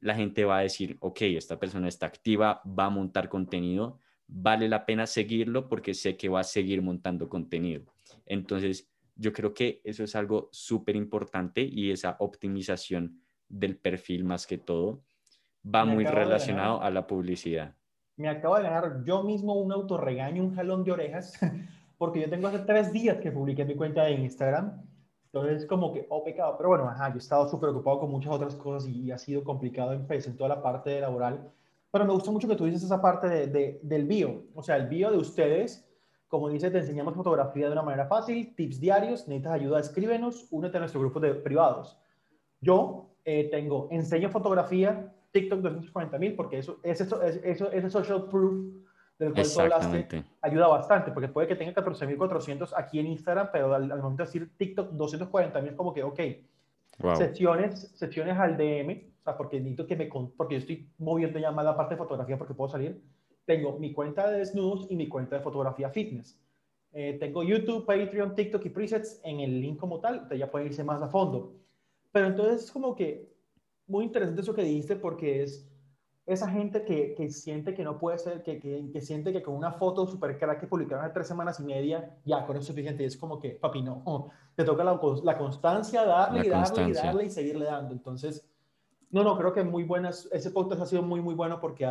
la 0.00 0.14
gente 0.14 0.46
va 0.46 0.58
a 0.58 0.62
decir, 0.62 0.96
ok, 1.00 1.22
esta 1.22 1.58
persona 1.58 1.88
está 1.88 2.06
activa, 2.06 2.62
va 2.66 2.86
a 2.86 2.90
montar 2.90 3.28
contenido, 3.28 4.00
vale 4.36 4.68
la 4.68 4.84
pena 4.84 5.06
seguirlo 5.06 5.68
porque 5.68 5.94
sé 5.94 6.16
que 6.16 6.28
va 6.28 6.40
a 6.40 6.44
seguir 6.44 6.82
montando 6.82 7.28
contenido. 7.28 7.84
Entonces, 8.26 8.90
Yo 9.16 9.32
creo 9.32 9.54
que 9.54 9.80
eso 9.84 10.02
es 10.02 10.16
algo 10.16 10.48
súper 10.50 10.96
importante 10.96 11.62
y 11.62 11.92
esa 11.92 12.16
optimización 12.18 13.20
del 13.48 13.76
perfil 13.76 14.24
más 14.24 14.44
que 14.44 14.58
todo 14.58 15.04
va 15.64 15.84
muy 15.84 16.04
relacionado 16.04 16.82
a 16.82 16.90
la 16.90 17.06
publicidad. 17.06 17.76
Me 18.16 18.28
acabo 18.28 18.56
de 18.56 18.64
ganar 18.64 19.04
yo 19.04 19.22
mismo 19.22 19.54
un 19.54 19.70
autorregaño, 19.70 20.42
un 20.42 20.56
jalón 20.56 20.82
de 20.82 20.90
orejas, 20.90 21.38
porque 21.96 22.22
yo 22.22 22.28
tengo 22.28 22.48
hace 22.48 22.58
tres 22.58 22.92
días 22.92 23.18
que 23.18 23.30
publiqué 23.30 23.64
mi 23.64 23.76
cuenta 23.76 24.02
de 24.02 24.14
Instagram. 24.14 24.82
Entonces, 25.26 25.64
como 25.64 25.92
que, 25.92 26.06
oh, 26.08 26.24
pecado. 26.24 26.56
Pero 26.56 26.70
bueno, 26.70 26.88
ajá, 26.88 27.10
yo 27.10 27.14
he 27.14 27.18
estado 27.18 27.48
súper 27.48 27.68
ocupado 27.68 28.00
con 28.00 28.10
muchas 28.10 28.32
otras 28.32 28.56
cosas 28.56 28.90
y, 28.90 29.12
ha 29.12 29.18
sido 29.18 29.44
complicado 29.44 29.92
en, 29.92 30.08
pues, 30.08 30.26
en 30.26 30.36
toda 30.36 30.48
la 30.48 30.60
parte 30.60 31.00
laboral. 31.00 31.52
Pero 31.94 32.06
me 32.06 32.12
gusta 32.12 32.32
mucho 32.32 32.48
que 32.48 32.56
tú 32.56 32.64
dices 32.64 32.82
esa 32.82 33.00
parte 33.00 33.28
de, 33.28 33.78
del 33.80 34.04
bio. 34.04 34.46
O 34.52 34.64
sea, 34.64 34.74
el 34.74 34.88
bio 34.88 35.12
de 35.12 35.16
ustedes, 35.16 35.88
como 36.26 36.48
dice, 36.48 36.68
te 36.68 36.78
enseñamos 36.78 37.14
fotografía 37.14 37.66
de 37.66 37.72
una 37.72 37.84
manera 37.84 38.08
fácil, 38.08 38.52
tips 38.56 38.80
diarios, 38.80 39.28
necesitas 39.28 39.52
ayuda, 39.52 39.78
escríbenos, 39.78 40.48
únete 40.50 40.76
a 40.76 40.80
nuestro 40.80 41.00
grupo 41.00 41.20
de 41.20 41.34
privados. 41.34 41.96
Yo 42.60 43.14
eh, 43.24 43.48
tengo 43.48 43.86
enseño 43.92 44.28
fotografía, 44.28 45.14
TikTok 45.30 45.60
240 45.60 46.18
mil, 46.18 46.34
porque 46.34 46.58
eso, 46.58 46.80
es 46.82 47.00
eso, 47.00 47.22
es, 47.22 47.40
eso, 47.44 47.70
ese 47.70 47.88
social 47.88 48.24
proof 48.24 48.74
del 49.16 49.32
cual 49.32 49.46
tú 49.54 49.60
hablaste 49.60 50.24
ayuda 50.40 50.66
bastante, 50.66 51.12
porque 51.12 51.28
puede 51.28 51.46
que 51.46 51.54
tenga 51.54 51.74
14.400 51.74 52.72
aquí 52.76 52.98
en 52.98 53.06
Instagram, 53.06 53.50
pero 53.52 53.72
al, 53.72 53.86
momento 53.86 54.24
de 54.24 54.26
decir 54.26 54.50
TikTok 54.56 54.90
240 54.94 55.60
mil, 55.60 55.76
como 55.76 55.94
que, 55.94 56.02
ok, 56.02 56.20
sesiones, 57.16 57.92
sesiones 57.94 58.36
al 58.36 58.56
DM, 58.56 59.13
o 59.24 59.30
sea, 59.30 59.38
porque 59.38 59.58
necesito 59.58 59.86
que 59.86 59.96
me, 59.96 60.10
porque 60.36 60.56
yo 60.56 60.58
estoy 60.58 60.92
moviendo 60.98 61.38
ya 61.38 61.50
más 61.50 61.64
la 61.64 61.74
parte 61.74 61.94
de 61.94 61.98
fotografía 61.98 62.36
porque 62.36 62.52
puedo 62.52 62.68
salir, 62.68 63.02
tengo 63.46 63.78
mi 63.78 63.90
cuenta 63.94 64.30
de 64.30 64.40
desnudos 64.40 64.86
y 64.90 64.96
mi 64.96 65.08
cuenta 65.08 65.36
de 65.36 65.42
fotografía 65.42 65.88
fitness. 65.88 66.38
Eh, 66.92 67.16
tengo 67.18 67.42
YouTube, 67.42 67.86
Patreon, 67.86 68.34
TikTok 68.34 68.66
y 68.66 68.68
presets 68.68 69.22
en 69.24 69.40
el 69.40 69.62
link 69.62 69.78
como 69.78 69.98
tal, 69.98 70.14
entonces 70.14 70.40
ya 70.40 70.50
pueden 70.50 70.68
irse 70.68 70.84
más 70.84 71.00
a 71.00 71.08
fondo. 71.08 71.54
Pero 72.12 72.26
entonces 72.26 72.64
es 72.64 72.70
como 72.70 72.94
que 72.94 73.32
muy 73.86 74.04
interesante 74.04 74.42
eso 74.42 74.54
que 74.54 74.62
dijiste 74.62 74.94
porque 74.96 75.42
es 75.42 75.66
esa 76.26 76.48
gente 76.50 76.84
que, 76.84 77.14
que 77.14 77.30
siente 77.30 77.72
que 77.72 77.82
no 77.82 77.98
puede 77.98 78.18
ser, 78.18 78.42
que, 78.42 78.60
que, 78.60 79.00
siente 79.00 79.32
que 79.32 79.42
con 79.42 79.54
una 79.54 79.72
foto 79.72 80.06
super 80.06 80.36
crack 80.38 80.60
que 80.60 80.66
publicaron 80.66 81.02
hace 81.02 81.14
tres 81.14 81.28
semanas 81.28 81.60
y 81.60 81.64
media, 81.64 82.14
ya 82.26 82.44
con 82.44 82.56
eso 82.56 82.60
es 82.60 82.66
suficiente. 82.66 83.04
Y 83.04 83.06
es 83.06 83.16
como 83.16 83.40
que, 83.40 83.52
papi, 83.52 83.80
no, 83.80 84.30
te 84.54 84.64
toca 84.64 84.84
la, 84.84 85.00
la 85.22 85.38
constancia, 85.38 86.04
darle 86.04 86.46
y 86.46 86.50
darle 86.50 86.90
y 86.90 86.92
darle 86.92 87.24
y 87.24 87.30
seguirle 87.30 87.64
dando. 87.64 87.94
Entonces, 87.94 88.46
no, 89.14 89.22
no, 89.22 89.38
creo 89.38 89.52
que 89.52 89.62
muy 89.62 89.84
buenas, 89.84 90.28
ese 90.32 90.50
podcast 90.50 90.82
ha 90.82 90.86
sido 90.86 91.00
muy, 91.02 91.20
muy 91.20 91.36
bueno 91.36 91.60
porque 91.60 91.88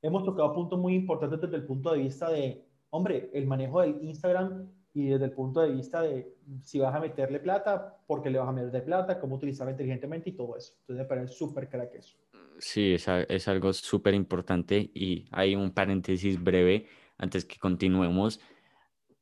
hemos 0.00 0.24
tocado 0.24 0.54
puntos 0.54 0.78
muy 0.78 0.94
importantes 0.94 1.40
desde 1.40 1.56
el 1.56 1.66
punto 1.66 1.92
de 1.92 1.98
vista 1.98 2.30
de, 2.30 2.64
hombre, 2.90 3.28
el 3.34 3.48
manejo 3.48 3.80
del 3.80 4.00
Instagram 4.00 4.70
y 4.94 5.08
desde 5.08 5.24
el 5.24 5.32
punto 5.32 5.60
de 5.62 5.72
vista 5.72 6.02
de 6.02 6.32
si 6.62 6.78
vas 6.78 6.94
a 6.94 7.00
meterle 7.00 7.40
plata, 7.40 7.98
por 8.06 8.22
qué 8.22 8.30
le 8.30 8.38
vas 8.38 8.48
a 8.48 8.52
meter 8.52 8.84
plata, 8.84 9.18
cómo 9.18 9.34
utilizarla 9.34 9.72
inteligentemente 9.72 10.30
y 10.30 10.34
todo 10.34 10.56
eso. 10.56 10.74
Entonces 10.82 11.02
me 11.02 11.08
parece 11.08 11.34
súper 11.34 11.68
crack 11.68 11.92
eso. 11.96 12.16
Sí, 12.60 12.94
es, 12.94 13.08
es 13.08 13.48
algo 13.48 13.72
súper 13.72 14.14
importante 14.14 14.92
y 14.94 15.26
hay 15.32 15.56
un 15.56 15.72
paréntesis 15.72 16.40
breve 16.40 16.86
antes 17.18 17.44
que 17.44 17.58
continuemos. 17.58 18.40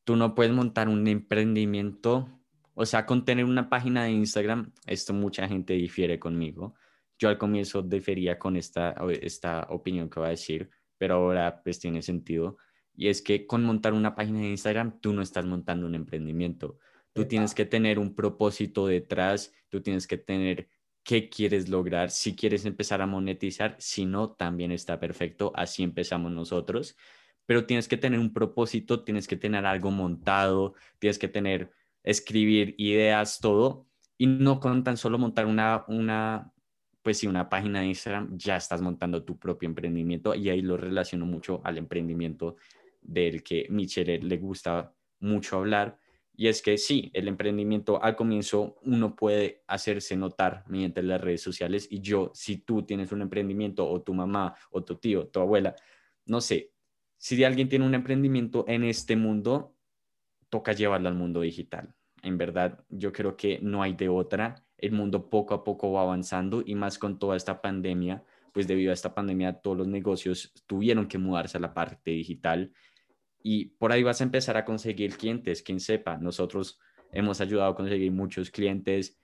Tú 0.05 0.17
no 0.17 0.35
puedes 0.35 0.53
montar 0.53 0.91
un 0.91 1.09
emprendimiento, 1.09 2.29
o 2.79 2.87
sea, 2.87 3.05
con 3.05 3.25
tener 3.25 3.45
una 3.45 3.69
página 3.69 4.05
de 4.05 4.13
Instagram, 4.13 4.73
esto 4.87 5.13
mucha 5.13 5.49
gente 5.49 5.75
difiere 5.75 6.21
conmigo. 6.21 6.77
Yo 7.19 7.29
al 7.29 7.37
comienzo 7.37 7.83
difería 7.83 8.39
con 8.39 8.57
esta, 8.57 8.95
esta 9.21 9.67
opinión 9.71 10.09
que 10.09 10.21
voy 10.21 10.29
a 10.29 10.31
decir, 10.31 10.71
pero 10.97 11.17
ahora 11.17 11.61
pues 11.63 11.81
tiene 11.81 12.03
sentido 12.03 12.57
y 12.95 13.09
es 13.09 13.21
que 13.21 13.49
con 13.49 13.65
montar 13.65 13.95
una 13.95 14.15
página 14.15 14.41
de 14.41 14.51
Instagram, 14.51 15.01
tú 15.01 15.13
no 15.13 15.23
estás 15.23 15.45
montando 15.45 15.87
un 15.87 15.97
emprendimiento. 15.97 16.79
Tú 17.13 17.27
tienes 17.27 17.53
que 17.53 17.65
tener 17.65 17.99
un 17.99 18.15
propósito 18.15 18.87
detrás, 18.87 19.53
tú 19.69 19.81
tienes 19.81 20.07
que 20.07 20.19
tener 20.19 20.69
qué 21.03 21.29
quieres 21.29 21.69
lograr, 21.69 22.11
si 22.11 22.37
quieres 22.37 22.65
empezar 22.65 23.03
a 23.03 23.07
monetizar, 23.07 23.75
si 23.81 24.05
no, 24.05 24.33
también 24.33 24.71
está 24.71 25.01
perfecto, 25.01 25.51
así 25.57 25.83
empezamos 25.83 26.31
nosotros, 26.31 26.97
pero 27.45 27.67
tienes 27.67 27.89
que 27.89 27.97
tener 27.97 28.21
un 28.21 28.33
propósito, 28.33 29.03
tienes 29.03 29.27
que 29.27 29.37
tener 29.37 29.65
algo 29.65 29.91
montado, 29.91 30.75
tienes 30.99 31.19
que 31.19 31.29
tener, 31.29 31.73
escribir 32.03 32.75
ideas, 32.79 33.41
todo, 33.41 33.87
y 34.17 34.27
no 34.27 34.61
con 34.61 34.85
tan 34.85 34.97
solo 34.97 35.19
montar 35.19 35.47
una, 35.47 35.85
una, 35.89 36.53
pues 37.03 37.19
si 37.19 37.27
una 37.27 37.49
página 37.49 37.81
de 37.81 37.87
Instagram, 37.87 38.37
ya 38.37 38.57
estás 38.57 38.81
montando 38.81 39.25
tu 39.25 39.39
propio 39.39 39.69
emprendimiento 39.69 40.35
y 40.35 40.49
ahí 40.49 40.63
lo 40.63 40.77
relaciono 40.77 41.27
mucho 41.27 41.61
al 41.65 41.79
emprendimiento 41.79 42.57
del 43.01 43.43
que 43.43 43.67
Michelle 43.71 44.19
le 44.19 44.37
gusta 44.39 44.95
mucho 45.21 45.57
hablar, 45.57 45.99
y 46.41 46.47
es 46.47 46.63
que 46.63 46.79
sí, 46.79 47.11
el 47.15 47.27
emprendimiento 47.27 48.01
al 48.01 48.15
comienzo 48.15 48.77
uno 48.83 49.17
puede 49.17 49.65
hacerse 49.67 50.17
notar 50.17 50.63
mediante 50.69 51.03
las 51.03 51.21
redes 51.21 51.43
sociales 51.43 51.89
y 51.91 52.01
yo, 52.01 52.31
si 52.33 52.59
tú 52.59 52.85
tienes 52.85 53.11
un 53.11 53.23
emprendimiento 53.23 53.89
o 53.89 54.03
tu 54.03 54.15
mamá 54.15 54.55
o 54.71 54.85
tu 54.85 54.95
tío, 54.95 55.27
tu 55.27 55.41
abuela, 55.41 55.75
no 56.27 56.41
sé, 56.41 56.71
si 57.17 57.43
alguien 57.43 57.69
tiene 57.69 57.85
un 57.85 57.95
emprendimiento 57.95 58.65
en 58.69 58.85
este 58.85 59.17
mundo, 59.17 59.75
toca 60.51 60.73
llevarlo 60.73 61.09
al 61.09 61.15
mundo 61.15 61.41
digital. 61.41 61.95
En 62.23 62.39
verdad, 62.39 62.85
yo 62.89 63.13
creo 63.13 63.37
que 63.37 63.59
no 63.61 63.83
hay 63.83 63.95
de 63.95 64.09
otra. 64.09 64.65
El 64.77 64.93
mundo 64.93 65.29
poco 65.29 65.55
a 65.55 65.65
poco 65.65 65.93
va 65.93 66.03
avanzando 66.03 66.63
y 66.65 66.75
más 66.75 66.99
con 66.99 67.19
toda 67.19 67.37
esta 67.37 67.61
pandemia, 67.61 68.25
pues 68.53 68.67
debido 68.67 68.91
a 68.91 68.95
esta 68.95 69.15
pandemia 69.15 69.55
todos 69.55 69.77
los 69.77 69.89
negocios 69.89 70.53
tuvieron 70.67 71.07
que 71.07 71.19
mudarse 71.19 71.59
a 71.59 71.61
la 71.61 71.75
parte 71.75 72.11
digital 72.11 72.73
y 73.43 73.67
por 73.67 73.93
ahí 73.93 74.03
vas 74.03 74.21
a 74.21 74.25
empezar 74.25 74.57
a 74.57 74.65
conseguir 74.65 75.17
clientes, 75.17 75.63
quien 75.63 75.81
sepa. 75.81 76.17
Nosotros 76.17 76.79
hemos 77.13 77.41
ayudado 77.41 77.71
a 77.71 77.77
conseguir 77.77 78.13
muchos 78.13 78.51
clientes, 78.51 79.19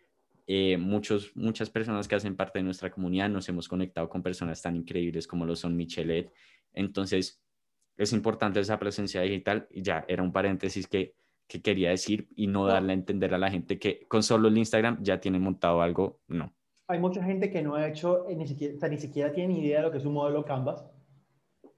eh, 0.47 0.77
muchos, 0.77 1.35
muchas 1.37 1.71
personas 1.71 2.07
que 2.07 2.15
hacen 2.15 2.37
parte 2.37 2.59
de 2.59 2.63
nuestra 2.63 2.91
comunidad, 2.91 3.29
nos 3.29 3.49
hemos 3.49 3.69
conectado 3.69 4.09
con 4.09 4.23
personas 4.23 4.63
tan 4.63 4.77
increíbles 4.77 5.27
como 5.27 5.47
lo 5.47 5.57
son 5.57 5.77
Michelet. 5.77 6.33
Entonces, 6.73 7.44
es 7.97 8.13
importante 8.13 8.61
esa 8.61 8.79
presencia 8.79 9.21
digital 9.23 9.67
y 9.71 9.83
ya, 9.83 10.05
era 10.09 10.23
un 10.23 10.33
paréntesis 10.33 10.87
que, 10.87 11.15
que 11.47 11.63
quería 11.63 11.91
decir 11.91 12.29
y 12.35 12.47
no 12.47 12.67
darle 12.67 12.93
a 12.93 12.95
entender 12.95 13.35
a 13.35 13.39
la 13.39 13.51
gente 13.51 13.79
que 13.79 14.07
con 14.09 14.23
solo 14.23 14.49
el 14.49 14.59
Instagram 14.59 15.03
ya 15.03 15.21
tiene 15.21 15.39
montado 15.39 15.83
algo, 15.83 16.21
no. 16.29 16.53
Hay 16.87 16.99
mucha 16.99 17.23
gente 17.25 17.51
que 17.51 17.63
no 17.63 17.77
ha 17.77 17.89
hecho, 17.89 18.29
eh, 18.29 18.37
ni 18.37 18.47
siquiera, 18.47 18.89
ni 18.89 18.99
siquiera 18.99 19.33
tiene 19.33 19.59
idea 19.59 19.79
de 19.79 19.85
lo 19.85 19.91
que 19.91 19.99
es 19.99 20.05
un 20.05 20.15
modelo 20.15 20.45
Canvas 20.45 20.85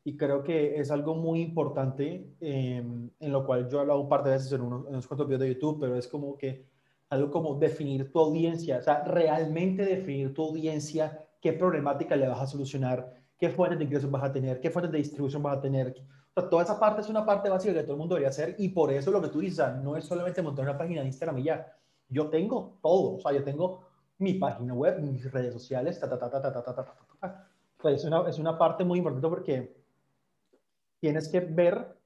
y 0.02 0.16
creo 0.16 0.42
que 0.42 0.79
es 0.79 0.90
algo 0.90 1.14
muy 1.14 1.40
importante 1.40 2.33
em, 2.40 3.11
en 3.18 3.33
lo 3.33 3.44
cual 3.44 3.68
yo 3.68 3.79
he 3.79 3.81
hablado 3.81 4.00
un 4.00 4.09
par 4.09 4.22
de 4.22 4.31
veces 4.31 4.52
en 4.52 4.61
unos, 4.61 4.87
en 4.87 4.92
unos 4.92 5.07
cuantos 5.07 5.26
videos 5.26 5.42
de 5.42 5.55
YouTube, 5.55 5.81
pero 5.81 5.96
es 5.96 6.09
como 6.09 6.37
que 6.37 6.66
algo 7.11 7.31
como 7.31 7.55
definir 7.57 8.11
tu 8.12 8.18
audiencia, 8.20 8.79
o 8.79 8.83
sea, 8.83 9.05
realmente 9.05 9.85
definir 9.85 10.35
tu 10.35 10.44
audiencia, 10.44 11.29
qué 11.40 11.52
problemática 11.52 12.16
le 12.16 12.29
vas 12.29 12.40
a 12.40 12.46
solucionar, 12.46 13.15
qué 13.38 13.51
fuentes 13.51 13.79
de 13.79 13.85
ingresos 13.85 14.11
vas 14.11 14.25
a 14.25 14.33
tener, 14.33 14.61
qué 14.61 14.70
fuentes 14.70 14.92
de 14.92 14.99
distribución 14.99 15.42
vas 15.42 15.59
a 15.59 15.61
tener. 15.61 15.94
O 16.35 16.40
sea, 16.40 16.49
toda 16.49 16.62
esa 16.62 16.79
parte 16.79 17.01
es 17.01 17.09
una 17.09 17.25
parte 17.25 17.49
básica 17.49 17.75
que 17.75 17.83
todo 17.83 17.92
el 17.92 17.99
mundo 17.99 18.14
debería 18.14 18.31
hacer 18.31 18.55
y 18.59 18.68
por 18.68 18.92
eso 18.92 19.11
lo 19.11 19.20
que 19.22 19.29
tú 19.29 19.40
dices, 19.40 19.64
no 19.83 19.96
es 19.96 20.05
solamente 20.05 20.42
montar 20.42 20.64
una 20.64 20.79
página 20.79 21.01
de 21.01 21.09
Instagram 21.09 21.38
y 21.38 21.44
ya. 21.44 21.72
Yo 22.09 22.29
tengo 22.29 22.79
todo, 22.83 23.16
o 23.16 23.20
sea, 23.20 23.33
yo 23.33 23.42
tengo 23.42 23.81
mi 24.18 24.35
página 24.35 24.75
web, 24.75 25.01
mis 25.01 25.31
redes 25.31 25.53
sociales, 25.53 25.99
ta, 25.99 26.09
ta, 26.09 26.18
ta, 26.18 26.31
ta, 26.31 26.40
ta, 26.40 26.53
ta, 26.53 26.62
ta, 26.62 26.75
ta, 26.75 26.96
ta. 27.20 27.49
Pues 27.79 27.96
es 27.96 28.05
una, 28.05 28.29
es 28.29 28.38
una 28.38 28.57
parte 28.57 28.85
muy 28.85 28.99
importante 28.99 29.29
porque 29.29 29.77
tienes 31.01 31.29
que 31.29 31.40
ver 31.40 31.96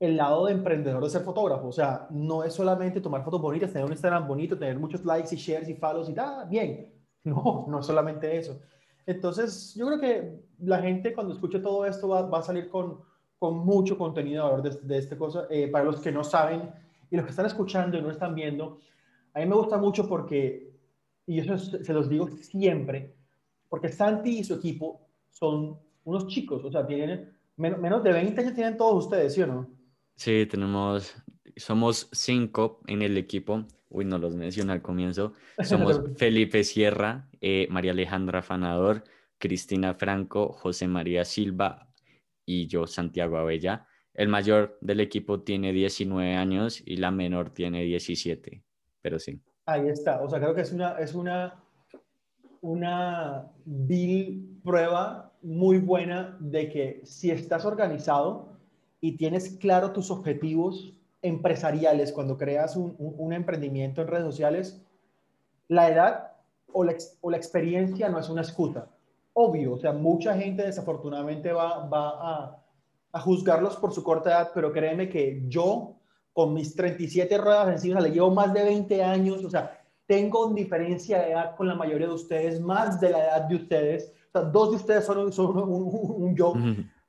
el 0.00 0.16
lado 0.16 0.46
de 0.46 0.52
emprendedor 0.52 1.02
de 1.02 1.10
ser 1.10 1.22
fotógrafo. 1.22 1.68
O 1.68 1.72
sea, 1.72 2.06
no 2.10 2.44
es 2.44 2.54
solamente 2.54 3.00
tomar 3.00 3.24
fotos 3.24 3.40
bonitas, 3.40 3.72
tener 3.72 3.84
un 3.84 3.92
Instagram 3.92 4.26
bonito, 4.26 4.56
tener 4.56 4.78
muchos 4.78 5.04
likes 5.04 5.34
y 5.34 5.38
shares 5.38 5.68
y 5.68 5.74
follows 5.74 6.08
y 6.08 6.14
tal, 6.14 6.48
bien. 6.48 6.94
No, 7.24 7.66
no 7.68 7.80
es 7.80 7.86
solamente 7.86 8.38
eso. 8.38 8.58
Entonces, 9.08 9.74
yo 9.74 9.86
creo 9.86 10.00
que 10.00 10.38
la 10.58 10.82
gente 10.82 11.14
cuando 11.14 11.32
escuche 11.32 11.60
todo 11.60 11.86
esto 11.86 12.08
va, 12.08 12.26
va 12.28 12.40
a 12.40 12.42
salir 12.42 12.68
con, 12.68 13.00
con, 13.38 13.56
mucho 13.56 13.96
contenido 13.96 14.60
de, 14.60 14.68
de 14.82 14.98
esta 14.98 15.16
cosa. 15.16 15.46
Eh, 15.48 15.68
para 15.68 15.86
los 15.86 16.02
que 16.02 16.12
no 16.12 16.22
saben 16.22 16.70
y 17.10 17.16
los 17.16 17.24
que 17.24 17.30
están 17.30 17.46
escuchando 17.46 17.96
y 17.96 18.02
no 18.02 18.10
están 18.10 18.34
viendo, 18.34 18.80
a 19.32 19.38
mí 19.40 19.46
me 19.46 19.54
gusta 19.54 19.78
mucho 19.78 20.06
porque, 20.06 20.74
y 21.24 21.38
eso 21.38 21.56
se 21.56 21.92
los 21.94 22.10
digo 22.10 22.28
siempre, 22.28 23.14
porque 23.70 23.88
Santi 23.88 24.40
y 24.40 24.44
su 24.44 24.56
equipo 24.56 25.00
son 25.30 25.78
unos 26.04 26.26
chicos, 26.26 26.62
o 26.62 26.70
sea, 26.70 26.86
tienen 26.86 27.32
menos 27.56 28.02
de 28.02 28.12
20 28.12 28.38
años 28.42 28.54
tienen 28.54 28.76
todos 28.76 29.06
ustedes, 29.06 29.32
¿sí 29.32 29.40
o 29.40 29.46
no? 29.46 29.70
Sí, 30.16 30.44
tenemos, 30.44 31.16
somos 31.58 32.08
cinco 32.12 32.80
en 32.86 33.02
el 33.02 33.16
equipo. 33.16 33.64
Uy, 33.90 34.04
no 34.04 34.18
los 34.18 34.34
mencioné 34.34 34.72
al 34.72 34.82
comienzo. 34.82 35.32
Somos 35.64 36.02
Felipe 36.16 36.62
Sierra, 36.62 37.28
eh, 37.40 37.66
María 37.70 37.92
Alejandra 37.92 38.42
Fanador, 38.42 39.02
Cristina 39.38 39.94
Franco, 39.94 40.52
José 40.52 40.88
María 40.88 41.24
Silva 41.24 41.88
y 42.44 42.66
yo, 42.66 42.86
Santiago 42.86 43.38
Abella. 43.38 43.86
El 44.12 44.28
mayor 44.28 44.76
del 44.80 45.00
equipo 45.00 45.40
tiene 45.40 45.72
19 45.72 46.34
años 46.34 46.82
y 46.84 46.96
la 46.96 47.10
menor 47.10 47.50
tiene 47.50 47.82
17, 47.84 48.62
pero 49.00 49.18
sí. 49.18 49.40
Ahí 49.64 49.88
está. 49.88 50.20
O 50.22 50.28
sea, 50.28 50.40
creo 50.40 50.54
que 50.54 50.62
es 50.62 50.72
una, 50.72 50.98
es 50.98 51.14
una, 51.14 51.62
una 52.60 53.50
vil 53.64 54.58
prueba 54.64 55.32
muy 55.42 55.78
buena 55.78 56.36
de 56.40 56.68
que 56.68 57.00
si 57.04 57.30
estás 57.30 57.64
organizado 57.64 58.58
y 59.00 59.16
tienes 59.16 59.56
claro 59.60 59.92
tus 59.92 60.10
objetivos, 60.10 60.97
empresariales, 61.22 62.12
cuando 62.12 62.36
creas 62.36 62.76
un, 62.76 62.94
un, 62.98 63.32
emprendimiento 63.32 64.02
en 64.02 64.08
redes 64.08 64.24
sociales, 64.24 64.80
la 65.66 65.88
edad 65.88 66.32
o 66.72 66.84
la, 66.84 66.94
o 67.20 67.30
la, 67.30 67.36
experiencia 67.36 68.08
no 68.08 68.18
es 68.18 68.28
una 68.28 68.42
excusa. 68.42 68.88
Obvio, 69.32 69.74
o 69.74 69.78
sea, 69.78 69.92
mucha 69.92 70.34
gente 70.34 70.64
desafortunadamente 70.64 71.52
va, 71.52 71.86
va 71.86 72.08
a, 72.08 72.62
a, 73.12 73.20
juzgarlos 73.20 73.76
por 73.76 73.92
su 73.92 74.02
corta 74.02 74.30
edad, 74.30 74.50
pero 74.54 74.72
créeme 74.72 75.08
que 75.08 75.44
yo, 75.48 75.96
con 76.32 76.54
mis 76.54 76.74
37 76.76 77.36
ruedas 77.38 77.68
encima, 77.68 78.00
le 78.00 78.10
llevo 78.10 78.30
más 78.30 78.52
de 78.52 78.64
20 78.64 79.02
años, 79.02 79.44
o 79.44 79.50
sea, 79.50 79.78
tengo 80.08 80.48
diferencia 80.54 81.18
de 81.18 81.32
edad 81.32 81.54
con 81.54 81.68
la 81.68 81.74
mayoría 81.74 82.06
de 82.06 82.14
ustedes, 82.14 82.60
más 82.60 82.98
de 83.00 83.10
la 83.10 83.24
edad 83.24 83.42
de 83.42 83.56
ustedes. 83.56 84.12
O 84.32 84.38
sea, 84.38 84.42
dos 84.42 84.70
de 84.70 84.76
ustedes 84.76 85.04
son, 85.04 85.32
son 85.32 85.56
un, 85.58 85.88
un, 85.92 86.34
yo, 86.34 86.54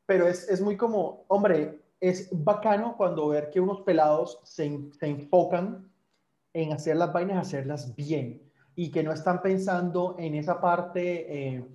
pero 0.06 0.28
es, 0.28 0.50
es, 0.50 0.60
muy 0.60 0.76
como, 0.76 1.24
hombre, 1.30 1.79
es 2.00 2.30
bacano 2.32 2.96
cuando 2.96 3.28
ver 3.28 3.50
que 3.50 3.60
unos 3.60 3.82
pelados 3.82 4.40
se, 4.44 4.90
se 4.92 5.08
enfocan 5.08 5.90
en 6.54 6.74
hacer 6.74 6.96
las 6.96 7.12
vainas, 7.14 7.48
hacerlas 7.48 7.96
bien, 7.96 8.42
y 8.76 8.92
que 8.92 9.04
no 9.04 9.12
están 9.12 9.42
pensando 9.42 10.16
en 10.18 10.36
esa 10.36 10.60
parte, 10.62 11.56
eh, 11.56 11.66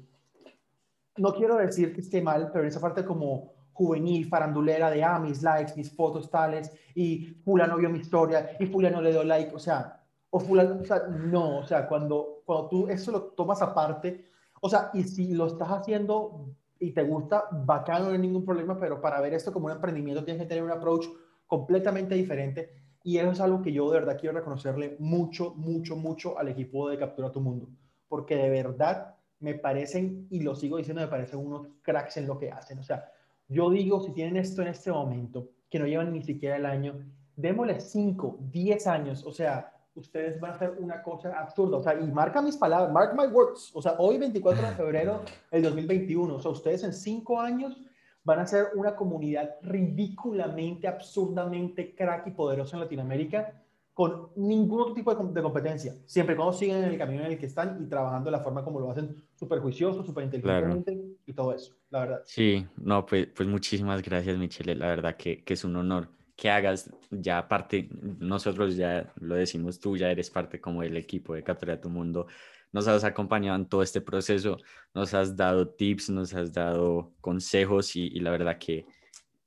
no 1.16 1.34
quiero 1.34 1.56
decir 1.56 1.92
que 1.94 2.00
esté 2.00 2.22
mal, 2.22 2.50
pero 2.52 2.64
en 2.64 2.68
esa 2.68 2.80
parte 2.80 3.04
como 3.04 3.52
juvenil, 3.72 4.28
farandulera 4.28 4.90
de, 4.90 5.04
ah, 5.04 5.18
mis 5.18 5.42
likes, 5.42 5.74
mis 5.76 5.94
fotos 5.94 6.30
tales, 6.30 6.72
y 6.94 7.26
fulano 7.44 7.76
vio 7.76 7.90
mi 7.90 7.98
historia, 7.98 8.56
y 8.58 8.66
fulano 8.66 9.02
le 9.02 9.10
dio 9.10 9.24
like, 9.24 9.54
o 9.54 9.58
sea, 9.58 10.00
o 10.30 10.40
fulano, 10.40 10.80
o 10.80 10.84
sea, 10.84 11.06
no, 11.08 11.58
o 11.58 11.66
sea, 11.66 11.86
cuando, 11.86 12.42
cuando 12.44 12.68
tú 12.68 12.88
eso 12.88 13.12
lo 13.12 13.22
tomas 13.22 13.60
aparte, 13.62 14.30
o 14.60 14.68
sea, 14.68 14.90
y 14.94 15.02
si 15.02 15.34
lo 15.34 15.46
estás 15.46 15.68
haciendo 15.68 16.54
y 16.84 16.92
te 16.92 17.02
gusta, 17.02 17.44
bacano, 17.50 18.06
no 18.06 18.12
hay 18.12 18.18
ningún 18.18 18.44
problema, 18.44 18.78
pero 18.78 19.00
para 19.00 19.20
ver 19.20 19.32
esto 19.32 19.52
como 19.52 19.66
un 19.66 19.72
emprendimiento 19.72 20.22
tienes 20.22 20.42
que 20.42 20.48
tener 20.48 20.62
un 20.62 20.70
approach 20.70 21.06
completamente 21.46 22.14
diferente. 22.14 22.70
Y 23.02 23.16
eso 23.16 23.30
es 23.30 23.40
algo 23.40 23.62
que 23.62 23.72
yo 23.72 23.90
de 23.90 24.00
verdad 24.00 24.18
quiero 24.20 24.36
reconocerle 24.36 24.96
mucho, 24.98 25.54
mucho, 25.54 25.96
mucho 25.96 26.38
al 26.38 26.48
equipo 26.48 26.90
de 26.90 26.98
Captura 26.98 27.32
Tu 27.32 27.40
Mundo, 27.40 27.68
porque 28.06 28.36
de 28.36 28.50
verdad 28.50 29.14
me 29.40 29.54
parecen, 29.54 30.26
y 30.30 30.40
lo 30.40 30.54
sigo 30.54 30.76
diciendo, 30.76 31.02
me 31.02 31.08
parecen 31.08 31.38
unos 31.38 31.68
cracks 31.82 32.18
en 32.18 32.26
lo 32.26 32.38
que 32.38 32.50
hacen. 32.50 32.78
O 32.78 32.82
sea, 32.82 33.10
yo 33.48 33.70
digo, 33.70 34.00
si 34.00 34.12
tienen 34.12 34.36
esto 34.36 34.60
en 34.60 34.68
este 34.68 34.90
momento, 34.90 35.50
que 35.70 35.78
no 35.78 35.86
llevan 35.86 36.12
ni 36.12 36.22
siquiera 36.22 36.56
el 36.56 36.66
año, 36.66 37.02
démosle 37.36 37.80
5, 37.80 38.38
10 38.50 38.86
años, 38.86 39.24
o 39.24 39.32
sea, 39.32 39.73
ustedes 39.94 40.40
van 40.40 40.52
a 40.52 40.54
hacer 40.54 40.74
una 40.78 41.02
cosa 41.02 41.38
absurda. 41.38 41.78
O 41.78 41.82
sea, 41.82 41.98
y 41.98 42.06
marca 42.10 42.42
mis 42.42 42.56
palabras, 42.56 42.92
mark 42.92 43.14
my 43.16 43.26
words. 43.26 43.70
O 43.74 43.82
sea, 43.82 43.94
hoy 43.98 44.18
24 44.18 44.68
de 44.68 44.74
febrero 44.74 45.22
del 45.50 45.62
2021. 45.62 46.34
O 46.34 46.40
sea, 46.40 46.50
ustedes 46.50 46.84
en 46.84 46.92
cinco 46.92 47.40
años 47.40 47.76
van 48.24 48.38
a 48.40 48.46
ser 48.46 48.68
una 48.74 48.96
comunidad 48.96 49.56
ridículamente, 49.62 50.88
absurdamente 50.88 51.94
crack 51.94 52.26
y 52.26 52.30
poderosa 52.30 52.76
en 52.76 52.82
Latinoamérica 52.82 53.60
con 53.92 54.30
ningún 54.34 54.80
otro 54.80 54.94
tipo 54.94 55.14
de, 55.14 55.40
competencia. 55.40 55.94
Siempre 56.04 56.34
cuando 56.34 56.52
siguen 56.52 56.78
en 56.78 56.84
el 56.84 56.98
camino 56.98 57.20
en 57.24 57.32
el 57.32 57.38
que 57.38 57.46
están 57.46 57.80
y 57.80 57.86
trabajando 57.86 58.24
de 58.28 58.36
la 58.36 58.42
forma 58.42 58.64
como 58.64 58.80
lo 58.80 58.90
hacen, 58.90 59.14
súper 59.36 59.60
juicioso, 59.60 60.02
súper 60.02 60.24
inteligente 60.24 61.00
y 61.24 61.32
todo 61.32 61.54
eso, 61.54 61.74
la 61.90 62.00
verdad. 62.00 62.22
Sí, 62.24 62.66
no, 62.76 63.06
pues, 63.06 63.28
pues 63.28 63.48
muchísimas 63.48 64.02
gracias, 64.02 64.36
Michelle. 64.36 64.74
La 64.74 64.88
verdad 64.88 65.16
que, 65.16 65.44
que 65.44 65.54
es 65.54 65.64
un 65.64 65.76
honor 65.76 66.08
que 66.36 66.50
hagas, 66.50 66.90
ya 67.10 67.38
aparte, 67.38 67.88
nosotros 68.18 68.76
ya 68.76 69.12
lo 69.16 69.36
decimos, 69.36 69.78
tú 69.78 69.96
ya 69.96 70.10
eres 70.10 70.30
parte 70.30 70.60
como 70.60 70.82
del 70.82 70.96
equipo 70.96 71.34
de 71.34 71.44
Captura 71.44 71.80
tu 71.80 71.88
Mundo, 71.88 72.26
nos 72.72 72.88
has 72.88 73.04
acompañado 73.04 73.56
en 73.56 73.68
todo 73.68 73.82
este 73.82 74.00
proceso, 74.00 74.58
nos 74.94 75.14
has 75.14 75.36
dado 75.36 75.68
tips, 75.68 76.10
nos 76.10 76.34
has 76.34 76.52
dado 76.52 77.14
consejos 77.20 77.94
y, 77.94 78.10
la 78.18 78.32
verdad 78.32 78.58
que, 78.58 78.84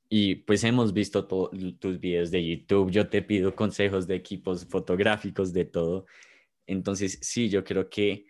y 0.08 0.36
pues 0.36 0.64
hemos 0.64 0.94
visto 0.94 1.26
todos 1.26 1.50
tus 1.78 2.00
videos 2.00 2.30
de 2.30 2.46
YouTube, 2.46 2.90
yo 2.90 3.08
te 3.08 3.20
pido 3.20 3.54
consejos 3.54 4.06
de 4.06 4.14
equipos 4.14 4.64
fotográficos, 4.66 5.52
de 5.52 5.66
todo. 5.66 6.06
Entonces, 6.66 7.18
sí, 7.20 7.50
yo 7.50 7.64
creo 7.64 7.90
que 7.90 8.26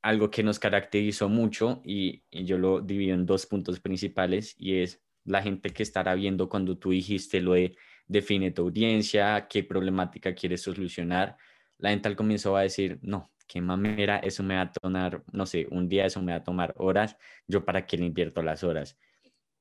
algo 0.00 0.30
que 0.30 0.42
nos 0.42 0.58
caracterizó 0.58 1.28
mucho 1.28 1.82
y, 1.84 2.24
y 2.30 2.44
yo 2.46 2.56
lo 2.56 2.80
divido 2.80 3.14
en 3.14 3.26
dos 3.26 3.44
puntos 3.44 3.80
principales 3.80 4.54
y 4.58 4.76
es 4.80 5.03
la 5.24 5.42
gente 5.42 5.70
que 5.70 5.82
estará 5.82 6.14
viendo 6.14 6.48
cuando 6.48 6.78
tú 6.78 6.90
dijiste 6.90 7.40
lo 7.40 7.54
de 7.54 7.76
define 8.06 8.50
tu 8.50 8.62
audiencia, 8.62 9.46
qué 9.48 9.64
problemática 9.64 10.34
quieres 10.34 10.62
solucionar, 10.62 11.36
la 11.78 11.90
gente 11.90 12.08
al 12.08 12.16
comienzo 12.16 12.52
va 12.52 12.60
a 12.60 12.64
decir, 12.64 12.98
no, 13.02 13.32
qué 13.46 13.60
mamera, 13.60 14.18
eso 14.18 14.42
me 14.42 14.56
va 14.56 14.62
a 14.62 14.72
tomar, 14.72 15.22
no 15.32 15.46
sé, 15.46 15.66
un 15.70 15.88
día 15.88 16.06
eso 16.06 16.22
me 16.22 16.32
va 16.32 16.38
a 16.38 16.44
tomar 16.44 16.74
horas, 16.76 17.16
yo 17.46 17.64
para 17.64 17.86
qué 17.86 17.96
le 17.96 18.06
invierto 18.06 18.42
las 18.42 18.64
horas. 18.64 18.98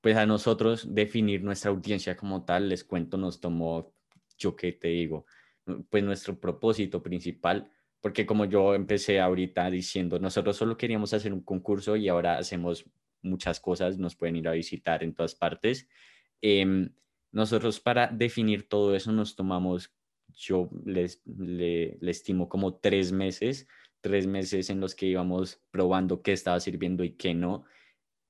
Pues 0.02 0.18
a 0.18 0.26
nosotros 0.26 0.94
definir 0.94 1.44
nuestra 1.44 1.72
audiencia 1.72 2.18
como 2.18 2.44
tal, 2.44 2.70
les 2.70 2.84
cuento, 2.84 3.18
nos 3.18 3.40
tomó, 3.40 3.94
yo 4.38 4.56
qué 4.56 4.74
te 4.74 4.90
digo, 4.90 5.26
pues 5.90 6.04
nuestro 6.04 6.40
propósito 6.40 7.02
principal, 7.02 7.72
porque 8.02 8.26
como 8.26 8.46
yo 8.46 8.76
empecé 8.76 9.22
ahorita 9.22 9.70
diciendo, 9.70 10.20
nosotros 10.20 10.58
solo 10.58 10.76
queríamos 10.76 11.14
hacer 11.14 11.34
un 11.34 11.42
concurso 11.42 11.96
y 11.96 12.10
ahora 12.10 12.38
hacemos 12.38 12.86
muchas 13.24 13.60
cosas, 13.60 13.98
nos 13.98 14.16
pueden 14.16 14.36
ir 14.36 14.48
a 14.48 14.52
visitar 14.52 15.04
en 15.04 15.14
todas 15.14 15.36
partes. 15.36 15.88
Em, 16.42 16.90
nosotros 17.32 17.80
para 17.80 18.08
definir 18.08 18.68
todo 18.70 18.96
eso 18.96 19.12
nos 19.12 19.36
tomamos, 19.36 19.94
yo 20.36 20.70
les, 20.86 21.22
le, 21.26 21.98
estimo 22.02 22.48
como 22.48 22.76
tres 22.76 23.12
meses, 23.12 23.68
tres 24.02 24.28
meses 24.28 24.70
en 24.70 24.80
los 24.80 24.94
que 24.96 25.08
íbamos 25.08 25.62
probando 25.72 26.22
qué 26.22 26.34
estaba 26.34 26.60
sirviendo 26.60 27.04
y 27.04 27.12
qué 27.14 27.34
no. 27.34 27.66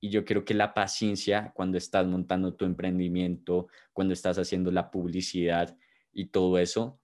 Y 0.00 0.10
yo 0.10 0.24
creo 0.24 0.44
que 0.44 0.54
la 0.54 0.74
paciencia 0.74 1.52
cuando 1.54 1.78
estás 1.78 2.06
montando 2.06 2.54
tu 2.54 2.64
emprendimiento, 2.64 3.68
cuando 3.92 4.14
estás 4.14 4.38
haciendo 4.38 4.70
la 4.70 4.90
publicidad 4.90 5.76
y 6.12 6.26
todo 6.26 6.58
eso, 6.58 7.00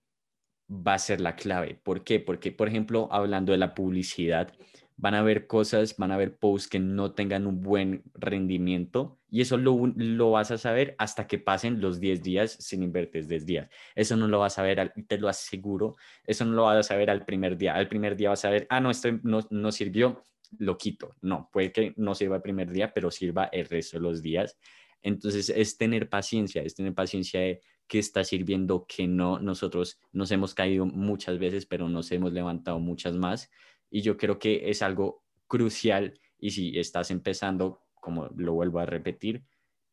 va 0.71 0.95
a 0.95 0.99
ser 0.99 1.21
la 1.21 1.37
clave. 1.37 1.81
¿Por 1.83 2.05
qué? 2.05 2.21
Porque, 2.21 2.53
por 2.53 2.69
ejemplo, 2.69 3.09
hablando 3.11 3.53
de 3.53 3.59
la 3.59 3.75
publicidad, 3.75 4.53
van 5.01 5.15
a 5.15 5.21
haber 5.21 5.47
cosas, 5.47 5.97
van 5.97 6.11
a 6.11 6.15
haber 6.15 6.37
posts 6.37 6.69
que 6.69 6.79
no 6.79 7.13
tengan 7.13 7.47
un 7.47 7.63
buen 7.63 8.03
rendimiento 8.13 9.19
y 9.31 9.41
eso 9.41 9.57
lo, 9.57 9.91
lo, 9.97 10.33
vas 10.33 10.51
a 10.51 10.59
saber 10.59 10.95
hasta 10.99 11.27
que 11.27 11.39
pasen 11.39 11.81
los 11.81 12.01
10 12.01 12.23
días 12.23 12.53
sin 12.61 12.83
invertir 12.83 13.27
10 13.27 13.47
días. 13.47 13.71
Eso 13.95 14.15
no 14.17 14.29
lo 14.29 14.41
vas 14.41 14.59
a 14.59 14.63
ver, 14.63 14.93
te 15.09 15.19
lo 15.19 15.29
aseguro, 15.29 15.97
eso 16.27 16.45
no 16.45 16.53
lo 16.53 16.65
vas 16.65 16.77
a 16.77 16.83
saber 16.83 17.09
al 17.09 17.25
primer 17.25 17.57
día. 17.57 17.75
Al 17.75 17.89
primer 17.89 18.15
día 18.15 18.29
vas 18.29 18.45
a 18.45 18.51
ver, 18.51 18.67
ah, 18.69 18.81
no, 18.81 18.91
esto 18.91 19.09
no, 19.23 19.41
no 19.49 19.73
sirvió, 19.73 20.23
lo 20.59 20.77
quito. 20.77 21.15
No, 21.23 21.49
puede 21.51 21.73
que 21.73 21.95
no 21.97 22.15
sirva 22.15 22.37
el 22.37 22.43
primer 22.43 22.71
día, 22.71 22.93
pero 22.93 23.11
sirva 23.11 23.45
el 23.53 23.65
resto 23.67 23.97
de 23.97 24.03
los 24.03 24.21
días. 24.21 24.59
Entonces 25.01 25.49
es 25.49 25.79
tener 25.79 26.11
paciencia, 26.11 26.63
es 26.63 26.75
tener 26.75 26.93
paciencia 26.93 27.41
de 27.41 27.61
qué 27.87 28.01
está 28.01 28.23
sirviendo, 28.23 28.85
que 28.87 29.07
no. 29.07 29.39
Nosotros 29.39 29.99
nos 30.13 30.31
hemos 30.31 30.55
caído 30.55 30.85
muchas 30.85 31.39
veces, 31.39 31.65
pero 31.65 31.89
nos 31.89 32.13
hemos 32.13 32.35
levantado 32.35 32.79
muchas 32.81 33.15
más 33.15 33.49
y 33.91 34.03
yo 34.03 34.17
creo 34.17 34.39
que 34.39 34.71
es 34.71 34.83
algo 34.83 35.25
crucial 35.47 36.19
y 36.39 36.51
si 36.51 36.79
estás 36.79 37.11
empezando, 37.11 37.83
como 37.95 38.29
lo 38.37 38.55
vuelvo 38.55 38.79
a 38.79 38.87
repetir, 38.87 39.45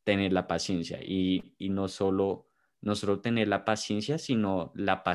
tener 0.04 0.32
la 0.32 0.46
paciencia 0.46 1.00
y, 1.02 1.54
y 1.58 1.68
no, 1.68 1.88
solo, 1.88 2.46
no 2.80 2.94
solo 2.94 3.20
tener 3.20 3.48
la 3.48 3.64
paciencia, 3.64 4.18
sino 4.18 4.72
la 4.74 5.02
paciencia 5.02 5.08